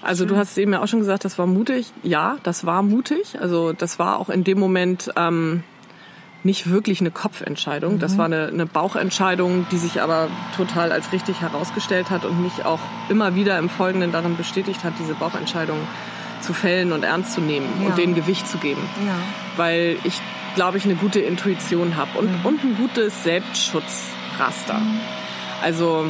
Also 0.04 0.26
du 0.26 0.36
hast 0.36 0.58
eben 0.58 0.74
ja 0.74 0.82
auch 0.82 0.88
schon 0.88 1.00
gesagt, 1.00 1.26
das 1.26 1.38
war 1.38 1.46
mutig. 1.48 1.92
Ja, 2.04 2.38
das 2.44 2.66
war 2.66 2.82
mutig. 2.82 3.38
Also 3.40 3.74
das 3.74 4.00
war 4.00 4.20
auch 4.20 4.30
in 4.30 4.44
dem 4.44 4.60
Moment 4.60 5.12
ähm, 5.16 5.64
nicht 6.44 6.70
wirklich 6.72 7.02
eine 7.02 7.12
Kopfentscheidung. 7.12 8.00
Das 8.00 8.18
war 8.18 8.26
eine, 8.26 8.48
eine 8.48 8.66
Bauchentscheidung, 8.66 9.68
die 9.72 9.78
sich 9.78 10.02
aber 10.02 10.28
total 10.58 10.92
als 10.92 11.12
richtig 11.12 11.42
herausgestellt 11.42 12.10
hat 12.10 12.26
und 12.26 12.42
mich 12.42 12.66
auch 12.66 12.80
immer 13.10 13.36
wieder 13.36 13.60
im 13.60 13.70
Folgenden 13.70 14.12
darin 14.12 14.38
bestätigt 14.38 14.84
hat, 14.84 14.94
diese 15.00 15.14
Bauchentscheidung 15.14 15.78
zu 16.42 16.54
fällen 16.54 16.92
und 16.92 17.04
ernst 17.04 17.34
zu 17.34 17.42
nehmen 17.42 17.68
Ja. 17.82 17.90
und 17.90 17.98
denen 18.00 18.16
Gewicht 18.16 18.48
zu 18.48 18.58
geben. 18.58 18.82
Ja. 19.06 19.14
Weil 19.58 19.98
ich, 20.04 20.20
glaube 20.56 20.80
ich, 20.80 20.86
eine 20.86 20.96
gute 20.96 21.20
Intuition 21.20 21.96
habe 21.96 22.18
und, 22.18 22.44
und 22.44 22.64
ein 22.64 22.76
gutes 22.76 23.24
Selbstschutzraster. 23.24 24.82
Also 25.62 26.08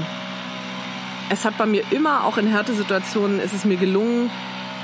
es 1.31 1.45
hat 1.45 1.57
bei 1.57 1.65
mir 1.65 1.83
immer, 1.91 2.25
auch 2.25 2.37
in 2.37 2.45
Härtesituationen, 2.47 3.39
ist 3.39 3.53
es 3.53 3.63
mir 3.63 3.77
gelungen, 3.77 4.29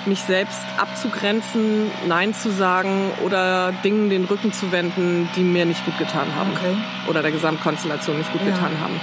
mich 0.06 0.22
selbst 0.22 0.62
abzugrenzen, 0.78 1.92
Nein 2.08 2.34
zu 2.34 2.50
sagen 2.52 3.12
oder 3.26 3.74
Dingen 3.84 4.10
den 4.10 4.24
Rücken 4.24 4.54
zu 4.54 4.72
wenden, 4.72 5.28
die 5.36 5.42
mir 5.42 5.66
nicht 5.66 5.84
gut 5.84 5.98
getan 5.98 6.28
haben. 6.38 6.52
Okay. 6.54 6.76
Oder 7.10 7.22
der 7.22 7.32
Gesamtkonstellation 7.32 8.18
nicht 8.18 8.32
gut 8.32 8.42
Ja. 8.42 8.52
getan 8.54 8.72
haben. 8.82 8.98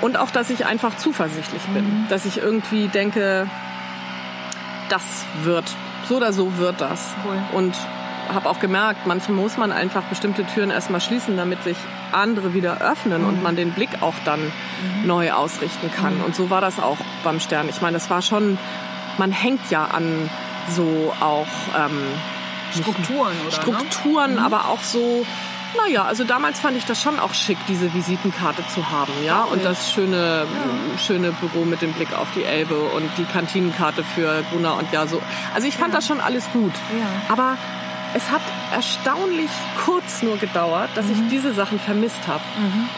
Und 0.00 0.16
auch, 0.16 0.30
dass 0.30 0.48
ich 0.48 0.64
einfach 0.64 0.96
zuversichtlich 0.96 1.68
Mhm. 1.68 1.74
bin. 1.74 2.06
Dass 2.08 2.24
ich 2.24 2.38
irgendwie 2.38 2.88
denke, 2.88 3.46
das 4.88 5.02
wird. 5.42 5.70
So 6.08 6.16
oder 6.16 6.32
so 6.32 6.56
wird 6.56 6.80
das. 6.80 7.14
Cool. 7.24 7.36
Und 7.52 7.74
habe 8.34 8.48
auch 8.48 8.60
gemerkt, 8.60 9.06
manchmal 9.06 9.36
muss 9.36 9.56
man 9.56 9.72
einfach 9.72 10.02
bestimmte 10.04 10.44
Türen 10.44 10.70
erstmal 10.70 11.00
schließen, 11.00 11.36
damit 11.36 11.62
sich 11.64 11.76
andere 12.12 12.54
wieder 12.54 12.80
öffnen 12.80 13.22
Mhm. 13.22 13.28
und 13.28 13.42
man 13.42 13.56
den 13.56 13.72
Blick 13.72 13.90
auch 14.02 14.14
dann 14.24 14.52
neu 15.04 15.32
ausrichten 15.32 15.90
kann. 15.90 16.20
Und 16.20 16.34
so 16.36 16.50
war 16.50 16.60
das 16.60 16.78
auch 16.80 16.98
beim 17.24 17.40
Stern. 17.40 17.68
Ich 17.68 17.80
meine, 17.80 17.94
das 17.94 18.10
war 18.10 18.22
schon, 18.22 18.58
man 19.18 19.32
hängt 19.32 19.70
ja 19.70 19.84
an 19.86 20.30
so 20.70 21.12
auch 21.20 21.46
ähm, 21.76 21.98
Strukturen 22.72 23.32
oder 23.46 23.52
Strukturen, 23.52 24.32
Mhm. 24.34 24.38
aber 24.38 24.68
auch 24.68 24.80
so, 24.82 25.24
naja, 25.84 26.04
also 26.04 26.24
damals 26.24 26.60
fand 26.60 26.76
ich 26.76 26.84
das 26.84 27.00
schon 27.02 27.18
auch 27.18 27.34
schick, 27.34 27.58
diese 27.68 27.92
Visitenkarte 27.94 28.62
zu 28.74 28.90
haben, 28.90 29.12
ja, 29.24 29.42
und 29.42 29.64
das 29.64 29.90
schöne, 29.90 30.46
schöne 30.98 31.32
Büro 31.32 31.64
mit 31.64 31.80
dem 31.82 31.92
Blick 31.92 32.12
auf 32.16 32.28
die 32.34 32.44
Elbe 32.44 32.78
und 32.78 33.10
die 33.16 33.24
Kantinenkarte 33.24 34.04
für 34.04 34.42
Gruner 34.50 34.76
und 34.78 34.90
ja, 34.92 35.06
so. 35.06 35.20
Also 35.54 35.66
ich 35.66 35.76
fand 35.76 35.94
das 35.94 36.06
schon 36.06 36.20
alles 36.20 36.44
gut. 36.52 36.72
Ja. 36.98 37.06
Aber 37.32 37.56
es 38.14 38.30
hat 38.30 38.42
erstaunlich 38.72 39.50
kurz 39.84 40.22
nur 40.22 40.36
gedauert, 40.36 40.90
dass 40.94 41.06
Mhm. 41.06 41.12
ich 41.12 41.28
diese 41.30 41.52
Sachen 41.52 41.78
vermisst 41.78 42.26
habe 42.26 42.42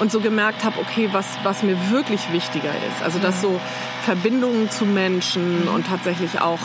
und 0.00 0.10
so 0.10 0.20
gemerkt 0.20 0.64
habe, 0.64 0.78
okay, 0.80 1.08
was, 1.12 1.26
was 1.42 1.62
mir 1.62 1.76
wirklich 1.90 2.32
wichtiger 2.32 2.70
ist. 2.90 3.02
Also 3.02 3.18
dass 3.18 3.40
so 3.40 3.60
Verbindungen 4.02 4.70
zu 4.70 4.84
Menschen 4.86 5.62
Mhm. 5.62 5.68
und 5.68 5.86
tatsächlich 5.86 6.40
auch 6.40 6.60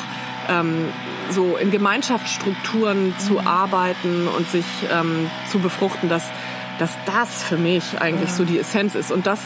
ähm, 0.47 0.85
so 1.29 1.57
in 1.57 1.69
Gemeinschaftsstrukturen 1.69 3.13
zu 3.19 3.33
Mhm. 3.33 3.47
arbeiten 3.47 4.27
und 4.27 4.49
sich 4.49 4.65
ähm, 4.91 5.29
zu 5.51 5.59
befruchten, 5.59 6.09
dass, 6.09 6.23
dass 6.79 6.91
das 7.05 7.43
für 7.43 7.57
mich 7.57 8.01
eigentlich 8.01 8.31
so 8.31 8.45
die 8.45 8.57
Essenz 8.57 8.95
ist. 8.95 9.11
Und 9.11 9.27
das, 9.27 9.39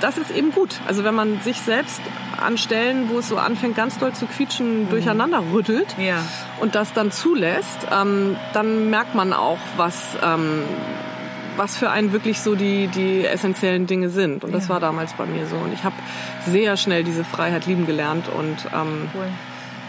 das 0.00 0.18
ist 0.18 0.30
eben 0.30 0.52
gut. 0.52 0.80
Also 0.86 1.04
wenn 1.04 1.14
man 1.14 1.40
sich 1.40 1.60
selbst 1.60 2.00
an 2.40 2.56
Stellen, 2.58 3.08
wo 3.10 3.18
es 3.18 3.28
so 3.28 3.36
anfängt, 3.36 3.76
ganz 3.76 3.98
doll 3.98 4.12
zu 4.12 4.26
quietschen, 4.26 4.88
durcheinander 4.90 5.42
rüttelt 5.52 5.96
Mhm. 5.98 6.04
Ja. 6.04 6.22
und 6.60 6.74
das 6.74 6.92
dann 6.92 7.10
zulässt, 7.10 7.86
ähm, 7.92 8.36
dann 8.52 8.90
merkt 8.90 9.14
man 9.14 9.32
auch, 9.32 9.58
was, 9.76 10.16
ähm, 10.24 10.62
was 11.56 11.76
für 11.76 11.90
einen 11.90 12.12
wirklich 12.12 12.40
so 12.40 12.54
die, 12.54 12.86
die 12.86 13.24
essentiellen 13.26 13.86
Dinge 13.88 14.08
sind. 14.10 14.44
Und 14.44 14.52
das 14.54 14.64
Ja. 14.68 14.74
war 14.74 14.80
damals 14.80 15.14
bei 15.14 15.26
mir 15.26 15.46
so. 15.46 15.56
Und 15.56 15.72
ich 15.72 15.82
habe 15.82 15.96
sehr 16.46 16.76
schnell 16.76 17.02
diese 17.02 17.24
Freiheit 17.24 17.66
lieben 17.66 17.84
gelernt 17.86 18.26
und 18.28 18.56
ähm, 18.72 19.08
Cool. 19.14 19.26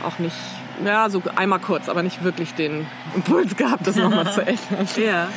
auch 0.04 0.18
nicht, 0.18 0.36
ja, 0.84 1.10
so 1.12 1.22
einmal 1.36 1.60
kurz, 1.60 1.88
aber 1.88 2.02
nicht 2.02 2.24
wirklich 2.24 2.56
den 2.56 2.88
Impuls 3.16 3.56
gehabt, 3.56 3.86
das 3.86 3.96
nochmal 3.98 4.32
zu 4.34 4.42
ändern. 4.48 4.88
Ja. 4.98 5.28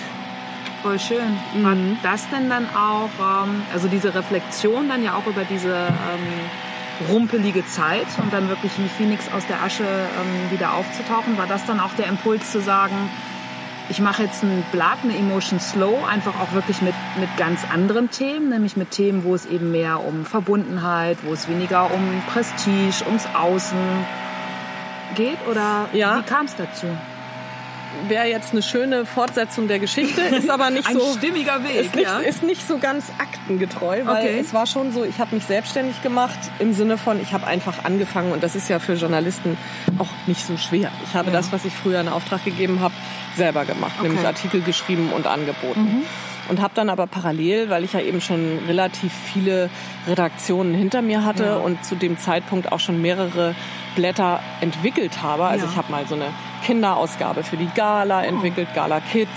Voll 0.82 0.98
schön. 0.98 1.38
War 1.62 1.76
das 2.02 2.28
denn 2.30 2.50
dann 2.50 2.66
auch, 2.74 3.44
ähm, 3.44 3.62
also 3.72 3.86
diese 3.86 4.14
Reflexion 4.14 4.88
dann 4.88 5.02
ja 5.04 5.14
auch 5.14 5.26
über 5.26 5.44
diese 5.44 5.72
ähm, 5.74 7.08
rumpelige 7.08 7.64
Zeit 7.66 8.06
und 8.18 8.32
dann 8.32 8.48
wirklich 8.48 8.72
wie 8.78 8.88
Phoenix 8.88 9.26
aus 9.32 9.46
der 9.46 9.62
Asche 9.62 9.84
ähm, 9.84 10.50
wieder 10.50 10.74
aufzutauchen, 10.74 11.38
war 11.38 11.46
das 11.46 11.64
dann 11.66 11.78
auch 11.78 11.92
der 11.94 12.06
Impuls 12.06 12.50
zu 12.50 12.60
sagen, 12.60 12.96
ich 13.88 14.00
mache 14.00 14.22
jetzt 14.24 14.42
ein 14.42 14.64
Blatt, 14.72 14.98
eine 15.02 15.16
Emotion 15.16 15.60
Slow, 15.60 16.04
einfach 16.08 16.40
auch 16.40 16.52
wirklich 16.52 16.82
mit, 16.82 16.94
mit 17.18 17.28
ganz 17.36 17.60
anderen 17.72 18.10
Themen, 18.10 18.48
nämlich 18.48 18.76
mit 18.76 18.90
Themen, 18.90 19.22
wo 19.24 19.34
es 19.34 19.46
eben 19.46 19.70
mehr 19.70 20.04
um 20.04 20.24
Verbundenheit, 20.24 21.18
wo 21.22 21.32
es 21.32 21.48
weniger 21.48 21.92
um 21.92 22.22
Prestige, 22.32 23.04
ums 23.06 23.26
Außen 23.34 23.78
geht? 25.14 25.38
Oder 25.50 25.88
Ja. 25.92 26.18
wie 26.18 26.22
kam 26.22 26.46
es 26.46 26.56
dazu? 26.56 26.86
Wäre 28.08 28.26
jetzt 28.26 28.52
eine 28.52 28.62
schöne 28.62 29.06
Fortsetzung 29.06 29.68
der 29.68 29.78
Geschichte, 29.78 30.20
ist 30.20 30.50
aber 30.50 30.70
nicht 30.70 30.86
Ein 30.88 30.94
so... 30.98 31.14
stimmiger 31.16 31.62
Weg, 31.64 31.74
ist 31.86 31.94
nicht, 31.94 32.04
ja. 32.06 32.18
ist 32.18 32.42
nicht 32.42 32.66
so 32.66 32.78
ganz 32.78 33.04
aktengetreu, 33.18 34.00
weil 34.04 34.16
Okay. 34.16 34.38
es 34.40 34.52
war 34.52 34.66
schon 34.66 34.92
so, 34.92 35.04
ich 35.04 35.18
habe 35.18 35.34
mich 35.34 35.44
selbstständig 35.44 36.02
gemacht 36.02 36.38
im 36.58 36.72
Sinne 36.74 36.98
von, 36.98 37.20
ich 37.20 37.32
habe 37.32 37.46
einfach 37.46 37.84
angefangen 37.84 38.32
und 38.32 38.42
das 38.42 38.54
ist 38.56 38.68
ja 38.68 38.78
für 38.78 38.94
Journalisten 38.94 39.56
auch 39.98 40.08
nicht 40.26 40.44
so 40.44 40.56
schwer. 40.56 40.90
Ich 41.04 41.14
habe 41.14 41.28
Ja. 41.30 41.36
das, 41.36 41.52
was 41.52 41.64
ich 41.64 41.72
früher 41.74 42.00
in 42.00 42.08
Auftrag 42.08 42.44
gegeben 42.44 42.80
habe, 42.80 42.94
selber 43.36 43.64
gemacht, 43.64 44.02
nämlich 44.02 44.20
Okay. 44.20 44.28
Mhm. 44.28 44.34
Artikel 44.36 44.60
geschrieben 44.62 45.10
und 45.14 45.26
angeboten. 45.26 46.04
Und 46.48 46.60
habe 46.60 46.72
dann 46.74 46.90
aber 46.90 47.06
parallel, 47.06 47.70
weil 47.70 47.84
ich 47.84 47.92
ja 47.92 48.00
eben 48.00 48.20
schon 48.20 48.58
relativ 48.66 49.12
viele 49.32 49.70
Redaktionen 50.08 50.74
hinter 50.74 51.00
mir 51.00 51.24
hatte 51.24 51.44
Ja. 51.44 51.56
und 51.56 51.84
zu 51.84 51.94
dem 51.94 52.18
Zeitpunkt 52.18 52.72
auch 52.72 52.80
schon 52.80 53.00
mehrere 53.00 53.54
Blätter 53.94 54.40
entwickelt 54.60 55.22
habe. 55.22 55.44
Also 55.44 55.66
Ja. 55.66 55.70
ich 55.70 55.76
habe 55.78 55.90
mal 55.92 56.04
so 56.08 56.16
eine 56.16 56.26
Kinderausgabe 56.64 57.42
für 57.42 57.56
die 57.56 57.68
Gala 57.74 58.24
entwickelt, 58.24 58.68
Gala 58.74 59.00
Kids. 59.00 59.30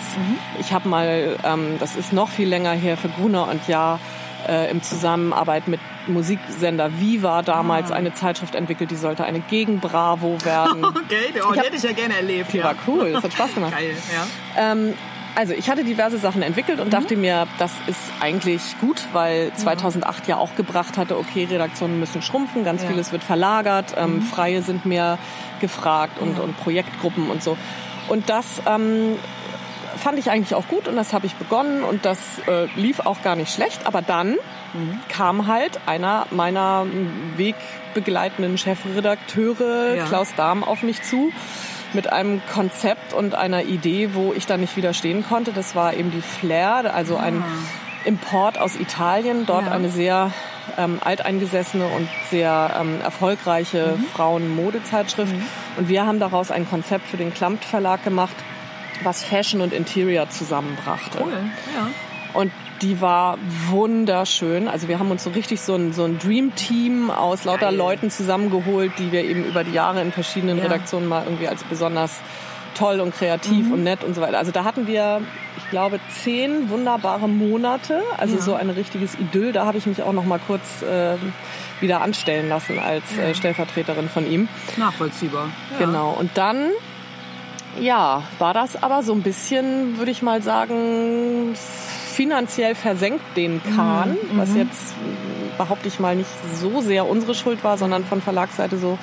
Ich 0.59 0.73
habe 0.73 0.87
mal, 0.87 1.37
ähm, 1.43 1.77
das 1.79 1.95
ist 1.95 2.13
noch 2.13 2.29
viel 2.29 2.47
länger 2.47 2.71
her, 2.71 2.97
für 2.97 3.09
Gruner 3.09 3.47
und 3.49 3.67
Ja 3.67 3.99
äh, 4.47 4.69
im 4.69 4.81
Zusammenarbeit 4.81 5.67
mit 5.67 5.79
Musiksender 6.07 6.99
Viva 6.99 7.41
damals 7.41 7.91
eine 7.91 8.13
Zeitschrift 8.13 8.53
entwickelt, 8.55 8.91
die 8.91 8.95
sollte 8.95 9.23
eine 9.23 9.39
gegen 9.39 9.79
Bravo 9.79 10.37
werden. 10.43 10.85
Okay, 11.05 11.33
oh, 11.47 11.53
die 11.53 11.59
hätte 11.59 11.75
ich 11.75 11.83
ja 11.83 11.91
gerne 11.91 12.15
erlebt. 12.15 12.53
Die 12.53 12.57
ja. 12.57 12.65
war 12.65 12.75
cool, 12.87 13.11
das 13.11 13.23
hat 13.23 13.33
Spaß 13.33 13.53
gemacht. 13.53 13.71
Geil, 13.77 13.95
ja. 14.13 14.71
Ähm, 14.71 14.93
also 15.35 15.53
ich 15.53 15.69
hatte 15.69 15.83
diverse 15.83 16.17
Sachen 16.17 16.41
entwickelt 16.41 16.79
und 16.79 16.93
dachte 16.93 17.15
mir, 17.17 17.47
das 17.59 17.71
ist 17.87 17.99
eigentlich 18.19 18.61
gut, 18.79 19.01
weil 19.13 19.51
2008 19.53 20.27
ja 20.27 20.37
auch 20.37 20.55
gebracht 20.55 20.97
hatte, 20.97 21.17
okay, 21.17 21.45
Redaktionen 21.49 21.99
müssen 21.99 22.21
schrumpfen, 22.21 22.63
ganz 22.63 22.83
Ja. 22.83 22.89
vieles 22.89 23.11
wird 23.11 23.23
verlagert, 23.23 23.93
ähm, 23.97 24.21
Freie 24.21 24.61
sind 24.61 24.85
mehr 24.85 25.17
gefragt 25.59 26.19
und, 26.19 26.39
und 26.39 26.57
Projektgruppen 26.57 27.29
und 27.29 27.43
so. 27.43 27.57
Und 28.07 28.29
das 28.29 28.61
ähm, 28.65 29.17
fand 29.97 30.19
ich 30.19 30.29
eigentlich 30.29 30.55
auch 30.55 30.67
gut 30.67 30.87
und 30.87 30.95
das 30.95 31.11
habe 31.13 31.25
ich 31.25 31.35
begonnen 31.35 31.83
und 31.83 32.05
das 32.05 32.19
äh, 32.47 32.65
lief 32.75 32.99
auch 33.01 33.21
gar 33.21 33.35
nicht 33.35 33.53
schlecht. 33.53 33.85
Aber 33.85 34.01
dann 34.01 34.35
kam 35.07 35.47
halt 35.47 35.79
einer 35.85 36.27
meiner 36.31 36.85
wegbegleitenden 37.37 38.57
Chefredakteure, 38.57 39.95
Ja. 39.95 40.05
Klaus 40.05 40.35
Dahm, 40.35 40.63
auf 40.63 40.83
mich 40.83 41.01
zu 41.01 41.31
mit 41.95 42.11
einem 42.11 42.41
Konzept 42.53 43.13
und 43.13 43.33
einer 43.35 43.63
Idee, 43.63 44.09
wo 44.13 44.33
ich 44.33 44.45
dann 44.45 44.59
nicht 44.59 44.75
widerstehen 44.77 45.25
konnte. 45.27 45.51
Das 45.53 45.75
war 45.75 45.93
eben 45.93 46.11
die 46.11 46.21
Flair, 46.21 46.93
also 46.93 47.17
ein 47.17 47.43
Import 48.05 48.57
aus 48.59 48.75
Italien, 48.75 49.45
dort 49.45 49.65
Ja. 49.65 49.71
eine 49.71 49.89
sehr 49.89 50.31
ähm, 50.77 50.99
alteingesessene 51.03 51.85
und 51.87 52.07
sehr 52.29 52.75
ähm, 52.79 52.99
erfolgreiche 53.01 53.97
Frauen-Modezeitschrift. 54.13 55.33
Und 55.77 55.87
wir 55.89 56.05
haben 56.05 56.19
daraus 56.19 56.51
ein 56.51 56.69
Konzept 56.69 57.07
für 57.07 57.17
den 57.17 57.33
Klamt 57.33 57.63
Verlag 57.65 58.03
gemacht, 58.03 58.35
was 59.03 59.23
Fashion 59.23 59.61
und 59.61 59.73
Interior 59.73 60.29
zusammenbrachte. 60.29 61.19
Cool, 61.21 61.33
ja. 61.75 61.87
Und 62.33 62.51
die 62.81 62.99
war 63.01 63.37
wunderschön. 63.69 64.67
Also 64.67 64.87
wir 64.87 64.99
haben 64.99 65.11
uns 65.11 65.23
so 65.23 65.29
richtig 65.29 65.61
so 65.61 65.75
ein, 65.75 65.93
so 65.93 66.03
ein 66.03 66.19
Dream-Team 66.19 67.09
aus 67.09 67.45
lauter 67.45 67.67
Geil. 67.67 67.75
Leuten 67.75 68.09
zusammengeholt, 68.11 68.91
die 68.99 69.11
wir 69.11 69.23
eben 69.23 69.45
über 69.45 69.63
die 69.63 69.71
Jahre 69.71 70.01
in 70.01 70.11
verschiedenen 70.11 70.57
Ja. 70.57 70.63
Redaktionen 70.65 71.07
mal 71.07 71.23
irgendwie 71.23 71.47
als 71.47 71.63
besonders 71.63 72.19
toll 72.75 72.99
und 72.99 73.15
kreativ 73.15 73.71
und 73.71 73.83
nett 73.83 74.03
und 74.03 74.15
so 74.15 74.21
weiter. 74.21 74.37
Also 74.37 74.51
da 74.51 74.65
hatten 74.65 74.85
wir, 74.85 75.21
ich 75.57 75.69
glaube, 75.69 75.99
zehn 76.09 76.69
wunderbare 76.69 77.29
Monate. 77.29 78.01
Also 78.17 78.37
so 78.39 78.53
ein 78.53 78.69
richtiges 78.69 79.15
Idyll. 79.15 79.53
Da 79.53 79.65
habe 79.65 79.77
ich 79.77 79.85
mich 79.85 80.03
auch 80.03 80.11
noch 80.11 80.25
mal 80.25 80.39
kurz 80.45 80.81
äh, 80.81 81.15
wieder 81.79 82.01
anstellen 82.01 82.49
lassen 82.49 82.77
als 82.79 83.17
äh, 83.17 83.33
Stellvertreterin 83.33 84.09
von 84.09 84.29
ihm. 84.29 84.49
Nachvollziehbar. 84.75 85.47
Ja. 85.79 85.85
Genau. 85.85 86.11
Und 86.19 86.31
dann, 86.35 86.67
ja, 87.79 88.23
war 88.39 88.53
das 88.53 88.83
aber 88.83 89.03
so 89.03 89.13
ein 89.13 89.21
bisschen, 89.21 89.97
würde 89.97 90.11
ich 90.11 90.21
mal 90.21 90.41
sagen, 90.41 91.55
finanziell 92.15 92.75
versenkt 92.75 93.23
den 93.35 93.61
Kahn, 93.75 94.17
was 94.33 94.55
jetzt, 94.55 94.93
äh, 94.93 95.57
behaupte 95.57 95.87
ich 95.87 95.99
mal, 95.99 96.15
nicht 96.15 96.29
so 96.55 96.81
sehr 96.81 97.05
unsere 97.07 97.35
Schuld 97.35 97.63
war, 97.63 97.77
sondern 97.77 98.05
von 98.05 98.21
Verlagsseite 98.21 98.77
so, 98.77 98.97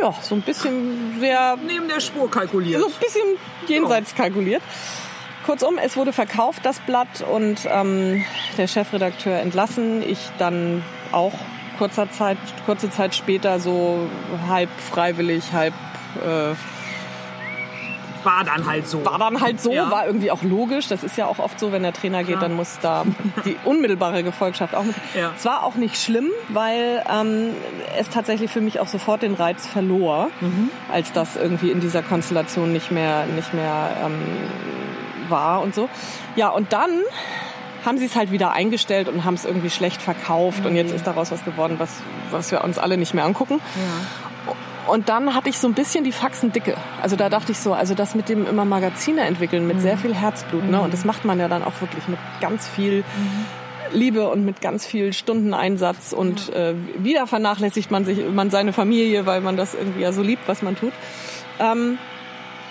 ja, 0.00 0.14
so 0.22 0.36
ein 0.36 0.42
bisschen 0.42 1.16
sehr 1.18 1.56
Neben 1.66 1.88
der 1.88 2.00
Spur 2.00 2.30
kalkuliert. 2.30 2.80
so 2.80 2.86
ein 2.86 3.00
bisschen 3.00 3.26
jenseits 3.66 4.14
kalkuliert. 4.14 4.62
Kurzum, 5.44 5.78
es 5.82 5.96
wurde 5.96 6.12
verkauft, 6.12 6.60
das 6.62 6.78
Blatt, 6.80 7.22
und 7.22 7.68
ähm, 7.68 8.24
der 8.56 8.68
Chefredakteur 8.68 9.40
entlassen. 9.40 10.02
Ich 10.02 10.18
dann 10.38 10.84
auch 11.10 11.32
kurzer 11.78 12.10
Zeit, 12.10 12.38
kurze 12.66 12.90
Zeit 12.90 13.14
später 13.14 13.58
so 13.58 14.06
halb 14.48 14.68
freiwillig, 14.78 15.52
halb 15.52 15.74
äh, 16.24 16.54
War 18.24 18.44
dann 18.44 18.66
halt 18.66 18.86
so. 18.88 19.04
war 19.04 19.18
dann 19.18 19.40
halt 19.40 19.60
so, 19.60 19.72
Ja. 19.72 19.90
war 19.90 20.06
irgendwie 20.06 20.30
auch 20.30 20.42
logisch. 20.42 20.88
Das 20.88 21.02
ist 21.02 21.16
ja 21.16 21.26
auch 21.26 21.38
oft 21.38 21.58
so, 21.58 21.72
wenn 21.72 21.82
der 21.82 21.92
Trainer 21.92 22.18
geht, 22.18 22.36
Klar. 22.36 22.40
dann 22.48 22.54
muss 22.54 22.78
da 22.82 23.04
die 23.44 23.56
unmittelbare 23.64 24.22
Gefolgschaft 24.22 24.74
auch 24.74 24.84
mit. 24.84 24.94
Ja. 25.14 25.32
Es 25.36 25.44
war 25.44 25.64
auch 25.64 25.74
nicht 25.76 25.96
schlimm, 25.96 26.28
weil 26.48 27.02
ähm, 27.10 27.50
es 27.98 28.08
tatsächlich 28.10 28.50
für 28.50 28.60
mich 28.60 28.80
auch 28.80 28.86
sofort 28.88 29.22
den 29.22 29.34
Reiz 29.34 29.66
verlor, 29.66 30.30
Mhm. 30.40 30.70
als 30.92 31.12
das 31.12 31.36
irgendwie 31.36 31.70
in 31.70 31.80
dieser 31.80 32.02
Konstellation 32.02 32.72
nicht 32.72 32.90
mehr, 32.90 33.26
nicht 33.26 33.54
mehr 33.54 33.90
ähm, 34.04 34.20
war 35.28 35.62
und 35.62 35.74
so. 35.74 35.88
Ja, 36.36 36.48
und 36.48 36.72
dann 36.72 36.90
haben 37.86 37.96
sie 37.96 38.04
es 38.04 38.14
halt 38.16 38.30
wieder 38.30 38.52
eingestellt 38.52 39.08
und 39.08 39.24
haben 39.24 39.34
es 39.34 39.44
irgendwie 39.46 39.70
schlecht 39.70 40.02
verkauft 40.02 40.66
und 40.66 40.76
jetzt 40.76 40.92
ist 40.92 41.06
daraus 41.06 41.30
was 41.30 41.44
geworden, 41.44 41.76
was, 41.78 41.88
was 42.30 42.50
wir 42.50 42.62
uns 42.62 42.78
alle 42.78 42.98
nicht 42.98 43.14
mehr 43.14 43.24
angucken. 43.24 43.58
Und 44.90 45.08
dann 45.08 45.34
hatte 45.34 45.48
ich 45.48 45.58
so 45.58 45.68
ein 45.68 45.74
bisschen 45.74 46.04
die 46.04 46.12
Faxen 46.12 46.52
dicke. 46.52 46.76
Also 47.00 47.16
da 47.16 47.28
dachte 47.28 47.52
ich 47.52 47.58
so, 47.58 47.72
also 47.72 47.94
das 47.94 48.14
mit 48.14 48.28
dem 48.28 48.46
immer 48.46 48.64
Magazine 48.64 49.22
entwickeln, 49.22 49.66
mit 49.66 49.80
sehr 49.80 49.96
viel 49.96 50.14
Herzblut, 50.14 50.68
ne? 50.68 50.80
Und 50.80 50.92
das 50.92 51.04
macht 51.04 51.24
man 51.24 51.38
ja 51.38 51.48
dann 51.48 51.62
auch 51.62 51.80
wirklich 51.80 52.06
mit 52.08 52.18
ganz 52.40 52.68
viel 52.68 53.04
Liebe 53.92 54.28
und 54.28 54.44
mit 54.44 54.60
ganz 54.60 54.86
viel 54.86 55.12
Stundeneinsatz 55.12 56.12
und 56.12 56.52
äh, 56.52 56.74
wieder 56.98 57.26
vernachlässigt 57.26 57.90
man 57.90 58.04
sich, 58.04 58.18
man 58.30 58.50
seine 58.50 58.72
Familie, 58.72 59.26
weil 59.26 59.40
man 59.40 59.56
das 59.56 59.74
irgendwie 59.74 60.02
ja 60.02 60.12
so 60.12 60.22
liebt, 60.22 60.46
was 60.46 60.62
man 60.62 60.76
tut. 60.76 60.92
Ähm, 61.58 61.98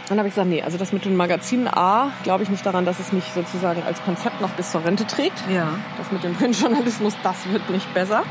dann 0.09 0.17
habe 0.17 0.27
ich 0.27 0.33
gesagt, 0.33 0.49
nee, 0.49 0.63
also 0.63 0.77
das 0.77 0.91
mit 0.91 1.05
den 1.05 1.15
Magazinen 1.15 1.67
A, 1.67 2.11
glaube 2.23 2.43
ich 2.43 2.49
nicht 2.49 2.65
daran, 2.65 2.83
dass 2.83 2.99
es 2.99 3.13
mich 3.13 3.25
sozusagen 3.35 3.83
als 3.83 4.03
Konzept 4.03 4.41
noch 4.41 4.49
bis 4.51 4.71
zur 4.71 4.83
Rente 4.83 5.05
trägt. 5.05 5.43
Ja. 5.49 5.67
Das 5.97 6.11
mit 6.11 6.23
dem 6.23 6.33
Printjournalismus, 6.33 7.13
das 7.21 7.47
wird 7.51 7.69
nicht 7.69 7.93
besser. 7.93 8.23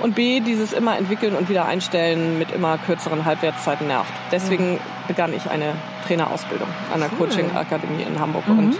Und 0.00 0.14
B, 0.14 0.40
dieses 0.40 0.72
immer 0.72 0.96
entwickeln 0.96 1.34
und 1.34 1.48
wieder 1.48 1.64
einstellen 1.64 2.38
mit 2.38 2.52
immer 2.52 2.78
kürzeren 2.78 3.24
Halbwertszeiten 3.24 3.88
nervt. 3.88 4.12
Deswegen 4.30 4.78
begann 5.08 5.34
ich 5.34 5.50
eine 5.50 5.74
Trainerausbildung 6.06 6.68
an 6.94 7.00
der 7.00 7.10
Cool. 7.18 7.26
Coaching 7.26 7.56
Akademie 7.56 8.02
in 8.02 8.20
Hamburg 8.20 8.46
und 8.46 8.76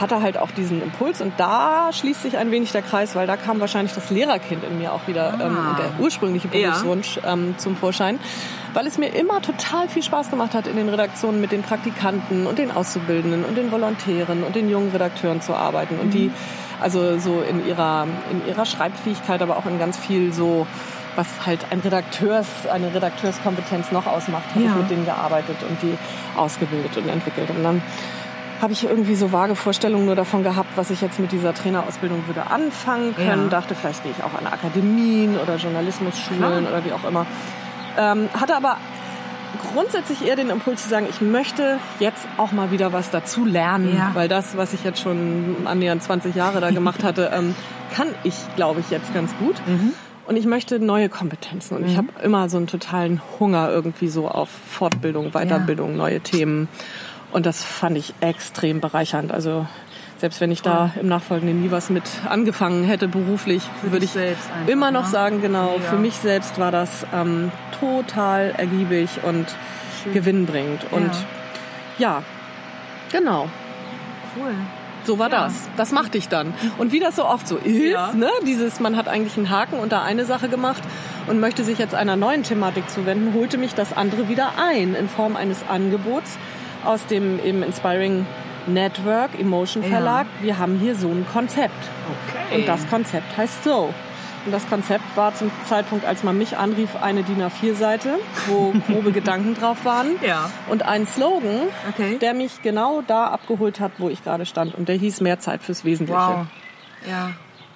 hatte 0.00 0.22
halt 0.22 0.38
auch 0.38 0.50
diesen 0.50 0.82
Impuls 0.82 1.20
und 1.20 1.32
da 1.38 1.90
schließt 1.92 2.22
sich 2.22 2.36
ein 2.38 2.50
wenig 2.50 2.72
der 2.72 2.82
Kreis, 2.82 3.14
weil 3.14 3.26
da 3.26 3.36
kam 3.36 3.60
wahrscheinlich 3.60 3.92
das 3.94 4.10
Lehrerkind 4.10 4.64
in 4.64 4.78
mir 4.78 4.92
auch 4.92 5.06
wieder 5.06 5.34
ähm, 5.40 5.56
Ah. 5.56 5.76
der 5.78 6.00
ursprüngliche 6.04 6.48
Ja. 6.56 6.68
Berufswunsch 6.70 7.20
ähm, 7.26 7.54
zum 7.58 7.76
Vorschein, 7.76 8.18
weil 8.74 8.86
es 8.86 8.98
mir 8.98 9.08
immer 9.08 9.42
total 9.42 9.88
viel 9.88 10.02
Spaß 10.02 10.30
gemacht 10.30 10.54
hat, 10.54 10.66
in 10.66 10.76
den 10.76 10.88
Redaktionen 10.88 11.40
mit 11.40 11.52
den 11.52 11.62
Praktikanten 11.62 12.46
und 12.46 12.58
den 12.58 12.70
Auszubildenden 12.70 13.44
und 13.44 13.56
den 13.56 13.70
Volontären 13.72 14.42
und 14.44 14.54
den 14.56 14.70
jungen 14.70 14.90
Redakteuren 14.90 15.40
zu 15.40 15.54
arbeiten 15.54 15.98
und 15.98 16.14
die 16.14 16.30
also 16.80 17.18
so 17.18 17.42
in 17.42 17.66
ihrer 17.68 18.06
in 18.30 18.46
ihrer 18.48 18.64
Schreibfähigkeit, 18.64 19.42
aber 19.42 19.56
auch 19.58 19.66
in 19.66 19.78
ganz 19.78 19.98
viel 19.98 20.32
so 20.32 20.66
was 21.16 21.26
halt 21.44 21.58
ein 21.70 21.80
Redakteurs, 21.80 22.46
eine 22.72 22.94
Redakteurskompetenz 22.94 23.90
noch 23.90 24.06
ausmacht, 24.06 24.44
habe 24.54 24.64
Ja. 24.64 24.70
ich 24.70 24.76
mit 24.76 24.90
denen 24.92 25.04
gearbeitet 25.04 25.56
und 25.68 25.82
die 25.82 25.98
ausgebildet 26.36 26.96
und 26.96 27.08
entwickelt. 27.08 27.50
Und 27.50 27.64
dann 27.64 27.82
habe 28.60 28.72
ich 28.72 28.84
irgendwie 28.84 29.14
so 29.14 29.32
vage 29.32 29.54
Vorstellungen 29.56 30.06
nur 30.06 30.16
davon 30.16 30.42
gehabt, 30.42 30.70
was 30.76 30.90
ich 30.90 31.00
jetzt 31.00 31.18
mit 31.18 31.32
dieser 31.32 31.54
Trainerausbildung 31.54 32.26
würde 32.26 32.50
anfangen 32.50 33.14
können. 33.14 33.44
Ja. 33.44 33.48
Dachte, 33.48 33.74
vielleicht 33.74 34.02
gehe 34.02 34.12
ich 34.16 34.22
auch 34.22 34.34
an 34.38 34.46
Akademien 34.46 35.36
oder 35.38 35.56
Journalismusschulen 35.56 36.66
oder 36.66 36.84
wie 36.84 36.92
auch 36.92 37.08
immer. 37.08 37.26
Ähm, 37.98 38.28
hatte 38.38 38.56
aber 38.56 38.76
grundsätzlich 39.72 40.26
eher 40.26 40.36
den 40.36 40.50
Impuls 40.50 40.82
zu 40.82 40.88
sagen, 40.88 41.06
ich 41.08 41.20
möchte 41.20 41.78
jetzt 41.98 42.26
auch 42.36 42.52
mal 42.52 42.70
wieder 42.70 42.92
was 42.92 43.10
dazu 43.10 43.44
lernen, 43.44 43.96
Ja. 43.96 44.10
weil 44.14 44.28
das, 44.28 44.56
was 44.56 44.72
ich 44.72 44.84
jetzt 44.84 45.00
schon 45.00 45.56
annähernd 45.64 46.02
20 46.02 46.34
Jahre 46.34 46.60
da 46.60 46.70
gemacht 46.70 47.02
hatte, 47.02 47.30
ähm, 47.34 47.54
kann 47.94 48.08
ich, 48.24 48.34
glaube 48.56 48.80
ich, 48.80 48.90
jetzt 48.90 49.12
ganz 49.14 49.34
gut. 49.38 49.56
Und 50.26 50.36
ich 50.36 50.46
möchte 50.46 50.78
neue 50.78 51.08
Kompetenzen. 51.08 51.76
Und 51.76 51.86
ich 51.86 51.96
habe 51.96 52.08
immer 52.22 52.48
so 52.48 52.56
einen 52.56 52.68
totalen 52.68 53.20
Hunger 53.40 53.68
irgendwie 53.70 54.06
so 54.08 54.28
auf 54.28 54.48
Fortbildung, 54.48 55.32
Weiterbildung, 55.32 55.96
neue 55.96 56.20
Themen. 56.20 56.68
Und 57.32 57.46
das 57.46 57.62
fand 57.62 57.96
ich 57.96 58.14
extrem 58.20 58.80
bereichernd. 58.80 59.32
Also 59.32 59.66
selbst 60.18 60.40
wenn 60.40 60.50
ich 60.50 60.60
da 60.62 60.90
im 61.00 61.08
Nachfolgenden 61.08 61.62
nie 61.62 61.70
was 61.70 61.88
mit 61.88 62.02
angefangen 62.28 62.84
hätte 62.84 63.08
beruflich, 63.08 63.62
würde 63.82 64.00
dich 64.00 64.10
ich 64.10 64.10
selbst 64.12 64.50
einfach, 64.52 64.72
immer 64.72 64.90
noch 64.90 65.04
ne? 65.04 65.10
sagen, 65.10 65.40
genau, 65.40 65.72
Mega. 65.78 65.90
für 65.90 65.96
mich 65.96 66.14
selbst 66.16 66.58
war 66.58 66.70
das 66.70 67.06
ähm, 67.14 67.50
total 67.80 68.50
ergiebig 68.58 69.08
und 69.22 69.46
gewinnbringend. 70.12 70.86
Und 70.90 71.10
ja, 71.98 72.22
genau. 73.12 73.48
Cool. 74.36 74.52
So 75.04 75.18
war 75.18 75.30
das. 75.30 75.70
Das 75.78 75.92
machte 75.92 76.18
ich 76.18 76.28
dann. 76.28 76.52
Und 76.76 76.92
wie 76.92 77.00
das 77.00 77.16
so 77.16 77.24
oft 77.24 77.48
so 77.48 77.56
ist, 77.56 77.90
Ja. 77.92 78.12
ne, 78.12 78.28
dieses, 78.46 78.80
man 78.80 78.96
hat 78.96 79.08
eigentlich 79.08 79.38
einen 79.38 79.48
Haken 79.48 79.78
unter 79.78 80.02
eine 80.02 80.26
Sache 80.26 80.48
gemacht 80.50 80.82
und 81.26 81.40
möchte 81.40 81.64
sich 81.64 81.78
jetzt 81.78 81.94
einer 81.94 82.16
neuen 82.16 82.42
Thematik 82.42 82.88
zuwenden, 82.90 83.32
holte 83.34 83.56
mich 83.56 83.74
das 83.74 83.96
andere 83.96 84.28
wieder 84.28 84.52
ein 84.58 84.94
in 84.94 85.08
Form 85.08 85.36
eines 85.36 85.64
Angebots 85.68 86.38
aus 86.84 87.06
dem 87.06 87.38
eben 87.44 87.62
Inspiring 87.62 88.26
Network 88.66 89.38
Emotion 89.38 89.82
Ja. 89.82 89.88
Verlag. 89.90 90.26
Wir 90.40 90.58
haben 90.58 90.78
hier 90.78 90.94
so 90.94 91.08
ein 91.08 91.26
Konzept. 91.32 91.74
Okay. 92.28 92.60
Und 92.60 92.68
das 92.68 92.86
Konzept 92.88 93.36
heißt 93.36 93.64
so. 93.64 93.92
Und 94.46 94.52
das 94.52 94.66
Konzept 94.70 95.04
war 95.16 95.34
zum 95.34 95.50
Zeitpunkt, 95.68 96.06
als 96.06 96.22
man 96.22 96.38
mich 96.38 96.56
anrief, 96.56 96.96
eine 97.02 97.22
DIN 97.22 97.42
A4-Seite, 97.42 98.18
wo 98.46 98.72
grobe 98.88 99.12
Gedanken 99.12 99.54
drauf 99.54 99.84
waren. 99.84 100.16
Ja. 100.22 100.50
Und 100.70 100.82
ein 100.82 101.06
Slogan, 101.06 101.68
Okay. 101.90 102.16
der 102.18 102.32
mich 102.32 102.62
genau 102.62 103.02
da 103.06 103.26
abgeholt 103.26 103.80
hat, 103.80 103.92
wo 103.98 104.08
ich 104.08 104.24
gerade 104.24 104.46
stand. 104.46 104.74
Und 104.74 104.88
der 104.88 104.96
hieß 104.96 105.20
mehr 105.20 105.40
Zeit 105.40 105.62
fürs 105.62 105.84
Wesentliche. 105.84 106.18
Wow. 106.20 106.46
Ja. 107.06 107.32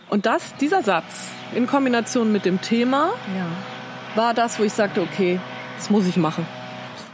Und 0.09 0.25
das, 0.27 0.55
dieser 0.57 0.83
Satz 0.83 1.29
in 1.55 1.67
Kombination 1.67 2.33
mit 2.33 2.45
dem 2.47 2.61
Thema 2.63 3.11
Ja. 3.37 4.21
war 4.23 4.33
das, 4.33 4.59
wo 4.59 4.63
ich 4.65 4.73
sagte, 4.73 5.03
okay, 5.03 5.41
das 5.77 5.91
muss 5.91 6.07
ich 6.07 6.17
machen. 6.17 6.47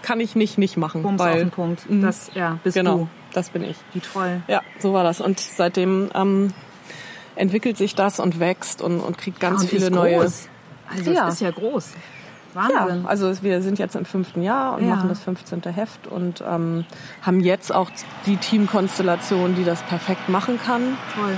Kann 0.03 0.21
ich 0.21 0.37
nicht 0.37 0.59
nicht 0.59 0.77
machen. 0.77 1.03
Bums 1.03 1.21
weil, 1.21 1.33
auf 1.33 1.39
den 1.39 1.51
Punkt. 1.51 1.89
Mhm. 1.91 2.03
Das 2.03 2.31
ja, 2.35 2.59
bist 2.65 2.77
genau, 2.77 2.97
du. 2.97 3.09
das 3.33 3.51
bin 3.51 3.63
ich. 3.65 3.77
Wie 3.93 4.01
toll. 4.01 4.43
Ja, 4.49 4.63
so 4.79 4.93
war 4.93 5.05
das. 5.05 5.21
Und 5.21 5.41
seitdem 5.41 6.11
ähm, 6.15 6.53
entwickelt 7.37 7.77
sich 7.77 7.95
das 7.95 8.21
und 8.21 8.41
wächst 8.41 8.83
und, 8.83 9.01
und 9.01 9.19
kriegt 9.19 9.41
ganz 9.41 9.63
und 9.63 9.69
viele 9.71 9.87
ist 9.87 9.93
neue. 9.93 10.19
Groß. 10.19 10.49
Also 10.97 11.11
Ja. 11.13 11.29
es 11.29 11.35
ist 11.35 11.41
ja 11.41 11.51
groß. 11.51 11.91
Ja, 12.53 12.61
Wahnsinn. 12.81 13.07
also 13.07 13.43
wir 13.43 13.63
sind 13.63 13.79
jetzt 13.79 13.95
im 13.95 14.05
fünften 14.05 14.43
Jahr 14.43 14.77
und 14.77 14.83
Ja. 14.89 14.97
machen 14.97 15.09
das 15.09 15.21
15. 15.21 15.63
Heft 15.73 16.09
und 16.09 16.43
ähm, 16.45 16.85
haben 17.23 17.39
jetzt 17.41 17.73
auch 17.73 17.89
die 18.27 18.37
Teamkonstellation, 18.39 19.55
die 19.55 19.63
das 19.65 19.83
perfekt 19.85 20.29
machen 20.29 20.59
kann. 20.65 20.97
Toll. 21.15 21.37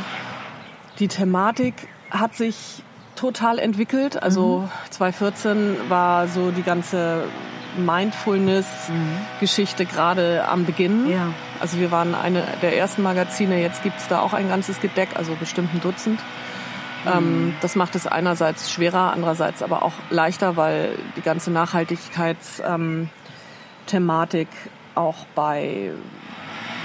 Die 0.99 1.09
Thematik 1.09 1.75
hat 2.11 2.35
sich 2.35 2.83
total 3.15 3.59
entwickelt. 3.59 4.23
Also 4.23 4.67
2014 4.91 5.77
war 5.91 6.29
so 6.29 6.51
die 6.51 6.63
ganze 6.63 7.25
Mindfulness-Geschichte 7.79 9.87
gerade 9.87 10.47
am 10.49 10.65
Beginn. 10.65 11.11
Ja. 11.11 11.29
Also 11.61 11.79
wir 11.79 11.91
waren 11.91 12.15
eine 12.15 12.45
der 12.63 12.77
ersten 12.77 13.03
Magazine, 13.03 13.61
jetzt 13.61 13.83
gibt's 13.83 14.07
da 14.09 14.21
auch 14.21 14.33
ein 14.33 14.49
ganzes 14.49 14.81
Gedeck, 14.81 15.11
also 15.15 15.35
bestimmt 15.35 15.75
ein 15.75 15.81
Dutzend. 15.81 16.21
Ähm, 17.07 17.55
das 17.61 17.75
macht 17.75 17.95
es 17.97 18.07
einerseits 18.07 18.71
schwerer, 18.71 19.13
andererseits 19.13 19.63
aber 19.63 19.83
auch 19.83 19.93
leichter, 20.11 20.57
weil 20.57 20.97
die 21.17 21.23
ganze 21.23 21.51
Nachhaltigkeitsthematik 21.51 24.49
ähm, 24.53 24.71
auch 24.95 25.27
bei 25.35 25.91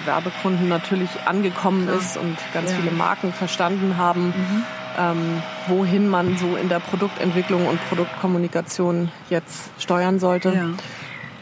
Werbekunden 0.05 0.69
natürlich 0.69 1.09
angekommen 1.25 1.87
ist 1.89 2.15
und 2.17 2.37
ganz 2.53 2.71
Ja. 2.71 2.77
viele 2.77 2.91
Marken 2.91 3.33
verstanden 3.33 3.97
haben, 3.97 4.33
ähm, 4.97 5.41
wohin 5.67 6.07
man 6.07 6.37
so 6.37 6.55
in 6.55 6.69
der 6.69 6.79
Produktentwicklung 6.79 7.67
und 7.67 7.79
Produktkommunikation 7.89 9.11
jetzt 9.29 9.69
steuern 9.79 10.19
sollte. 10.19 10.53
Ja. 10.53 10.69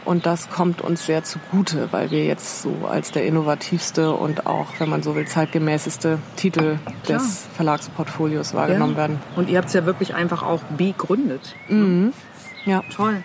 Und 0.04 0.24
das 0.24 0.50
kommt 0.50 0.82
uns 0.82 1.04
sehr 1.04 1.24
zugute, 1.24 1.88
weil 1.92 2.12
wir 2.12 2.24
jetzt 2.24 2.62
so 2.62 2.86
als 2.88 3.10
der 3.10 3.26
innovativste 3.26 4.12
und 4.12 4.46
auch, 4.46 4.66
wenn 4.78 4.88
man 4.88 5.02
so 5.02 5.16
will, 5.16 5.26
zeitgemäßeste 5.26 6.20
Titel 6.36 6.78
Klar. 7.02 7.18
des 7.18 7.48
Verlagsportfolios 7.56 8.54
wahrgenommen 8.54 8.92
ja. 8.92 8.98
werden. 8.98 9.18
Und 9.34 9.48
ihr 9.50 9.58
habt 9.58 9.66
es 9.66 9.74
ja 9.74 9.84
wirklich 9.84 10.14
einfach 10.14 10.44
auch 10.44 10.62
begründet. 10.76 11.56
Ja. 12.64 12.82
Toll. 12.94 13.22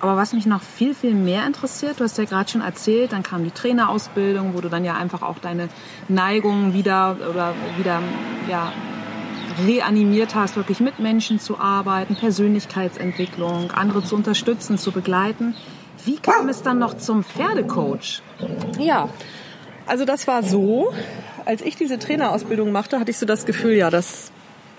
Aber 0.00 0.16
was 0.16 0.32
mich 0.32 0.46
noch 0.46 0.62
viel, 0.62 0.94
viel 0.94 1.14
mehr 1.14 1.46
interessiert, 1.46 2.00
du 2.00 2.04
hast 2.04 2.16
ja 2.16 2.24
gerade 2.24 2.48
schon 2.48 2.62
erzählt, 2.62 3.12
dann 3.12 3.22
kam 3.22 3.44
die 3.44 3.50
Trainerausbildung, 3.50 4.54
wo 4.54 4.60
du 4.60 4.68
dann 4.68 4.84
ja 4.84 4.94
einfach 4.94 5.22
auch 5.22 5.38
deine 5.38 5.68
Neigungen 6.08 6.72
wieder 6.72 7.16
oder 7.28 7.54
wieder 7.76 8.00
ja, 8.48 8.72
reanimiert 9.66 10.34
hast, 10.34 10.56
wirklich 10.56 10.80
mit 10.80 10.98
Menschen 10.98 11.38
zu 11.40 11.58
arbeiten, 11.58 12.16
Persönlichkeitsentwicklung, 12.16 13.70
andere 13.72 14.02
zu 14.04 14.14
unterstützen, 14.16 14.78
zu 14.78 14.92
begleiten. 14.92 15.54
Wie 16.04 16.16
kam 16.16 16.48
es 16.48 16.62
dann 16.62 16.78
noch 16.78 16.96
zum 16.96 17.24
Pferdecoach? 17.24 18.22
Ja, 18.78 19.08
also 19.86 20.04
das 20.04 20.26
war 20.26 20.42
so, 20.42 20.92
als 21.44 21.62
ich 21.62 21.76
diese 21.76 21.98
Trainerausbildung 21.98 22.72
machte, 22.72 23.00
hatte 23.00 23.10
ich 23.10 23.18
so 23.18 23.26
das 23.26 23.44
Gefühl, 23.44 23.72
ja, 23.74 23.90
das 23.90 24.30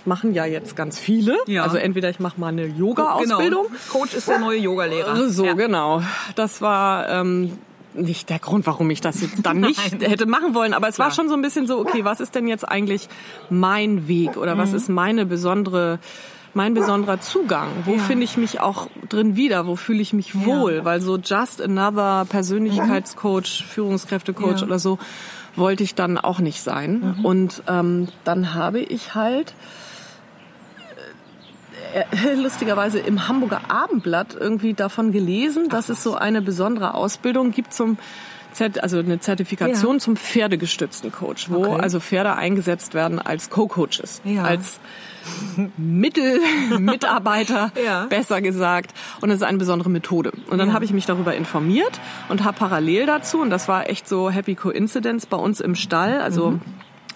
machen 0.06 0.34
ja 0.34 0.46
jetzt 0.46 0.76
ganz 0.76 0.98
viele. 0.98 1.38
Ja. 1.46 1.64
Also 1.64 1.78
entweder 1.78 2.10
ich 2.10 2.20
mache 2.20 2.40
mal 2.40 2.48
eine 2.48 2.66
Yoga-Ausbildung. 2.66 3.68
Coach 3.92 4.16
ist 4.16 4.28
der 4.28 4.40
neue 4.40 4.58
Yogalehrer. 4.58 5.30
So, 5.30 5.46
Ja. 5.46 5.54
genau. 5.54 6.02
Das 6.36 6.62
war 6.62 7.08
ähm, 7.10 7.58
nicht 7.94 8.30
der 8.30 8.40
Grund, 8.40 8.66
warum 8.68 8.90
ich 8.90 9.02
das 9.02 9.22
jetzt 9.22 9.46
dann 9.46 9.60
nicht 9.60 9.80
Nein. 10.00 10.10
hätte 10.10 10.26
machen 10.26 10.54
wollen, 10.54 10.74
aber 10.74 10.88
es 10.88 10.98
war 11.00 11.08
Klar. 11.08 11.16
schon 11.16 11.30
so 11.30 11.36
ein 11.36 11.42
bisschen 11.42 11.68
so, 11.68 11.80
okay, 11.80 12.04
was 12.06 12.20
ist 12.20 12.36
denn 12.36 12.48
jetzt 12.48 12.68
eigentlich 12.68 13.08
mein 13.50 14.08
Weg 14.08 14.38
oder 14.38 14.56
Mhm. 14.56 14.60
was 14.60 14.74
ist 14.74 14.90
meine 14.90 15.26
besondere 15.26 16.00
mein 16.54 16.74
besonderer 16.74 17.22
Zugang, 17.22 17.70
wo 17.86 17.94
Ja. 17.94 18.00
finde 18.00 18.26
ich 18.26 18.36
mich 18.36 18.60
auch 18.60 18.88
drin 19.08 19.38
wieder, 19.38 19.68
wo 19.68 19.78
fühle 19.78 20.02
ich 20.02 20.12
mich 20.12 20.46
wohl, 20.46 20.84
weil 20.84 21.00
so 21.00 21.16
just 21.18 21.62
another 21.62 22.26
Persönlichkeitscoach, 22.28 23.64
Führungskräftecoach 23.70 24.60
Ja. 24.60 24.66
oder 24.68 24.78
so 24.78 25.00
wollte 25.56 25.84
ich 25.84 25.96
dann 25.96 26.18
auch 26.18 26.40
nicht 26.40 26.62
sein. 26.62 27.16
Und 27.24 27.64
ähm, 27.70 28.10
dann 28.26 28.54
habe 28.54 28.80
ich 28.80 29.16
halt 29.16 29.54
äh, 31.94 32.34
lustigerweise 32.42 33.00
im 33.00 33.28
Hamburger 33.28 33.62
Abendblatt 33.70 34.36
irgendwie 34.40 34.74
davon 34.74 35.12
gelesen, 35.12 35.70
dass 35.70 35.90
es 35.90 36.04
so 36.04 36.16
eine 36.16 36.42
besondere 36.42 36.94
Ausbildung 36.94 37.52
gibt 37.52 37.74
zum 37.74 37.98
Zert 38.54 38.84
also 38.84 39.00
eine 39.00 39.18
Zertifikation 39.22 39.94
Ja. 39.94 40.00
zum 40.00 40.18
pferdegestützten 40.18 41.10
Coach, 41.10 41.50
wo 41.50 41.64
Okay. 41.68 41.82
also 41.82 42.02
Pferde 42.02 42.36
eingesetzt 42.36 42.94
werden 42.94 43.18
als 43.18 43.50
Co-Coaches, 43.50 44.22
Ja. 44.26 44.44
als 44.44 44.82
Mittelmitarbeiter, 45.78 47.72
Ja. 47.86 48.06
besser 48.10 48.42
gesagt. 48.42 48.92
Und 49.22 49.30
es 49.30 49.38
ist 49.38 49.44
eine 49.44 49.58
besondere 49.58 49.90
Methode. 49.90 50.32
Und 50.50 50.58
dann 50.58 50.74
habe 50.74 50.84
ich 50.86 50.92
mich 50.94 51.06
darüber 51.06 51.34
informiert 51.36 52.00
und 52.30 52.44
habe 52.44 52.58
parallel 52.58 53.06
dazu, 53.06 53.40
und 53.42 53.50
das 53.52 53.68
war 53.68 53.90
echt 53.90 54.08
so 54.08 54.30
Happy 54.30 54.56
Coincidence 54.56 55.26
bei 55.26 55.38
uns 55.38 55.60
im 55.62 55.76
Stall, 55.76 56.20
also 56.22 56.52
Mhm. 56.52 56.62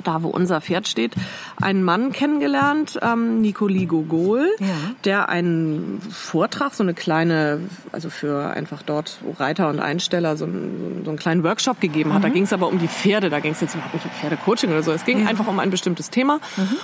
Da 0.08 0.24
wo 0.24 0.30
unser 0.30 0.62
Pferd 0.62 0.88
steht, 0.88 1.14
einen 1.62 1.84
Mann 1.84 2.12
kennengelernt, 2.12 3.00
ähm, 3.02 3.42
Nicoli 3.42 3.86
Gogol, 3.86 4.48
Ja. 4.60 4.68
der 5.04 5.30
einen 5.30 6.02
Vortrag, 6.12 6.74
so 6.74 6.84
eine 6.84 6.94
kleine, 6.94 7.60
also 7.92 8.10
für 8.10 8.50
einfach 8.52 8.82
dort 8.82 9.20
Reiter 9.40 9.70
und 9.70 9.80
Einsteller, 9.80 10.38
so 10.38 10.46
einen, 10.46 11.02
so 11.04 11.10
einen 11.12 11.20
kleinen 11.20 11.44
Workshop 11.44 11.80
gegeben 11.82 12.14
hat. 12.14 12.24
Da 12.24 12.30
ging 12.30 12.44
es 12.44 12.54
aber 12.54 12.68
um 12.68 12.80
die 12.80 12.88
Pferde, 12.88 13.30
da 13.30 13.40
ging 13.40 13.52
es 13.54 13.62
jetzt 13.62 13.76
überhaupt 13.76 13.94
nicht 13.94 14.06
um 14.06 14.12
Pferdecoaching 14.12 14.70
oder 14.72 14.84
so. 14.84 14.92
Es 14.92 15.06
ging 15.06 15.28
einfach 15.28 15.48
um 15.48 15.60
ein 15.60 15.70
bestimmtes 15.70 16.10
Thema. 16.10 16.40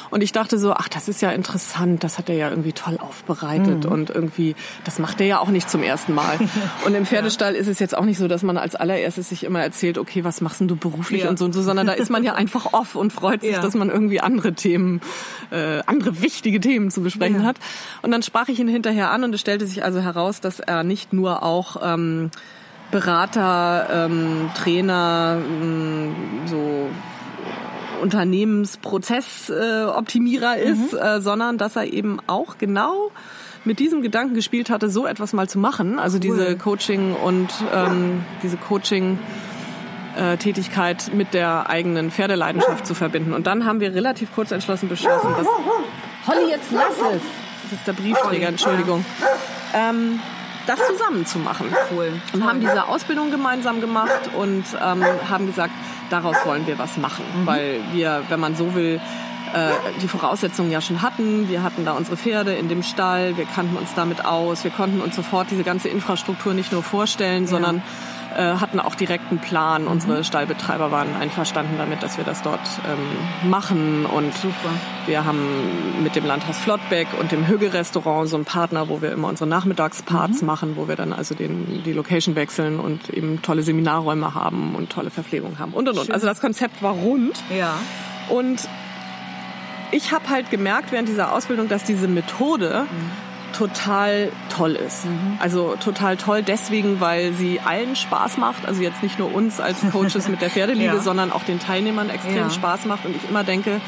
Und 0.10 0.22
ich 0.22 0.32
dachte 0.32 0.58
so, 0.58 0.74
ach, 0.74 0.88
das 0.90 1.08
ist 1.08 1.22
ja 1.22 1.32
interessant, 1.32 2.04
das 2.04 2.18
hat 2.18 2.30
er 2.30 2.36
ja 2.36 2.50
irgendwie 2.50 2.74
toll 2.74 2.98
aufbereitet 3.00 3.86
und 3.86 4.10
irgendwie, 4.10 4.56
das 4.84 5.00
macht 5.00 5.22
er 5.22 5.28
ja 5.28 5.40
auch 5.40 5.50
nicht 5.50 5.70
zum 5.70 5.84
ersten 5.84 6.14
Mal. 6.14 6.38
Und 6.86 6.96
im 6.96 7.06
Pferdestall 7.06 7.54
ist 7.56 7.68
es 7.68 7.80
jetzt 7.80 7.96
auch 7.96 8.06
nicht 8.06 8.18
so, 8.18 8.28
dass 8.28 8.44
man 8.44 8.58
als 8.58 8.76
allererstes 8.76 9.30
sich 9.30 9.44
immer 9.44 9.62
erzählt, 9.62 9.98
okay, 9.98 10.24
was 10.24 10.42
machst 10.42 10.60
denn 10.62 10.68
du 10.68 10.76
beruflich 10.76 11.24
Ja. 11.24 11.30
und 11.30 11.38
so 11.40 11.46
und 11.46 11.54
so, 11.54 11.62
sondern 11.62 11.86
da 11.88 11.94
ist 11.94 12.10
man 12.10 12.24
ja 12.24 12.34
einfach 12.42 12.74
off 12.74 12.96
und 12.96 13.11
freut 13.12 13.42
sich, 13.42 13.52
Ja. 13.52 13.62
dass 13.62 13.76
man 13.76 13.90
irgendwie 13.90 14.22
andere 14.22 14.54
Themen, 14.54 15.02
äh, 15.52 15.82
andere 15.86 16.22
wichtige 16.22 16.60
Themen 16.60 16.90
zu 16.92 17.02
besprechen 17.02 17.42
Ja. 17.42 17.48
hat. 17.48 17.58
Und 18.02 18.12
dann 18.12 18.24
sprach 18.24 18.48
ich 18.48 18.60
ihn 18.60 18.68
hinterher 18.68 19.12
an 19.12 19.24
und 19.24 19.34
es 19.36 19.42
stellte 19.42 19.68
sich 19.68 19.84
also 19.84 20.00
heraus, 20.00 20.42
dass 20.42 20.60
er 20.60 20.84
nicht 20.84 21.14
nur 21.14 21.44
auch 21.44 21.78
ähm, 21.84 22.32
Berater, 22.92 24.08
ähm, 24.08 24.50
Trainer, 24.56 25.38
ähm, 25.40 26.16
so 26.46 26.90
Unternehmensprozessoptimierer 28.02 30.58
äh, 30.58 30.70
ist, 30.72 30.94
äh, 30.94 31.22
sondern 31.22 31.58
dass 31.58 31.76
er 31.76 31.86
eben 31.92 32.20
auch 32.28 32.58
genau 32.58 33.12
mit 33.64 33.80
diesem 33.80 34.02
Gedanken 34.02 34.34
gespielt 34.34 34.72
hatte, 34.72 34.90
so 34.90 35.06
etwas 35.06 35.34
mal 35.34 35.48
zu 35.48 35.60
machen. 35.60 36.00
Also 36.00 36.18
diese 36.18 36.58
Coaching 36.58 37.14
und 37.14 37.50
ähm, 37.74 38.24
diese 38.42 38.58
Coaching 38.58 39.20
äh, 40.16 40.38
Tätigkeit 40.38 41.12
mit 41.14 41.34
der 41.34 41.70
eigenen 41.70 42.12
Pferdeleidenschaft 42.12 42.86
zu 42.86 42.94
verbinden. 42.94 43.34
Und 43.34 43.48
dann 43.48 43.66
haben 43.66 43.80
wir 43.80 43.94
relativ 43.94 44.34
kurz 44.34 44.52
entschlossen 44.52 44.90
beschlossen, 44.90 45.34
dass 45.38 45.48
Holly, 46.28 46.50
jetzt 46.50 46.72
lass 46.72 46.98
es. 47.14 47.22
Das 47.64 47.80
ist 47.80 47.88
der 47.88 47.94
Briefträger, 47.94 48.48
Entschuldigung. 48.48 49.06
Ähm, 49.74 50.20
das 50.68 50.80
zusammen 50.88 51.26
zu 51.26 51.40
machen. 51.40 51.74
Cool. 51.92 52.14
Und 52.34 52.46
haben 52.46 52.60
diese 52.60 52.88
Ausbildung 52.88 53.32
gemeinsam 53.32 53.82
gemacht 53.82 54.30
und 54.38 54.64
ähm, 54.84 55.04
haben 55.30 55.48
gesagt, 55.48 55.72
daraus 56.10 56.36
wollen 56.46 56.68
wir 56.68 56.78
was 56.78 56.98
machen. 56.98 57.24
Weil 57.46 57.80
wir, 57.94 58.24
wenn 58.30 58.40
man 58.40 58.56
so 58.56 58.76
will, 58.76 59.02
äh, 59.54 59.72
die 60.02 60.08
Voraussetzungen 60.08 60.72
ja 60.72 60.82
schon 60.82 61.02
hatten. 61.02 61.50
Wir 61.50 61.64
hatten 61.64 61.84
da 61.84 61.94
unsere 61.94 62.16
Pferde 62.16 62.54
in 62.54 62.70
dem 62.70 62.84
Stall, 62.84 63.38
wir 63.38 63.46
kannten 63.46 63.76
uns 63.76 63.94
damit 63.96 64.24
aus, 64.24 64.64
wir 64.64 64.72
konnten 64.72 65.02
uns 65.02 65.16
sofort 65.16 65.52
diese 65.52 65.64
ganze 65.64 65.90
Infrastruktur 65.90 66.54
nicht 66.54 66.72
nur 66.72 66.84
vorstellen, 66.84 67.48
sondern 67.48 67.82
äh, 68.36 68.56
hatten 68.60 68.80
auch 68.80 68.96
direkt 68.96 69.30
einen 69.30 69.40
Plan. 69.40 69.88
Unsere 69.88 70.24
Stallbetreiber 70.24 70.92
waren 70.92 71.16
einverstanden 71.20 71.76
damit, 71.78 72.02
dass 72.04 72.18
wir 72.18 72.24
das 72.24 72.42
dort 72.42 72.60
ähm, 72.88 73.50
machen 73.50 74.06
und 74.06 74.34
Super. 74.36 74.70
wir 75.06 75.26
haben 75.26 76.04
mit 76.04 76.16
dem 76.16 76.26
Landhaus 76.26 76.58
Flottbeck 76.58 77.08
und 77.20 77.32
dem 77.32 77.48
Hügge-Restaurant 77.48 78.30
so 78.30 78.36
einen 78.38 78.46
Partner, 78.46 78.90
wo 78.90 79.02
wir 79.02 79.12
immer 79.12 79.28
unsere 79.28 79.50
Nachmittagsparts 79.50 80.42
machen, 80.42 80.76
wo 80.76 80.88
wir 80.88 80.96
dann 80.96 81.14
also 81.14 81.36
den, 81.36 81.84
die 81.84 81.94
Location 81.94 82.36
wechseln 82.36 82.80
und 82.80 83.10
eben 83.10 83.42
tolle 83.42 83.64
Seminarräume 83.64 84.34
haben 84.34 84.76
und 84.76 84.90
tolle 84.90 85.10
Verpflegung 85.10 85.60
haben 85.60 85.74
und 85.74 85.88
und 85.90 85.98
und. 85.98 86.12
Also 86.12 86.26
das 86.28 86.42
Konzept 86.42 86.82
war 86.82 86.94
rund 86.94 87.42
Ja. 87.56 87.74
und 88.30 88.68
ich 89.92 90.14
habe 90.14 90.30
halt 90.30 90.50
gemerkt 90.50 90.92
während 90.92 91.10
dieser 91.10 91.34
Ausbildung, 91.34 91.68
dass 91.68 91.84
diese 91.84 92.08
Methode 92.08 92.86
total 93.54 94.32
toll 94.50 94.72
ist. 94.76 95.06
Also 95.40 95.76
total 95.84 96.18
toll 96.18 96.44
deswegen, 96.44 97.00
weil 97.00 97.34
sie 97.34 97.60
allen 97.60 97.96
Spaß 97.96 98.38
macht. 98.38 98.66
Also 98.68 98.82
jetzt 98.82 99.04
nicht 99.04 99.20
nur 99.20 99.34
uns 99.34 99.60
als 99.60 99.78
Coaches 99.92 100.28
mit 100.28 100.42
der 100.42 100.50
Pferdeliebe, 100.52 100.96
Ja. 100.96 101.00
sondern 101.02 101.32
auch 101.32 101.44
den 101.44 101.60
Teilnehmern 101.60 102.10
extrem 102.10 102.36
Ja. 102.36 102.50
Spaß 102.50 102.86
macht. 102.86 103.06
Und 103.06 103.16
ich 103.16 103.30
immer 103.30 103.44
denke, 103.44 103.82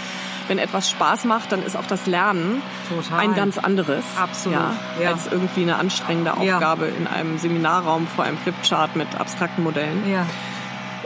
wenn 0.47 0.57
etwas 0.59 0.89
Spaß 0.89 1.23
macht, 1.25 1.51
dann 1.53 1.63
ist 1.63 1.77
auch 1.77 1.85
das 1.87 2.05
Lernen 2.05 2.61
Total. 2.89 3.19
ein 3.19 3.33
ganz 3.33 3.57
anderes. 3.57 4.03
Absolut, 4.19 4.57
Ja, 4.59 4.73
ja. 5.01 5.11
Als 5.11 5.27
irgendwie 5.31 5.61
eine 5.61 5.77
anstrengende. 5.77 6.33
Aufgabe 6.35 6.87
in 6.87 7.07
einem 7.07 7.37
Seminarraum 7.37 8.07
vor 8.07 8.25
einem 8.25 8.37
Flipchart 8.37 8.95
mit 8.97 9.07
abstrakten 9.17 9.63
Modellen. 9.63 10.03
Ja. 10.11 10.25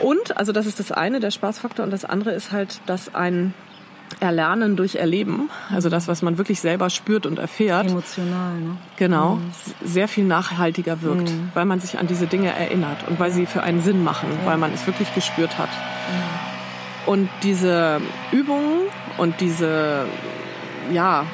Und, 0.02 0.38
also 0.38 0.52
das 0.52 0.66
ist 0.66 0.80
das 0.80 0.92
eine, 0.92 1.20
der 1.20 1.32
Spaßfaktor. 1.32 1.84
Und 1.86 1.92
das 1.92 2.06
andere 2.06 2.32
ist 2.32 2.52
halt, 2.52 2.82
dass 2.88 3.14
ein 3.16 3.54
Erlernen 4.20 4.76
durch 4.76 4.96
Erleben, 4.96 5.50
also 5.72 5.90
das, 5.90 6.08
was 6.08 6.22
man 6.22 6.38
wirklich 6.38 6.60
selber 6.60 6.90
spürt 6.90 7.26
und 7.26 7.38
erfährt, 7.38 7.88
Emotional, 7.88 8.54
ne? 8.60 8.78
genau, 8.96 9.40
sehr 9.84 10.08
viel 10.08 10.24
nachhaltiger 10.24 11.02
wirkt, 11.02 11.32
weil 11.54 11.66
man 11.66 11.80
sich 11.80 12.00
an 12.00 12.08
diese 12.08 12.26
Dinge 12.26 12.50
erinnert 12.50 13.08
und 13.08 13.20
weil 13.20 13.32
sie 13.32 13.46
für 13.46 13.62
einen 13.62 13.82
Sinn 13.82 14.04
machen, 14.04 14.30
weil 14.46 14.58
man 14.58 14.74
es 14.74 14.88
wirklich 14.88 15.14
gespürt 15.14 15.58
hat. 15.58 15.70
Und 17.06 17.30
diese 17.44 18.02
Übungen 18.32 18.88
und 19.18 19.40
diese, 19.40 20.06
ja, 20.92 21.26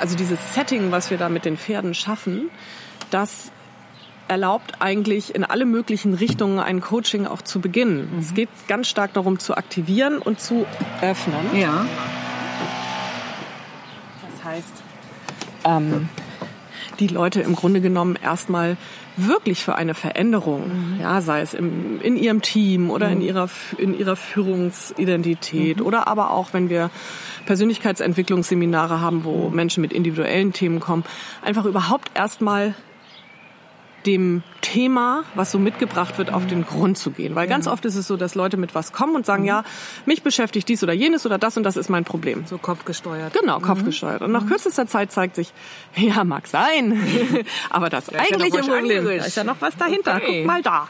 also 0.00 0.16
dieses 0.16 0.54
Setting, 0.54 0.90
was 0.90 1.10
wir 1.10 1.18
da 1.18 1.28
mit 1.28 1.44
den 1.44 1.56
Pferden 1.56 1.94
schaffen, 1.94 2.50
das 3.10 3.52
erlaubt 4.28 4.80
eigentlich 4.80 5.34
in 5.34 5.44
alle 5.44 5.64
möglichen 5.64 6.14
Richtungen 6.14 6.58
ein 6.58 6.80
Coaching 6.80 7.26
auch 7.26 7.42
zu 7.42 7.60
beginnen. 7.60 8.08
Es 8.20 8.34
geht 8.34 8.48
ganz 8.68 8.88
stark 8.88 9.12
darum 9.14 9.38
zu 9.38 9.56
aktivieren 9.56 10.18
und 10.18 10.40
zu 10.40 10.66
öffnen. 11.02 11.54
Ja. 11.54 11.86
Das 14.30 14.44
heißt, 14.44 14.82
ähm, 15.64 16.08
die 17.00 17.08
Leute 17.08 17.40
im 17.40 17.56
Grunde 17.56 17.80
genommen 17.80 18.16
erstmal 18.22 18.76
wirklich 19.16 19.62
für 19.62 19.76
eine 19.76 19.94
Veränderung, 19.94 20.98
ja, 21.00 21.20
sei 21.20 21.40
es 21.40 21.54
im, 21.54 22.00
in 22.00 22.16
ihrem 22.16 22.42
Team 22.42 22.90
oder 22.90 23.08
in 23.10 23.20
ihrer 23.20 23.48
in 23.78 23.96
ihrer 23.96 24.16
Führungsidentität 24.16 25.80
oder 25.80 26.08
aber 26.08 26.32
auch 26.32 26.52
wenn 26.52 26.68
wir 26.68 26.90
Persönlichkeitsentwicklungsseminare 27.46 29.00
haben, 29.00 29.24
wo 29.24 29.50
Menschen 29.50 29.82
mit 29.82 29.92
individuellen 29.92 30.52
Themen 30.52 30.80
kommen, 30.80 31.04
einfach 31.42 31.64
überhaupt 31.64 32.10
erstmal 32.14 32.74
dem 34.06 34.42
Thema, 34.60 35.24
was 35.34 35.50
so 35.50 35.58
mitgebracht 35.58 36.18
wird, 36.18 36.32
auf 36.32 36.46
den 36.46 36.64
Grund 36.64 36.98
zu 36.98 37.10
gehen. 37.10 37.34
Weil 37.34 37.46
ganz 37.46 37.66
oft 37.66 37.84
ist 37.84 37.94
es 37.96 38.06
so, 38.06 38.16
dass 38.16 38.34
Leute 38.34 38.56
mit 38.56 38.74
was 38.74 38.92
kommen 38.92 39.14
und 39.14 39.24
sagen, 39.26 39.44
ja, 39.44 39.64
mich 40.06 40.22
beschäftigt 40.22 40.68
dies 40.68 40.82
oder 40.82 40.92
jenes 40.92 41.24
oder 41.26 41.38
das 41.38 41.56
und 41.56 41.62
das 41.62 41.76
ist 41.76 41.88
mein 41.88 42.04
Problem. 42.04 42.44
So 42.46 42.58
kopfgesteuert. 42.58 43.32
Genau, 43.34 43.60
kopfgesteuert. 43.60 44.22
Und 44.22 44.32
nach 44.32 44.46
kürzester 44.46 44.86
Zeit 44.86 45.12
zeigt 45.12 45.36
sich, 45.36 45.52
ja, 45.96 46.24
mag 46.24 46.46
sein, 46.46 47.00
aber 47.70 47.90
das 47.90 48.08
ist 48.08 48.12
ja 48.12 48.18
noch 48.18 48.24
eigentliche 48.24 48.58
was 48.58 48.66
Problem, 48.66 49.04
da 49.04 49.10
ist 49.12 49.36
ja 49.36 49.44
noch 49.44 49.56
was 49.60 49.76
dahinter. 49.76 50.16
Okay. 50.16 50.38
Guck 50.40 50.46
mal 50.46 50.62
da. 50.62 50.88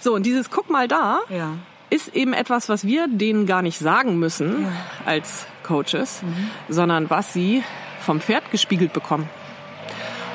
So, 0.00 0.14
und 0.14 0.24
dieses 0.26 0.50
Guck 0.50 0.70
mal 0.70 0.86
da 0.88 1.20
Ja. 1.28 1.54
ist 1.90 2.14
eben 2.14 2.32
etwas, 2.32 2.68
was 2.68 2.86
wir 2.86 3.08
denen 3.08 3.46
gar 3.46 3.62
nicht 3.62 3.78
sagen 3.78 4.18
müssen 4.18 4.66
als 5.04 5.46
Coaches, 5.64 6.22
sondern 6.68 7.10
was 7.10 7.32
sie 7.32 7.62
vom 8.00 8.20
Pferd 8.20 8.50
gespiegelt 8.50 8.92
bekommen. 8.92 9.28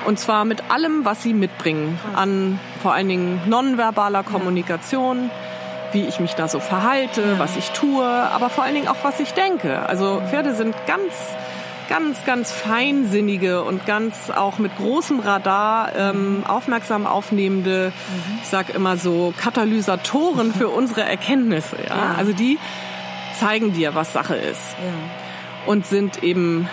Und 0.06 0.20
zwar 0.20 0.46
mit 0.46 0.72
allem, 0.72 1.06
was 1.06 1.24
sie 1.24 1.34
mitbringen 1.34 2.00
an 2.16 2.60
vor 2.82 2.94
allen 2.94 3.08
Dingen 3.08 3.42
nonverbaler 3.48 4.24
Kommunikation, 4.24 5.30
wie 5.94 6.06
ich 6.06 6.20
mich 6.20 6.34
da 6.34 6.48
so 6.48 6.60
verhalte, 6.60 7.40
was 7.40 7.56
ich 7.56 7.70
tue, 7.72 8.06
aber 8.06 8.50
vor 8.50 8.64
allen 8.64 8.76
Dingen 8.76 8.88
auch, 8.88 9.04
was 9.04 9.20
ich 9.20 9.34
denke. 9.34 9.88
Also 9.88 10.22
Pferde 10.30 10.56
sind 10.56 10.76
ganz, 10.88 11.14
ganz, 11.88 12.26
ganz 12.26 12.52
feinsinnige 12.52 13.64
und 13.64 13.86
ganz 13.86 14.32
auch 14.32 14.58
mit 14.58 14.76
großem 14.76 15.20
Radar 15.20 15.96
ähm, 15.96 16.44
aufmerksam 16.48 17.06
aufnehmende, 17.06 17.94
ich 18.42 18.50
sag 18.50 18.74
immer 18.74 18.98
so, 18.98 19.34
Katalysatoren 19.40 20.54
für 20.54 20.70
unsere 20.70 21.04
Erkenntnisse. 21.04 21.78
Ja? 21.88 22.16
Also 22.18 22.34
die 22.34 22.58
zeigen 23.40 23.74
dir, 23.74 23.96
was 23.96 24.14
Sache 24.14 24.36
ist. 24.36 24.76
Und 25.66 25.86
sind 25.86 26.24
eben 26.24 26.68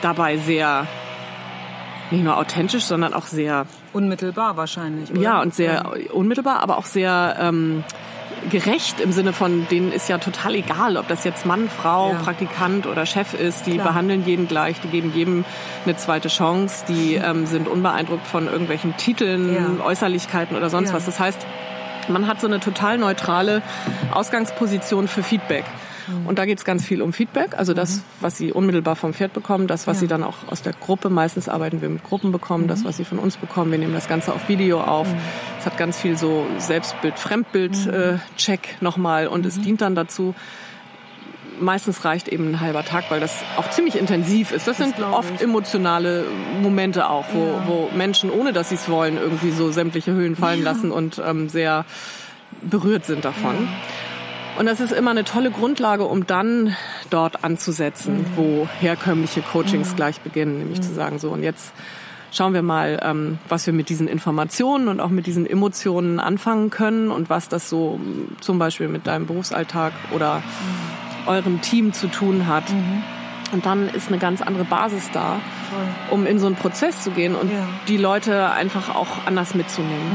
dabei 0.00 0.36
sehr 0.36 0.86
nicht 2.12 2.22
nur 2.24 2.36
authentisch, 2.36 2.84
sondern 2.84 3.12
auch 3.14 3.26
sehr 3.26 3.66
Unmittelbar 3.92 4.56
wahrscheinlich. 4.56 5.10
Oder? 5.10 5.20
ja 5.20 5.40
und 5.42 5.54
sehr 5.54 5.90
unmittelbar, 6.12 6.60
aber 6.60 6.78
auch 6.78 6.86
sehr 6.86 7.36
ähm, 7.40 7.82
gerecht 8.50 9.00
im 9.00 9.12
Sinne 9.12 9.32
von 9.32 9.66
denen 9.70 9.92
ist 9.92 10.08
ja 10.08 10.18
total 10.18 10.54
egal, 10.56 10.96
ob 10.96 11.06
das 11.08 11.22
jetzt 11.24 11.46
Mann, 11.46 11.68
Frau, 11.68 12.12
Ja. 12.12 12.18
Praktikant 12.18 12.86
oder 12.86 13.06
Chef 13.06 13.34
ist. 13.34 13.66
Die 13.66 13.74
Klar. 13.74 13.88
behandeln 13.88 14.24
jeden 14.24 14.48
gleich, 14.48 14.80
die 14.80 14.88
geben 14.88 15.12
jedem 15.14 15.44
eine 15.84 15.96
zweite 15.96 16.28
Chance, 16.28 16.84
die 16.88 17.14
ähm, 17.14 17.46
sind 17.46 17.68
unbeeindruckt 17.68 18.26
von 18.26 18.46
irgendwelchen 18.46 18.96
Titeln, 18.96 19.54
Ja. 19.78 19.84
Äußerlichkeiten 19.84 20.56
oder 20.56 20.70
sonst 20.70 20.90
Ja. 20.90 20.96
was. 20.96 21.04
Das 21.06 21.20
heißt, 21.20 21.46
man 22.08 22.26
hat 22.26 22.40
so 22.40 22.48
eine 22.48 22.58
total 22.58 22.98
neutrale 22.98 23.62
Ausgangsposition 24.12 25.06
für 25.08 25.22
Feedback. 25.22 25.64
Mhm. 26.08 26.26
Und 26.26 26.38
da 26.38 26.44
geht 26.46 26.58
es 26.58 26.64
ganz 26.64 26.84
viel 26.84 27.02
um 27.02 27.12
Feedback, 27.12 27.56
also 27.58 27.74
das, 27.74 28.02
was 28.20 28.36
sie 28.38 28.52
unmittelbar 28.52 28.96
vom 28.96 29.14
Pferd 29.14 29.32
bekommen, 29.32 29.66
das, 29.66 29.86
was 29.86 29.98
Ja. 29.98 30.00
sie 30.02 30.06
dann 30.08 30.22
auch 30.22 30.36
aus 30.48 30.62
der 30.62 30.72
Gruppe, 30.72 31.10
meistens 31.10 31.48
arbeiten 31.48 31.80
wir 31.82 31.88
mit 31.88 32.02
Gruppen 32.04 32.32
bekommen, 32.32 32.64
Mhm. 32.64 32.68
das, 32.68 32.84
was 32.84 32.96
sie 32.96 33.04
von 33.04 33.18
uns 33.18 33.36
bekommen. 33.36 33.70
Wir 33.70 33.78
nehmen 33.78 33.94
das 33.94 34.08
Ganze 34.08 34.32
auf 34.32 34.48
Video 34.48 34.80
auf. 34.80 35.06
Es 35.58 35.66
hat 35.66 35.76
ganz 35.76 35.98
viel 35.98 36.16
so 36.16 36.46
Selbstbild, 36.58 37.18
Fremdbild-Check 37.18 38.76
nochmal 38.80 39.26
und 39.28 39.40
Mhm. 39.42 39.46
es 39.48 39.60
dient 39.60 39.80
dann 39.80 39.94
dazu, 39.94 40.34
meistens 41.60 42.04
reicht 42.04 42.28
eben 42.28 42.48
ein 42.48 42.60
halber 42.60 42.84
Tag, 42.84 43.04
weil 43.10 43.20
das 43.20 43.44
auch 43.56 43.70
ziemlich 43.70 43.96
intensiv 43.96 44.50
ist. 44.52 44.66
Das, 44.66 44.78
sind 44.78 44.96
glaub 44.96 45.12
oft 45.12 45.34
ich. 45.36 45.42
emotionale 45.42 46.24
Momente 46.60 47.08
auch, 47.08 47.26
wo, 47.32 47.44
Ja. 47.46 47.62
wo 47.66 47.90
Menschen, 47.94 48.30
ohne 48.30 48.52
dass 48.52 48.70
sie 48.70 48.74
es 48.74 48.88
wollen, 48.88 49.16
irgendwie 49.16 49.50
so 49.52 49.70
sämtliche 49.70 50.12
Hüllen 50.12 50.34
fallen 50.34 50.64
lassen 50.64 50.90
und 50.90 51.22
ähm, 51.24 51.48
sehr 51.48 51.84
berührt 52.62 53.04
sind 53.04 53.24
davon. 53.24 53.68
Und 54.58 54.66
das 54.66 54.80
ist 54.80 54.92
immer 54.92 55.10
eine 55.12 55.24
tolle 55.24 55.50
Grundlage, 55.50 56.04
um 56.04 56.26
dann 56.26 56.76
dort 57.10 57.42
anzusetzen, 57.42 58.24
wo 58.36 58.68
herkömmliche 58.80 59.40
Coachings 59.42 59.96
gleich 59.96 60.20
beginnen, 60.20 60.58
nämlich 60.58 60.80
zu 60.82 60.92
sagen, 60.92 61.18
so 61.18 61.30
und 61.30 61.42
jetzt 61.42 61.72
schauen 62.32 62.52
wir 62.54 62.62
mal, 62.62 63.00
ähm, 63.02 63.38
was 63.48 63.66
wir 63.66 63.72
mit 63.72 63.88
diesen 63.88 64.08
Informationen 64.08 64.88
und 64.88 65.00
auch 65.00 65.08
mit 65.08 65.26
diesen 65.26 65.46
Emotionen 65.46 66.20
anfangen 66.20 66.70
können 66.70 67.10
und 67.10 67.28
was 67.30 67.48
das 67.48 67.68
so 67.68 67.98
m, 68.02 68.36
zum 68.40 68.58
Beispiel 68.58 68.88
mit 68.88 69.06
deinem 69.06 69.26
Berufsalltag 69.26 69.92
oder 70.14 70.42
eurem 71.26 71.60
Team 71.62 71.92
zu 71.92 72.06
tun 72.08 72.46
hat. 72.46 72.64
Und 73.52 73.66
dann 73.66 73.88
ist 73.88 74.08
eine 74.08 74.18
ganz 74.18 74.40
andere 74.42 74.64
Basis 74.64 75.10
da, 75.12 75.40
um 76.10 76.24
in 76.26 76.38
so 76.38 76.46
einen 76.46 76.56
Prozess 76.56 77.02
zu 77.02 77.10
gehen 77.10 77.34
und 77.34 77.50
Ja. 77.50 77.68
die 77.88 77.98
Leute 77.98 78.50
einfach 78.50 78.94
auch 78.94 79.26
anders 79.26 79.54
mitzunehmen. 79.54 80.10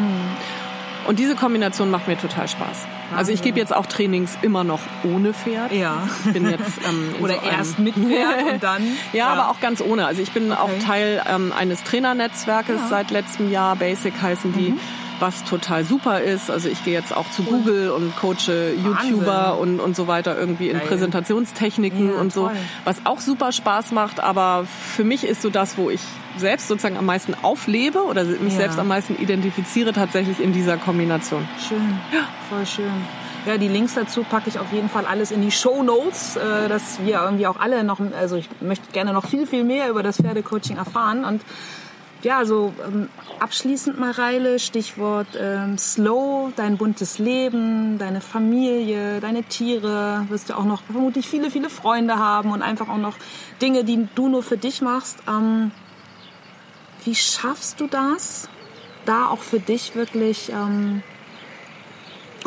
Und 1.07 1.19
diese 1.19 1.35
Kombination 1.35 1.89
macht 1.89 2.07
mir 2.07 2.17
total 2.17 2.47
Spaß. 2.47 2.85
Also 3.15 3.31
ich 3.31 3.41
gebe 3.41 3.57
jetzt 3.57 3.73
auch 3.73 3.85
Trainings 3.85 4.37
immer 4.41 4.65
noch 4.65 4.81
ohne 5.03 5.33
Pferd. 5.33 5.71
Ja. 5.71 6.07
Ich 6.25 6.33
bin 6.33 6.49
jetzt 6.49 6.79
ähm, 6.87 7.15
Oder 7.21 7.35
so 7.35 7.49
erst 7.49 7.79
mit 7.79 7.95
Pferd 7.95 8.53
und 8.53 8.63
dann. 8.63 8.83
ja, 9.13 9.27
aber 9.29 9.49
auch 9.49 9.61
ganz 9.61 9.81
ohne. 9.81 10.05
Also 10.05 10.21
ich 10.21 10.31
bin 10.31 10.51
auch 10.51 10.69
Teil 10.85 11.23
ähm, 11.27 11.53
eines 11.57 11.83
Trainernetzwerkes 11.83 12.89
seit 12.89 13.11
letztem 13.11 13.49
Jahr. 13.49 13.77
Basic 13.77 14.21
heißen 14.21 14.51
die. 14.51 14.71
Mhm. 14.71 14.79
Was 15.19 15.43
total 15.43 15.83
super 15.83 16.21
ist. 16.21 16.51
Also 16.51 16.69
ich 16.69 16.83
gehe 16.85 16.93
jetzt 16.93 17.15
auch 17.15 17.29
zu 17.31 17.43
Google 17.43 17.89
und 17.89 18.15
coache 18.17 18.73
YouTuber 18.75 19.57
und, 19.57 19.79
und 19.79 19.95
so 19.95 20.07
weiter 20.07 20.37
irgendwie 20.37 20.69
in 20.69 20.77
Geil. 20.77 20.87
Präsentationstechniken 20.87 22.09
Ja, 22.13 22.19
und 22.19 22.31
so. 22.33 22.47
toll. 22.47 22.55
Was 22.83 22.97
auch 23.05 23.19
super 23.19 23.51
Spaß 23.51 23.91
macht, 23.91 24.19
aber 24.19 24.65
für 24.93 25.03
mich 25.03 25.23
ist 25.23 25.41
so 25.41 25.49
das, 25.49 25.77
wo 25.77 25.89
ich 25.89 26.01
selbst 26.37 26.67
sozusagen 26.67 26.97
am 26.97 27.05
meisten 27.05 27.33
auflebe 27.41 28.03
oder 28.03 28.23
mich 28.23 28.53
Ja. 28.53 28.59
selbst 28.59 28.77
am 28.79 28.87
meisten 28.87 29.15
identifiziere, 29.17 29.91
tatsächlich 29.93 30.39
in 30.39 30.53
dieser 30.53 30.77
Kombination. 30.77 31.47
Schön. 31.67 31.99
Voll 32.49 32.65
schön. 32.65 32.91
Ja, 33.47 33.57
die 33.57 33.69
Links 33.69 33.93
dazu 33.95 34.23
packe 34.23 34.49
ich 34.49 34.59
auf 34.59 34.71
jeden 34.73 34.89
Fall 34.89 35.05
alles 35.05 35.31
in 35.31 35.41
die 35.41 35.51
Show 35.51 35.81
Notes, 35.81 36.35
äh, 36.35 36.67
dass 36.67 36.99
wir 37.05 37.21
irgendwie 37.23 37.47
auch 37.47 37.59
alle 37.59 37.83
noch, 37.83 37.99
also 38.19 38.35
ich 38.35 38.49
möchte 38.59 38.91
gerne 38.91 39.13
noch 39.13 39.25
viel, 39.25 39.47
viel 39.47 39.63
mehr 39.63 39.89
über 39.89 40.03
das 40.03 40.17
Pferdecoaching 40.17 40.75
erfahren 40.77 41.23
und 41.23 41.41
ja, 42.23 42.45
so 42.45 42.73
ähm, 42.85 43.09
abschließend 43.39 43.99
Mareile, 43.99 44.59
Stichwort 44.59 45.27
ähm, 45.39 45.77
Slow, 45.77 46.51
dein 46.55 46.77
buntes 46.77 47.19
Leben, 47.19 47.97
deine 47.97 48.21
Familie, 48.21 49.19
deine 49.19 49.43
Tiere, 49.43 50.25
wirst 50.29 50.49
du 50.49 50.57
auch 50.57 50.65
noch 50.65 50.83
vermutlich 50.83 51.27
viele, 51.27 51.51
viele 51.51 51.69
Freunde 51.69 52.17
haben 52.17 52.51
und 52.51 52.61
einfach 52.61 52.89
auch 52.89 52.97
noch 52.97 53.15
Dinge, 53.61 53.83
die 53.83 54.07
du 54.15 54.29
nur 54.29 54.43
für 54.43 54.57
dich 54.57 54.81
machst. 54.81 55.19
Ähm, 55.27 55.71
wie 57.05 57.15
schaffst 57.15 57.79
du 57.79 57.87
das, 57.87 58.49
da 59.05 59.27
auch 59.27 59.39
für 59.39 59.59
dich 59.59 59.95
wirklich 59.95 60.51
ähm, 60.51 61.03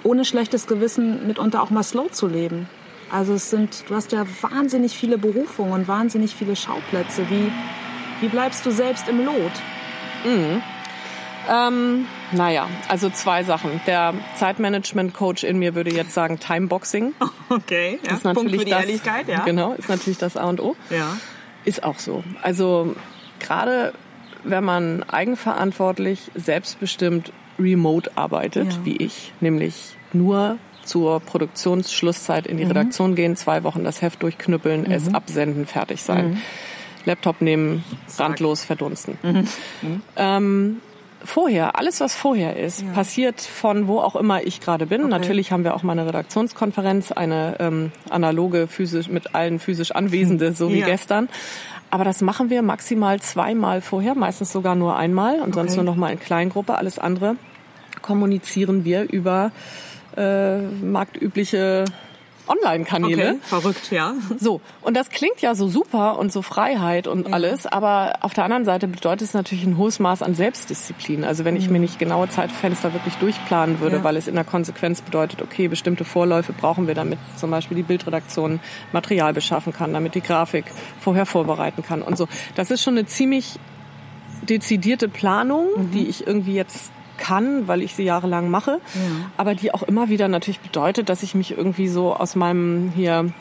ohne 0.02 0.24
schlechtes 0.24 0.66
Gewissen 0.66 1.26
mitunter 1.26 1.62
auch 1.62 1.70
mal 1.70 1.82
slow 1.82 2.10
zu 2.10 2.26
leben? 2.26 2.68
Also 3.10 3.34
es 3.34 3.50
sind, 3.50 3.84
du 3.88 3.94
hast 3.94 4.12
ja 4.12 4.24
wahnsinnig 4.40 4.96
viele 4.96 5.18
Berufungen 5.18 5.72
und 5.72 5.88
wahnsinnig 5.88 6.34
viele 6.34 6.54
Schauplätze. 6.54 7.28
Wie, 7.28 7.50
wie 8.20 8.28
bleibst 8.28 8.64
du 8.66 8.70
selbst 8.70 9.08
im 9.08 9.24
Lot? 9.24 9.52
Ähm, 11.48 12.06
naja, 12.32 12.68
also 12.88 13.10
zwei 13.10 13.42
Sachen. 13.44 13.80
Der 13.86 14.14
Zeitmanagement-Coach 14.36 15.44
in 15.44 15.58
mir 15.58 15.74
würde 15.74 15.90
jetzt 15.92 16.14
sagen 16.14 16.38
Timeboxing. 16.38 17.14
Okay, 17.52 17.98
ja. 18.04 18.12
ist 18.14 18.24
natürlich 18.24 18.64
das, 18.70 18.84
ja. 19.26 19.40
Genau, 19.44 19.72
ist 19.72 19.88
natürlich 19.88 20.18
das 20.18 20.36
A 20.36 20.44
und 20.48 20.60
O. 20.60 20.76
Ja. 20.88 21.16
Ist 21.64 21.82
auch 21.82 21.98
so. 21.98 22.22
Also 22.42 22.94
gerade 23.40 23.92
wenn 24.44 24.62
man 24.62 25.02
eigenverantwortlich, 25.02 26.30
selbstbestimmt 26.36 27.32
remote 27.58 28.08
arbeitet, 28.14 28.72
Ja. 28.72 28.78
wie 28.84 28.96
ich, 28.98 29.32
nämlich 29.40 29.96
nur 30.12 30.58
zur 30.84 31.18
Produktionsschlusszeit 31.18 32.46
in 32.46 32.56
die 32.56 32.64
Mhm. 32.64 32.70
Redaktion 32.70 33.14
gehen, 33.16 33.34
zwei 33.34 33.64
Wochen 33.64 33.82
das 33.82 34.00
Heft 34.00 34.22
durchknüppeln, 34.22 34.88
es 34.90 35.12
absenden, 35.12 35.66
fertig 35.66 36.02
sein. 36.04 36.30
Mhm. 36.30 36.42
Laptop 37.06 37.40
nehmen, 37.40 37.84
randlos 38.18 38.64
verdunsten. 38.64 39.18
Mhm. 39.22 40.02
Ähm, 40.16 40.80
vorher, 41.24 41.76
alles 41.78 42.00
was 42.00 42.14
vorher 42.14 42.56
ist, 42.56 42.82
Ja. 42.82 42.92
passiert 42.92 43.40
von 43.40 43.86
wo 43.88 44.00
auch 44.00 44.16
immer 44.16 44.42
ich 44.42 44.60
gerade 44.60 44.86
bin. 44.86 45.08
Natürlich 45.08 45.52
haben 45.52 45.64
wir 45.64 45.74
auch 45.74 45.82
mal 45.82 45.92
eine 45.92 46.06
Redaktionskonferenz, 46.06 47.12
eine 47.12 47.56
ähm, 47.60 47.92
analoge 48.08 48.66
physisch 48.66 49.08
mit 49.08 49.34
allen 49.34 49.58
physisch 49.58 49.92
Anwesende, 49.92 50.52
so 50.52 50.70
wie 50.70 50.80
Ja. 50.80 50.86
gestern. 50.86 51.28
Aber 51.90 52.04
das 52.04 52.20
machen 52.22 52.50
wir 52.50 52.62
maximal 52.62 53.20
zweimal 53.20 53.80
vorher, 53.80 54.14
meistens 54.14 54.52
sogar 54.52 54.76
nur 54.76 54.96
einmal 54.96 55.40
und 55.40 55.54
sonst 55.54 55.72
Okay. 55.72 55.76
nur 55.82 55.84
noch 55.84 55.96
mal 55.96 56.12
in 56.12 56.20
Kleingruppe. 56.20 56.76
Alles 56.78 56.98
andere 56.98 57.36
kommunizieren 58.00 58.84
wir 58.84 59.02
über 59.10 59.50
äh, 60.16 60.58
marktübliche 60.58 61.84
Online-Kanäle. 62.50 63.28
Okay, 63.30 63.38
verrückt, 63.42 63.90
ja. 63.90 64.14
So, 64.38 64.60
und 64.82 64.96
das 64.96 65.10
klingt 65.10 65.40
ja 65.40 65.54
so 65.54 65.68
super 65.68 66.18
und 66.18 66.32
so 66.32 66.42
Freiheit 66.42 67.06
und 67.06 67.32
alles, 67.32 67.66
aber 67.66 68.14
auf 68.22 68.34
der 68.34 68.44
anderen 68.44 68.64
Seite 68.64 68.88
bedeutet 68.88 69.22
es 69.28 69.34
natürlich 69.34 69.64
ein 69.64 69.76
hohes 69.76 69.98
Maß 70.00 70.22
an 70.22 70.34
Selbstdisziplin. 70.34 71.24
Also 71.24 71.44
wenn 71.44 71.56
ich 71.56 71.70
mir 71.70 71.78
nicht 71.78 71.98
genaue 71.98 72.28
Zeitfenster 72.28 72.92
wirklich 72.92 73.14
durchplanen 73.16 73.80
würde, 73.80 73.96
Ja. 73.98 74.04
weil 74.04 74.16
es 74.16 74.26
in 74.28 74.34
der 74.34 74.44
Konsequenz 74.44 75.00
bedeutet, 75.00 75.42
okay, 75.42 75.68
bestimmte 75.68 76.04
Vorläufe 76.04 76.52
brauchen 76.52 76.86
wir, 76.86 76.94
damit 76.94 77.18
zum 77.36 77.50
Beispiel 77.50 77.76
die 77.76 77.82
Bildredaktion 77.82 78.60
Material 78.92 79.32
beschaffen 79.32 79.72
kann, 79.72 79.92
damit 79.92 80.14
die 80.14 80.20
Grafik 80.22 80.64
vorher 81.00 81.26
vorbereiten 81.26 81.82
kann 81.82 82.02
und 82.02 82.16
so. 82.18 82.26
Das 82.56 82.70
ist 82.70 82.82
schon 82.82 82.98
eine 82.98 83.06
ziemlich 83.06 83.58
dezidierte 84.42 85.08
Planung, 85.08 85.68
die 85.92 86.06
ich 86.08 86.26
irgendwie 86.26 86.54
jetzt 86.54 86.90
kann, 87.20 87.68
weil 87.68 87.82
ich 87.82 87.94
sie 87.94 88.02
jahrelang 88.02 88.50
mache, 88.50 88.80
aber 89.36 89.54
die 89.54 89.72
auch 89.72 89.84
immer 89.84 90.08
wieder 90.08 90.26
natürlich 90.26 90.58
bedeutet, 90.58 91.08
dass 91.08 91.22
ich 91.22 91.36
mich 91.36 91.52
irgendwie 91.56 91.86
so 91.86 92.12
aus 92.16 92.34
meinem 92.34 92.90
hier 92.96 93.32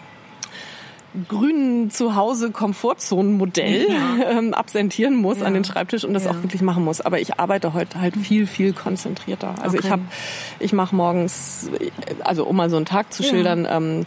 grünen 1.28 1.90
Zuhause 1.90 2.52
Komfortzonenmodell 2.52 3.88
ähm, 4.30 4.54
absentieren 4.54 5.16
muss 5.16 5.42
an 5.42 5.56
den 5.56 5.64
Schreibtisch 5.64 6.04
und 6.04 6.14
das 6.14 6.26
Ja. 6.26 6.32
auch 6.32 6.44
wirklich 6.44 6.62
machen 6.62 6.84
muss. 6.84 7.02
Aber 7.02 7.20
ich 7.20 7.40
arbeite 7.40 7.74
heute 7.74 8.00
halt 8.00 8.16
viel 8.16 8.46
viel 8.46 8.74
konzentrierter. 8.74 9.56
Also 9.62 9.76
ich 9.78 9.86
Okay. 9.86 9.92
habe, 9.94 10.02
ich 10.60 10.72
mache 10.72 10.96
morgens, 10.96 11.72
also 12.24 12.46
um 12.46 12.56
mal 12.58 12.70
so 12.70 12.76
einen 12.76 12.86
Tag 12.86 13.12
zu 13.12 13.24
Ja. 13.24 13.30
schildern. 13.30 13.68
Ähm, 13.70 14.06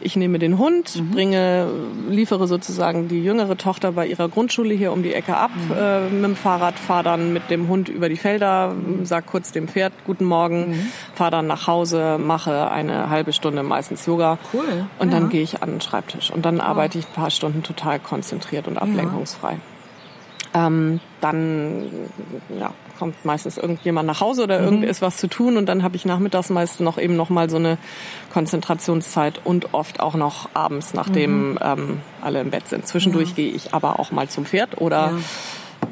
ich 0.00 0.16
nehme 0.16 0.38
den 0.38 0.58
Hund, 0.58 0.96
Mhm. 0.96 1.10
bringe, 1.10 1.68
liefere 2.08 2.46
sozusagen 2.46 3.08
die 3.08 3.22
jüngere 3.22 3.56
Tochter 3.56 3.92
bei 3.92 4.06
ihrer 4.06 4.28
Grundschule 4.28 4.74
hier 4.74 4.92
um 4.92 5.02
die 5.02 5.12
Ecke 5.14 5.36
ab 5.36 5.50
Mhm. 5.54 5.74
äh, 5.76 6.00
mit 6.08 6.24
dem 6.24 6.36
Fahrrad, 6.36 6.78
fahre 6.78 7.02
dann 7.04 7.32
mit 7.32 7.50
dem 7.50 7.68
Hund 7.68 7.88
über 7.88 8.08
die 8.08 8.16
Felder, 8.16 8.74
sag 9.02 9.26
kurz 9.26 9.52
dem 9.52 9.66
Pferd 9.68 9.92
Guten 10.06 10.24
Morgen, 10.24 10.70
Mhm. 10.70 10.86
fahre 11.14 11.30
dann 11.32 11.46
nach 11.46 11.66
Hause, 11.66 12.18
mache 12.18 12.70
eine 12.70 13.10
halbe 13.10 13.32
Stunde 13.32 13.62
meistens 13.62 14.06
Yoga 14.06 14.38
Cool, 14.52 14.86
und 14.98 15.12
ja. 15.12 15.18
dann 15.18 15.28
gehe 15.30 15.42
ich 15.42 15.62
an 15.62 15.70
den 15.70 15.80
Schreibtisch 15.80 16.30
und 16.30 16.44
dann 16.44 16.60
arbeite 16.60 16.98
ich 16.98 17.06
ein 17.06 17.12
paar 17.14 17.30
Stunden 17.30 17.62
total 17.62 17.98
konzentriert 17.98 18.68
und 18.68 18.78
ablenkungsfrei. 18.78 19.58
Ähm, 20.54 21.00
dann 21.20 21.84
ja, 22.58 22.70
kommt 22.98 23.24
meistens 23.24 23.56
irgendjemand 23.58 24.06
nach 24.06 24.20
Hause 24.20 24.42
oder 24.42 24.58
irgend 24.60 24.84
ist 24.84 25.00
was 25.02 25.16
zu 25.18 25.28
tun 25.28 25.56
und 25.56 25.66
dann 25.66 25.82
habe 25.82 25.96
ich 25.96 26.04
nachmittags 26.04 26.50
meist 26.50 26.80
noch 26.80 26.98
eben 26.98 27.16
noch 27.16 27.30
mal 27.30 27.48
so 27.48 27.56
eine 27.56 27.78
Konzentrationszeit 28.32 29.40
und 29.44 29.74
oft 29.74 30.00
auch 30.00 30.14
noch 30.14 30.48
abends, 30.54 30.94
nachdem 30.94 31.58
ähm, 31.62 32.00
alle 32.22 32.40
im 32.40 32.50
Bett 32.50 32.68
sind. 32.68 32.86
Zwischendurch 32.86 33.34
gehe 33.34 33.50
ich 33.50 33.74
aber 33.74 34.00
auch 34.00 34.10
mal 34.10 34.28
zum 34.28 34.44
Pferd 34.46 34.80
oder 34.80 35.12
Ja. 35.12 35.18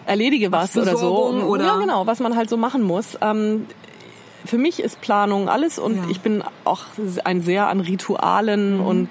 erledige 0.07 0.50
was 0.52 0.76
oder 0.76 0.96
so. 0.96 1.28
Oder- 1.28 1.66
Ja, 1.66 1.76
genau, 1.76 2.07
was 2.07 2.20
man 2.20 2.36
halt 2.36 2.48
so 2.50 2.57
machen 2.57 2.82
muss. 2.82 3.16
Ähm, 3.20 3.66
für 4.44 4.59
mich 4.59 4.80
ist 4.80 5.00
Planung 5.00 5.48
alles 5.48 5.78
und 5.78 5.96
Ja. 5.96 6.02
ich 6.11 6.20
bin 6.20 6.42
auch 6.64 6.82
ein 7.24 7.42
sehr 7.42 7.68
an 7.68 7.80
Ritualen 7.80 8.80
und 8.80 9.09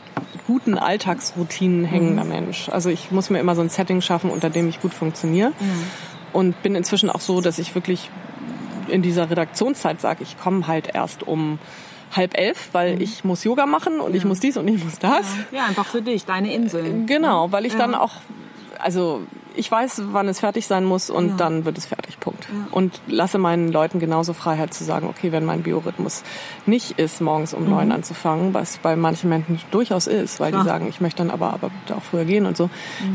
guten 0.48 0.78
Alltagsroutinen 0.78 1.86
hängender 1.86 2.24
Mensch. 2.24 2.70
Also 2.70 2.90
ich 2.90 3.12
muss 3.12 3.30
mir 3.30 3.40
immer 3.40 3.56
so 3.56 3.62
ein 3.62 3.70
Setting 3.70 4.02
schaffen, 4.02 4.30
unter 4.30 4.50
dem 4.50 4.70
ich 4.70 4.80
gut 4.82 4.94
funktioniere. 4.94 5.52
Und 6.36 6.62
bin 6.64 6.76
inzwischen 6.76 7.10
auch 7.10 7.22
so, 7.22 7.40
dass 7.40 7.60
ich 7.60 7.74
wirklich 7.76 8.10
in 8.90 9.02
dieser 9.02 9.30
Redaktionszeit 9.30 10.02
sage, 10.02 10.22
ich 10.22 10.38
komme 10.38 10.68
halt 10.68 10.94
erst 10.94 11.26
um 11.26 11.60
halb 12.14 12.38
elf, 12.38 12.70
weil 12.74 13.02
ich 13.02 13.24
muss 13.24 13.46
Yoga 13.46 13.66
machen 13.66 14.02
und 14.02 14.14
ich 14.14 14.26
muss 14.26 14.42
dies 14.42 14.58
und 14.58 14.68
ich 14.68 14.84
muss 14.84 15.00
das. 15.00 15.26
Ja, 15.54 15.64
einfach 15.64 15.86
für 15.86 16.02
dich, 16.02 16.26
deine 16.26 16.54
Inseln. 16.54 17.06
Genau, 17.06 17.54
weil 17.54 17.66
ich 17.66 17.76
dann 17.76 17.96
auch, 17.96 18.12
also 18.80 19.22
ich 19.58 19.72
weiß, 19.72 20.02
wann 20.12 20.28
es 20.28 20.40
fertig 20.40 20.68
sein 20.68 20.86
muss 20.86 21.10
und 21.10 21.30
Ja. 21.30 21.36
dann 21.38 21.66
wird 21.66 21.78
es 21.78 21.86
fertig, 21.86 22.20
Punkt. 22.20 22.48
Und 22.72 23.00
lasse 23.08 23.38
meinen 23.38 23.72
Leuten 23.72 24.00
genauso 24.00 24.34
Freiheit 24.34 24.74
zu 24.74 24.84
sagen, 24.84 25.08
okay, 25.08 25.32
wenn 25.32 25.46
mein 25.46 25.64
Biorhythmus 25.64 26.24
nicht 26.66 27.00
ist, 27.00 27.22
morgens 27.22 27.54
um 27.54 27.70
neun 27.70 27.92
anzufangen, 27.92 28.54
was 28.54 28.78
bei 28.78 28.96
manchen 28.96 29.30
Menschen 29.30 29.60
durchaus 29.72 30.08
ist, 30.08 30.40
weil 30.40 30.52
Mhm. 30.52 30.52
Klar. 30.52 30.64
Mhm. 30.64 30.66
die 30.66 30.70
sagen, 30.70 30.88
ich 30.90 31.02
möchte 31.02 31.18
dann 31.24 31.32
aber, 31.32 31.54
aber 31.54 31.70
bitte 31.70 31.98
auch 31.98 32.04
früher 32.04 32.26
gehen 32.26 32.46
und 32.46 32.56
so, 32.58 32.70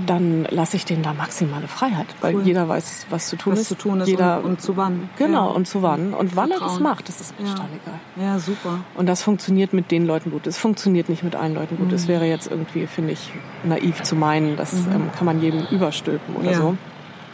dann 0.06 0.46
lasse 0.50 0.76
ich 0.76 0.84
denen 0.84 1.02
da 1.02 1.12
maximale 1.14 1.68
Freiheit, 1.68 2.06
weil 2.20 2.34
Cool. 2.36 2.42
jeder 2.42 2.68
weiß, 2.68 3.06
was 3.10 3.28
zu 3.28 3.36
tun 3.36 3.52
Was 3.52 3.60
ist. 3.60 3.68
zu 3.68 3.74
tun 3.76 4.00
ist 4.00 4.08
jeder, 4.08 4.38
und, 4.38 4.44
und 4.50 4.60
zu 4.62 4.76
wann. 4.76 5.08
Genau, 5.18 5.48
Ja. 5.48 5.54
und 5.54 5.66
zu 5.66 5.82
wann. 5.82 6.14
Und 6.14 6.36
wann 6.36 6.50
er 6.50 6.58
das 6.58 6.72
Vertrauen. 6.72 6.82
macht, 6.82 7.08
das 7.08 7.20
ist 7.20 7.38
mir 7.38 7.46
Ja. 7.46 7.52
total 7.54 7.68
egal. 7.84 8.26
Ja, 8.26 8.38
super. 8.38 8.78
Und 8.96 9.06
das 9.08 9.22
funktioniert 9.22 9.72
mit 9.72 9.90
den 9.90 10.06
Leuten 10.06 10.30
gut. 10.30 10.46
Es 10.46 10.56
funktioniert 10.58 11.08
nicht 11.08 11.22
mit 11.22 11.34
allen 11.36 11.54
Leuten 11.54 11.76
gut. 11.76 11.88
Mhm. 11.88 11.94
Es 11.94 12.08
wäre 12.08 12.24
jetzt 12.26 12.50
irgendwie, 12.50 12.86
finde 12.86 13.12
ich, 13.12 13.32
naiv 13.64 14.02
zu 14.02 14.14
meinen, 14.16 14.56
das 14.56 14.72
ähm, 14.72 15.10
kann 15.16 15.24
man 15.26 15.40
jedem 15.42 15.66
überstülpen 15.70 16.29
oder 16.36 16.50
Ja. 16.52 16.58
so. 16.58 16.76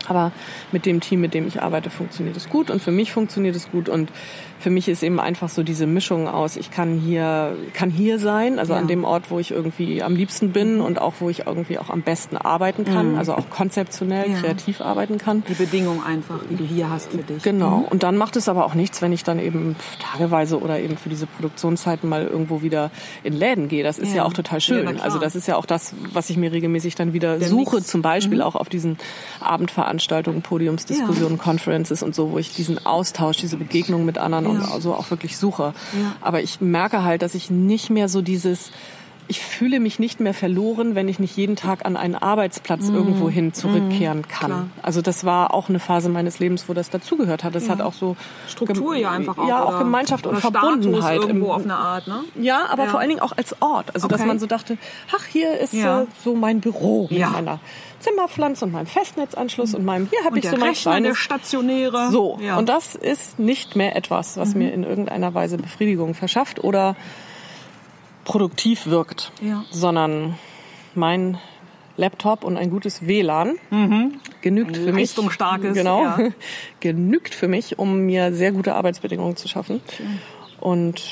Aber 0.08 0.30
mit 0.70 0.86
dem 0.86 1.00
Team, 1.00 1.20
mit 1.20 1.34
dem 1.34 1.48
ich 1.48 1.60
arbeite, 1.62 1.90
funktioniert 1.90 2.36
es 2.36 2.48
gut 2.48 2.70
und 2.70 2.80
für 2.80 2.92
mich 2.92 3.10
funktioniert 3.10 3.56
es 3.56 3.70
gut 3.70 3.88
und 3.88 4.10
für 4.58 4.70
mich 4.70 4.88
ist 4.88 5.02
eben 5.02 5.20
einfach 5.20 5.48
so 5.48 5.62
diese 5.62 5.86
Mischung 5.86 6.28
aus, 6.28 6.56
ich 6.56 6.70
kann 6.70 6.98
hier, 6.98 7.56
kann 7.74 7.90
hier 7.90 8.18
sein, 8.18 8.58
also 8.58 8.72
Ja. 8.72 8.78
an 8.78 8.88
dem 8.88 9.04
Ort, 9.04 9.30
wo 9.30 9.38
ich 9.38 9.50
irgendwie 9.50 10.02
am 10.02 10.16
liebsten 10.16 10.52
bin 10.52 10.80
und 10.80 11.00
auch 11.00 11.14
wo 11.20 11.28
ich 11.30 11.46
irgendwie 11.46 11.78
auch 11.78 11.90
am 11.90 12.02
besten 12.02 12.36
arbeiten 12.36 12.84
kann, 12.84 13.16
also 13.16 13.34
auch 13.34 13.50
konzeptionell, 13.50 14.28
Mhm. 14.28 14.34
Ja. 14.34 14.40
kreativ 14.40 14.80
arbeiten 14.80 15.18
kann. 15.18 15.42
Die 15.48 15.54
Bedingung 15.54 16.02
einfach, 16.04 16.40
die 16.50 16.56
du 16.56 16.64
hier 16.64 16.90
hast 16.90 17.10
für 17.12 17.18
dich. 17.18 17.42
Genau. 17.42 17.84
Und 17.90 18.02
dann 18.02 18.16
macht 18.16 18.36
es 18.36 18.48
aber 18.48 18.64
auch 18.64 18.74
nichts, 18.74 19.02
wenn 19.02 19.12
ich 19.12 19.24
dann 19.24 19.38
eben 19.38 19.76
tageweise 20.00 20.60
oder 20.60 20.80
eben 20.80 20.96
für 20.96 21.08
diese 21.08 21.26
Produktionszeiten 21.26 22.08
mal 22.08 22.26
irgendwo 22.26 22.62
wieder 22.62 22.90
in 23.22 23.32
Läden 23.34 23.68
gehe. 23.68 23.84
Das 23.84 23.98
ist 23.98 24.10
ja, 24.10 24.16
Ja. 24.16 24.24
auch 24.24 24.32
total 24.32 24.60
schön. 24.60 25.00
also 25.00 25.18
das 25.18 25.36
ist 25.36 25.46
ja 25.48 25.56
auch 25.56 25.66
das, 25.66 25.92
was 26.12 26.30
ich 26.30 26.36
mir 26.36 26.52
regelmäßig 26.52 26.94
dann 26.94 27.12
wieder 27.12 27.38
Der 27.38 27.48
suche. 27.48 27.76
Mix. 27.76 27.88
Zum 27.88 28.02
Beispiel 28.02 28.42
auch 28.42 28.54
auf 28.56 28.68
diesen 28.68 28.98
Abendveranstaltungen, 29.40 30.42
Podiumsdiskussionen, 30.42 31.38
Conferences 31.38 32.02
und 32.02 32.14
so, 32.14 32.32
wo 32.32 32.38
ich 32.38 32.54
diesen 32.54 32.84
Austausch, 32.84 33.36
diese 33.38 33.56
Begegnung 33.56 34.04
mit 34.04 34.18
anderen 34.18 34.46
und 34.60 34.68
Ja. 34.70 34.80
so 34.80 34.94
auch 34.94 35.10
wirklich 35.10 35.36
suche. 35.38 35.72
Aber 36.20 36.40
ich 36.42 36.60
merke 36.60 37.02
halt, 37.04 37.22
dass 37.22 37.34
ich 37.34 37.50
nicht 37.50 37.90
mehr 37.90 38.08
so 38.08 38.22
dieses 38.22 38.70
ich 39.28 39.40
fühle 39.40 39.80
mich 39.80 39.98
nicht 39.98 40.20
mehr 40.20 40.34
verloren, 40.34 40.94
wenn 40.94 41.08
ich 41.08 41.18
nicht 41.18 41.36
jeden 41.36 41.56
Tag 41.56 41.84
an 41.84 41.96
einen 41.96 42.14
Arbeitsplatz 42.14 42.88
irgendwo 42.88 43.28
hin 43.28 43.52
zurückkehren 43.52 44.28
kann. 44.28 44.50
Mhm. 44.50 44.54
klar. 44.54 44.66
Also 44.82 45.02
das 45.02 45.24
war 45.24 45.52
auch 45.52 45.68
eine 45.68 45.78
Phase 45.80 46.08
meines 46.08 46.38
Lebens, 46.38 46.68
wo 46.68 46.74
das 46.74 46.90
dazugehört 46.90 47.42
hat. 47.42 47.54
Das 47.54 47.68
hat 47.68 47.80
auch 47.80 47.92
so 47.92 48.16
Struktur 48.48 48.94
ja 48.94 49.10
einfach 49.10 49.36
auch. 49.38 49.48
ja 49.48 49.62
auch 49.64 49.68
oder- 49.70 49.78
Gemeinschaft 49.80 50.26
und 50.26 50.38
Verbundenheit 50.38 51.02
Status 51.14 51.26
irgendwo 51.26 51.52
auf 51.52 51.64
eine 51.64 51.74
Art, 51.76 52.06
ne? 52.06 52.20
ja, 52.40 52.66
aber 52.68 52.84
Ja. 52.84 52.90
vor 52.90 53.00
allen 53.00 53.08
Dingen 53.08 53.20
auch 53.20 53.32
als 53.36 53.60
Ort. 53.60 53.94
Also 53.94 54.06
dass 54.08 54.20
Okay. 54.20 54.28
man 54.28 54.38
so 54.38 54.46
dachte, 54.46 54.78
ach 55.16 55.24
hier 55.24 55.58
ist 55.58 55.72
Ja. 55.72 56.02
äh, 56.02 56.06
so 56.24 56.34
mein 56.36 56.60
Büro 56.60 57.08
mit 57.10 57.18
Ja. 57.18 57.30
meiner 57.30 57.58
Zimmerpflanze 58.00 58.64
und 58.64 58.72
meinem 58.72 58.86
Festnetzanschluss 58.86 59.74
und 59.74 59.84
meinem 59.84 60.06
hier 60.10 60.24
habe 60.24 60.38
ich 60.38 60.44
so 60.48 60.56
mein 60.56 60.68
Rechner, 60.68 61.00
der 61.00 61.14
stationäre. 61.14 62.10
so, 62.12 62.38
Ja. 62.40 62.52
Mhm. 62.52 62.58
und 62.60 62.68
das 62.68 62.94
ist 62.94 63.38
nicht 63.38 63.74
mehr 63.74 63.96
etwas, 63.96 64.36
was 64.36 64.54
mir 64.54 64.72
in 64.72 64.84
irgendeiner 64.84 65.34
Weise 65.34 65.56
Befriedigung 65.56 66.14
verschafft 66.14 66.62
oder 66.62 66.94
produktiv 68.26 68.86
wirkt, 68.86 69.32
Ja. 69.40 69.64
sondern 69.70 70.34
mein 70.94 71.38
Laptop 71.96 72.44
und 72.44 72.58
ein 72.58 72.68
gutes 72.68 73.06
WLAN 73.06 73.54
genügt 74.42 74.76
Ein 74.76 74.84
für 74.84 74.92
mich. 74.92 75.04
leistungsstarkes, 75.08 75.72
genau, 75.74 76.02
ja. 76.02 76.18
genügt 76.80 77.34
für 77.34 77.48
mich, 77.48 77.78
um 77.78 78.00
mir 78.00 78.34
sehr 78.34 78.52
gute 78.52 78.74
Arbeitsbedingungen 78.74 79.36
zu 79.36 79.48
schaffen. 79.48 79.80
Und 80.60 81.02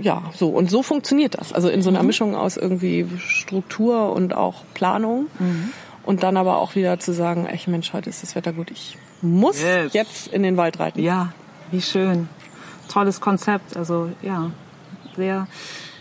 ja, 0.00 0.22
so 0.36 0.50
und 0.50 0.70
so 0.70 0.82
funktioniert 0.84 1.36
das. 1.40 1.52
Also 1.52 1.68
in 1.68 1.82
so 1.82 1.90
Mhm. 1.90 1.96
einer 1.96 2.04
Mischung 2.06 2.36
aus 2.36 2.56
irgendwie 2.56 3.06
Struktur 3.18 4.12
und 4.12 4.34
auch 4.34 4.62
Planung. 4.74 5.26
Mhm. 5.40 5.70
Und 6.04 6.22
dann 6.22 6.36
aber 6.36 6.58
auch 6.58 6.74
wieder 6.76 6.98
zu 7.00 7.12
sagen, 7.12 7.46
echt 7.46 7.66
Mensch, 7.68 7.92
heute 7.92 8.08
ist 8.08 8.22
das 8.22 8.34
Wetter 8.36 8.52
gut. 8.52 8.70
Ich 8.70 8.96
muss 9.20 9.60
Yes. 9.60 9.92
jetzt 9.94 10.28
in 10.28 10.42
den 10.44 10.56
Wald 10.56 10.78
reiten. 10.78 11.00
Ja, 11.02 11.32
wie 11.72 11.82
schön. 11.82 12.28
Tolles 12.88 13.20
Konzept. 13.20 13.76
Also 13.76 14.10
ja, 14.22 14.50
sehr, 15.16 15.48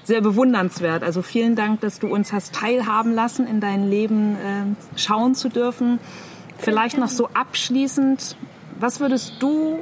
sehr 0.07 0.21
bewundernswert. 0.21 1.03
Also 1.03 1.21
vielen 1.21 1.57
Dank, 1.57 1.81
dass 1.81 1.99
du 1.99 2.07
uns 2.07 2.31
hast 2.31 2.55
teilhaben 2.55 3.13
lassen, 3.13 3.45
in 3.45 3.59
dein 3.59 3.89
Leben 3.89 4.35
äh, 4.35 4.97
schauen 4.97 5.35
zu 5.35 5.49
dürfen. 5.49 5.99
Vielleicht 6.57 6.97
noch 6.97 7.09
so 7.09 7.27
abschließend, 7.33 8.37
was 8.79 9.01
würdest 9.01 9.33
du 9.39 9.79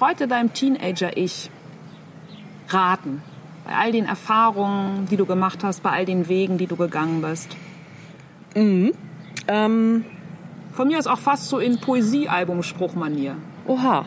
heute 0.00 0.28
deinem 0.28 0.54
Teenager-Ich 0.54 1.50
raten? 2.70 3.22
Bei 3.66 3.76
all 3.76 3.92
den 3.92 4.06
Erfahrungen, 4.06 5.06
die 5.10 5.18
du 5.18 5.26
gemacht 5.26 5.62
hast, 5.62 5.82
bei 5.82 5.90
all 5.90 6.06
den 6.06 6.26
Wegen, 6.26 6.56
die 6.56 6.66
du 6.66 6.76
gegangen 6.76 7.20
bist. 7.20 7.54
Ähm, 8.54 10.04
Von 10.72 10.88
mir 10.88 10.98
ist 10.98 11.06
auch 11.06 11.18
fast 11.18 11.50
so 11.50 11.58
in 11.58 11.78
Poesiealbum-Spruchmanier. 11.78 13.36
oha. 13.66 14.06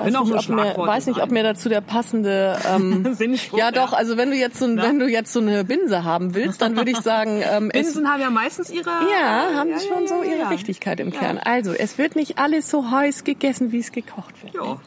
Weiß 0.00 0.12
nicht, 0.12 0.48
ob 0.48 0.48
mir, 0.48 0.76
weiß 0.76 1.06
nicht, 1.06 1.22
ob 1.22 1.30
mir 1.30 1.42
dazu 1.42 1.68
der 1.68 1.80
passende 1.80 2.58
ähm, 2.68 3.14
Sinnspruch, 3.14 3.58
ja 3.58 3.70
doch, 3.70 3.92
ja. 3.92 3.98
also 3.98 4.16
wenn 4.16 4.30
du 4.30 4.36
jetzt 4.36 4.58
so 4.58 4.66
ein, 4.66 4.76
wenn 4.76 4.98
du 4.98 5.08
jetzt 5.08 5.32
so 5.32 5.40
eine 5.40 5.64
Binse 5.64 6.04
haben 6.04 6.34
willst, 6.34 6.62
dann 6.62 6.76
würde 6.76 6.90
ich 6.90 6.98
sagen, 6.98 7.42
ähm, 7.50 7.70
es, 7.72 7.86
Binsen 7.86 8.08
haben 8.10 8.20
ja 8.20 8.30
meistens 8.30 8.70
ihre... 8.70 8.90
ja, 8.90 9.54
haben 9.54 9.70
ja, 9.70 9.78
schon 9.78 10.02
ja, 10.02 10.08
so 10.08 10.22
ja, 10.22 10.30
ihre 10.30 10.40
ja. 10.40 10.48
Richtigkeit 10.48 11.00
im 11.00 11.12
Kern. 11.12 11.38
Also, 11.38 11.72
es 11.72 11.98
wird 11.98 12.16
nicht 12.16 12.38
alles 12.38 12.70
so 12.70 12.90
heiß 12.90 13.24
gegessen, 13.24 13.72
wie 13.72 13.78
es 13.78 13.92
gekocht 13.92 14.42
wird. 14.42 14.54
Ja. 14.54 14.78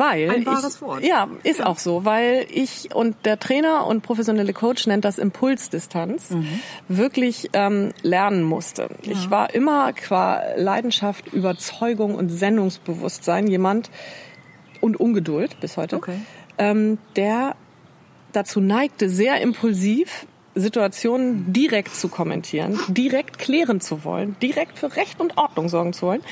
Weil 0.00 0.30
Ein 0.30 0.40
ich, 0.40 0.46
wahres 0.46 0.80
Wort. 0.80 1.04
Ja, 1.04 1.28
ist 1.42 1.62
auch 1.62 1.78
so, 1.78 2.06
weil 2.06 2.46
ich 2.50 2.94
und 2.94 3.16
der 3.26 3.38
Trainer 3.38 3.86
und 3.86 4.00
professionelle 4.00 4.54
Coach 4.54 4.86
nennt 4.86 5.04
das 5.04 5.18
Impulsdistanz, 5.18 6.30
Mhm. 6.30 6.60
wirklich 6.88 7.50
ähm, 7.52 7.92
lernen 8.00 8.42
musste. 8.42 8.88
Ich 9.02 9.30
war 9.30 9.54
immer 9.54 9.92
qua 9.92 10.42
Leidenschaft, 10.56 11.30
Überzeugung 11.34 12.14
und 12.14 12.30
Sendungsbewusstsein 12.30 13.46
jemand 13.46 13.90
und 14.80 14.98
Ungeduld 14.98 15.58
bis 15.60 15.76
heute, 15.76 15.96
Okay. 15.96 16.20
ähm, 16.58 16.98
der 17.16 17.54
dazu 18.32 18.60
neigte, 18.60 19.08
sehr 19.08 19.40
impulsiv 19.40 20.26
Situationen 20.54 21.52
direkt 21.52 21.94
zu 21.94 22.08
kommentieren, 22.08 22.78
direkt 22.88 23.38
klären 23.38 23.80
zu 23.80 24.04
wollen, 24.04 24.36
direkt 24.42 24.78
für 24.78 24.96
Recht 24.96 25.20
und 25.20 25.36
Ordnung 25.38 25.68
sorgen 25.68 25.92
zu 25.92 26.06
wollen. 26.06 26.22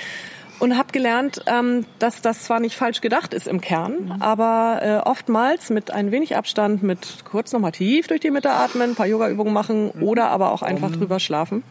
Und 0.60 0.76
habe 0.76 0.90
gelernt, 0.90 1.40
ähm, 1.46 1.86
dass 2.00 2.20
das 2.20 2.42
zwar 2.42 2.58
nicht 2.58 2.74
falsch 2.74 3.00
gedacht 3.00 3.32
ist 3.32 3.46
im 3.46 3.60
Kern, 3.60 4.16
aber 4.18 4.80
äh, 4.82 5.08
oftmals 5.08 5.70
mit 5.70 5.92
ein 5.92 6.10
wenig 6.10 6.34
Abstand, 6.34 6.82
mit 6.82 7.18
kurz 7.24 7.52
nochmal 7.52 7.70
tief 7.70 8.08
durch 8.08 8.18
die 8.20 8.32
Mitte 8.32 8.50
atmen, 8.50 8.90
ein 8.90 8.94
paar 8.96 9.06
Yoga-Übungen 9.06 9.52
machen 9.52 9.90
oder 9.90 10.30
aber 10.30 10.50
auch 10.50 10.62
einfach 10.62 10.90
drüber 10.90 11.20
schlafen. 11.20 11.62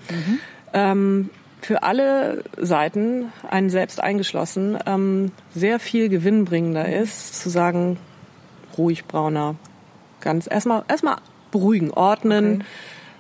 Ähm, 0.71 1.29
für 1.67 1.83
alle 1.83 2.45
Seiten, 2.55 3.33
einen 3.49 3.69
selbst 3.69 4.01
eingeschlossen, 4.01 4.77
ähm, 4.85 5.33
sehr 5.53 5.81
viel 5.81 6.07
gewinnbringender 6.07 6.87
ist, 6.87 7.41
zu 7.41 7.49
sagen, 7.49 7.97
ruhig 8.77 9.03
brauner, 9.03 9.55
ganz 10.21 10.47
erstmal 10.49 10.85
erstmal 10.87 11.17
beruhigen, 11.51 11.91
ordnen 11.91 12.63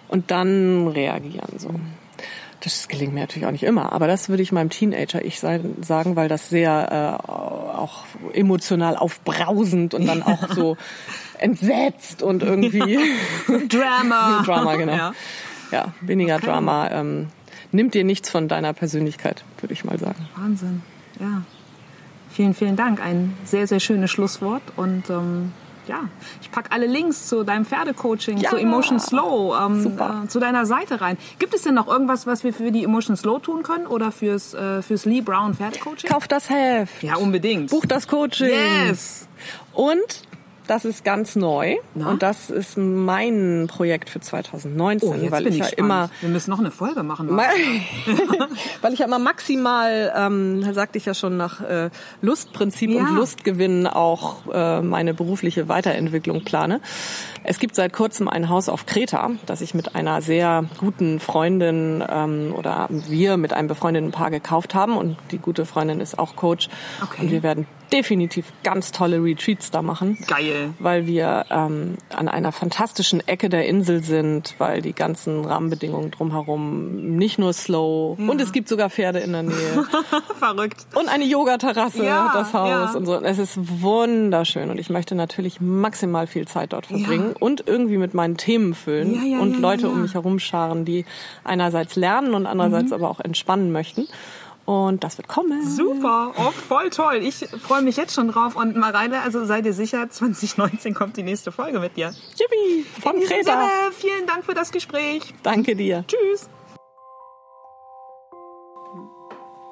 und 0.07 0.31
dann 0.31 0.87
reagieren 0.87 1.59
so. 1.59 1.71
Das 2.61 2.87
gelingt 2.87 3.13
mir 3.13 3.19
natürlich 3.19 3.45
auch 3.45 3.51
nicht 3.51 3.63
immer, 3.63 3.91
aber 3.91 4.07
das 4.07 4.29
würde 4.29 4.43
ich 4.43 4.53
meinem 4.53 4.69
Teenager 4.69 5.25
ich 5.25 5.41
sein, 5.41 5.75
sagen, 5.81 6.15
weil 6.15 6.29
das 6.29 6.47
sehr 6.47 7.19
äh, 7.19 7.29
auch 7.29 8.05
emotional 8.33 8.95
aufbrausend 8.95 9.93
und 9.93 10.05
dann 10.05 10.23
auch 10.23 10.53
so 10.53 10.77
entsetzt 11.37 12.23
und 12.23 12.43
irgendwie 12.43 12.97
Drama. 13.67 14.41
Drama 14.45 14.75
genau. 14.77 14.95
Ja. 14.95 15.13
Ja, 15.69 15.93
weniger 15.99 16.39
Drama 16.39 16.89
ähm, 16.91 17.27
nimmt 17.71 17.93
dir 17.93 18.03
nichts 18.03 18.29
von 18.29 18.47
deiner 18.47 18.73
Persönlichkeit, 18.73 19.43
würde 19.61 19.73
ich 19.73 19.83
mal 19.83 19.97
sagen. 19.99 20.27
Wahnsinn. 20.35 20.81
Ja. 21.19 21.43
Vielen, 22.29 22.53
vielen 22.53 22.75
Dank. 22.75 23.01
Ein 23.01 23.35
sehr, 23.45 23.67
sehr 23.67 23.79
schönes 23.79 24.11
Schlusswort. 24.11 24.61
Und 24.75 25.09
ähm, 25.09 25.53
ja, 25.87 26.01
ich 26.41 26.51
pack 26.51 26.67
alle 26.71 26.85
Links 26.85 27.27
zu 27.27 27.43
deinem 27.43 27.65
Pferdecoaching, 27.65 28.37
Ja. 28.37 28.49
zu 28.49 28.57
Emotion 28.57 28.99
Slow, 28.99 29.55
ähm, 29.59 29.97
äh, 29.97 30.27
zu 30.27 30.39
deiner 30.39 30.65
Seite 30.65 30.99
rein. 31.01 31.17
Gibt 31.39 31.53
es 31.55 31.61
denn 31.63 31.73
noch 31.73 31.87
irgendwas, 31.87 32.27
was 32.27 32.43
wir 32.43 32.53
für 32.53 32.71
die 32.71 32.83
Emotion 32.83 33.15
Slow 33.15 33.39
tun 33.39 33.63
können 33.63 33.87
oder 33.87 34.11
fürs, 34.11 34.53
äh, 34.53 34.81
fürs 34.81 35.05
Lee 35.05 35.21
Brown 35.21 35.55
Pferdecoaching? 35.55 36.09
Kauf 36.09 36.27
das 36.27 36.49
Heft, 36.49 37.01
Ja, 37.01 37.15
unbedingt. 37.15 37.71
buch 37.71 37.85
das 37.85 38.07
Coaching. 38.07 38.49
Yes. 38.49 39.27
Und 39.73 40.26
das 40.67 40.85
ist 40.85 41.03
ganz 41.03 41.35
neu 41.35 41.75
Na? 41.95 42.09
und 42.09 42.21
das 42.23 42.49
ist 42.49 42.77
mein 42.77 43.65
Projekt 43.67 44.09
für 44.09 44.19
2019, 44.19 45.09
Oh, 45.09 45.31
weil 45.31 45.43
bin 45.43 45.53
ich 45.53 45.59
ich 45.59 45.71
ja 45.71 45.77
immer 45.77 46.09
Wir 46.21 46.29
müssen 46.29 46.49
noch 46.51 46.59
eine 46.59 46.71
Folge 46.71 47.03
machen. 47.03 47.29
weil 48.81 48.93
ich 48.93 48.99
ja 48.99 49.05
immer 49.05 49.19
maximal, 49.19 50.13
ähm, 50.15 50.73
sagte 50.73 50.97
ich 50.97 51.05
ja 51.05 51.13
schon, 51.13 51.37
nach 51.37 51.61
äh, 51.61 51.89
Lustprinzip 52.21 52.89
Ja. 52.89 53.01
und 53.01 53.15
Lustgewinn 53.15 53.87
auch 53.87 54.41
äh, 54.53 54.81
meine 54.81 55.13
berufliche 55.13 55.67
Weiterentwicklung 55.67 56.43
plane. 56.43 56.81
Es 57.43 57.59
gibt 57.59 57.75
seit 57.75 57.93
kurzem 57.93 58.27
ein 58.27 58.49
Haus 58.49 58.67
auf 58.69 58.85
Kreta, 58.85 59.31
das 59.45 59.61
ich 59.61 59.73
mit 59.73 59.95
einer 59.95 60.21
sehr 60.21 60.65
guten 60.79 61.19
Freundin 61.19 62.03
ähm, 62.09 62.53
oder 62.55 62.87
wir 62.89 63.37
mit 63.37 63.53
einem 63.53 63.67
befreundeten 63.67 64.11
Paar 64.11 64.31
gekauft 64.31 64.75
haben 64.75 64.97
und 64.97 65.17
die 65.31 65.37
gute 65.37 65.65
Freundin 65.65 65.99
ist 66.01 66.19
auch 66.19 66.35
Coach. 66.35 66.69
Okay. 67.01 67.21
Und 67.23 67.31
wir 67.31 67.43
werden 67.43 67.65
definitiv 67.93 68.45
ganz 68.63 68.91
tolle 68.91 69.23
Retreats 69.23 69.71
da 69.71 69.81
machen 69.81 70.17
Geil. 70.27 70.56
Weil 70.79 71.07
wir 71.07 71.45
ähm, 71.49 71.95
an 72.15 72.27
einer 72.27 72.51
fantastischen 72.51 73.25
Ecke 73.27 73.49
der 73.49 73.65
Insel 73.67 74.03
sind, 74.03 74.55
weil 74.57 74.81
die 74.81 74.93
ganzen 74.93 75.45
Rahmenbedingungen 75.45 76.11
drumherum 76.11 77.15
nicht 77.17 77.39
nur 77.39 77.53
slow 77.53 78.15
und 78.17 78.41
es 78.41 78.51
gibt 78.51 78.67
sogar 78.69 78.89
Pferde 78.89 79.19
in 79.19 79.31
der 79.33 79.43
Nähe 79.43 79.85
Verrückt. 80.39 80.85
und 80.95 81.09
eine 81.09 81.25
Yogaterrasse, 81.25 82.03
Ja, 82.05 82.31
das 82.33 82.53
Haus 82.53 82.69
ja. 82.93 82.97
und 82.97 83.05
so. 83.05 83.15
Es 83.21 83.37
ist 83.39 83.57
wunderschön 83.81 84.69
und 84.69 84.79
ich 84.79 84.89
möchte 84.89 85.15
natürlich 85.15 85.59
maximal 85.61 86.27
viel 86.27 86.47
Zeit 86.47 86.73
dort 86.73 86.87
verbringen 86.87 87.33
und 87.39 87.63
irgendwie 87.67 87.97
mit 87.97 88.13
meinen 88.13 88.37
Themen 88.37 88.73
füllen 88.73 89.13
Ja, 89.15 89.37
ja, 89.37 89.39
und 89.39 89.53
ja, 89.55 89.59
Leute 89.59 89.83
ja. 89.83 89.87
Mhm. 89.89 89.93
um 89.95 90.01
mich 90.03 90.13
herum 90.13 90.39
scharen, 90.39 90.85
die 90.85 91.05
einerseits 91.43 91.95
lernen 91.95 92.33
und 92.33 92.45
andererseits 92.45 92.91
aber 92.91 93.09
auch 93.09 93.19
entspannen 93.19 93.71
möchten. 93.71 94.07
Und 94.67 95.05
das 95.05 95.17
wird 95.17 95.29
kommen. 95.29 95.65
Super. 95.65 96.33
Oh, 96.37 96.51
voll 96.51 96.89
toll. 96.89 97.21
Ich 97.23 97.47
freue 97.65 97.81
mich 97.81 97.95
jetzt 97.95 98.13
schon 98.13 98.27
drauf. 98.27 98.57
Und 98.57 98.75
Mareile, 98.75 99.21
also 99.21 99.45
sei 99.45 99.61
dir 99.61 99.71
sicher, 99.71 100.09
2019 100.09 100.93
kommt 100.93 101.15
die 101.15 101.23
nächste 101.23 101.53
Folge 101.53 101.79
mit 101.79 101.95
dir. 101.95 102.13
Yippie, 102.35 102.85
von 103.01 103.13
In 103.13 103.21
diesem 103.21 103.37
Kreta. 103.37 103.51
Sinne, 103.51 103.91
vielen 103.93 104.27
Dank 104.27 104.43
für 104.43 104.53
das 104.53 104.73
Gespräch. 104.73 105.33
Danke 105.41 105.73
dir. 105.77 106.03
Tschüss. 106.05 106.49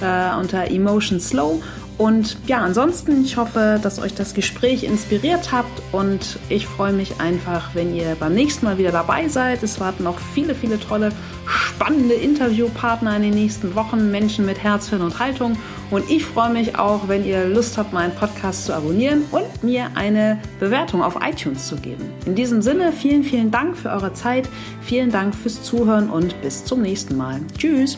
äh, 0.01 0.33
unter 0.39 0.71
Emotion 0.71 1.19
Slow. 1.19 1.61
Und 1.97 2.37
ja, 2.45 2.59
ansonsten, 2.59 3.23
ich 3.23 3.37
hoffe, 3.37 3.79
dass 3.81 3.99
euch 3.99 4.13
das 4.13 4.33
Gespräch 4.33 4.83
inspiriert 4.83 5.53
habt 5.53 5.81
und 5.93 6.39
ich 6.49 6.67
freue 6.67 6.91
mich 6.91 7.21
einfach, 7.21 7.73
wenn 7.73 7.95
ihr 7.95 8.17
beim 8.19 8.33
nächsten 8.33 8.65
Mal 8.65 8.77
wieder 8.77 8.91
dabei 8.91 9.29
seid. 9.29 9.63
Es 9.63 9.79
warten 9.79 10.03
noch 10.03 10.19
viele, 10.19 10.55
viele 10.55 10.77
tolle, 10.77 11.13
spannende 11.47 12.15
Interviewpartner 12.15 13.15
in 13.15 13.21
den 13.21 13.33
nächsten 13.33 13.75
Wochen, 13.75 14.11
Menschen 14.11 14.45
mit 14.45 14.61
Herz, 14.61 14.89
Hirn 14.89 15.03
und 15.03 15.19
Haltung. 15.19 15.57
Und 15.89 16.09
ich 16.09 16.25
freue 16.25 16.49
mich 16.49 16.77
auch, 16.85 17.07
wenn 17.07 17.25
ihr 17.25 17.47
Lust 17.47 17.77
habt, 17.77 17.93
meinen 17.93 18.13
Podcast 18.13 18.65
zu 18.65 18.73
abonnieren 18.73 19.23
und 19.31 19.63
mir 19.63 19.89
eine 19.95 20.39
Bewertung 20.59 21.01
auf 21.01 21.17
iTunes 21.21 21.67
zu 21.67 21.75
geben. 21.77 22.11
In 22.25 22.35
diesem 22.35 22.61
Sinne, 22.61 22.91
vielen, 22.91 23.23
vielen 23.23 23.49
Dank 23.49 23.75
für 23.75 23.89
eure 23.89 24.13
Zeit, 24.13 24.47
vielen 24.81 25.09
Dank 25.09 25.33
fürs 25.33 25.63
Zuhören 25.63 26.09
und 26.09 26.39
bis 26.41 26.63
zum 26.63 26.81
nächsten 26.81 27.17
Mal. 27.17 27.41
Tschüss! 27.57 27.97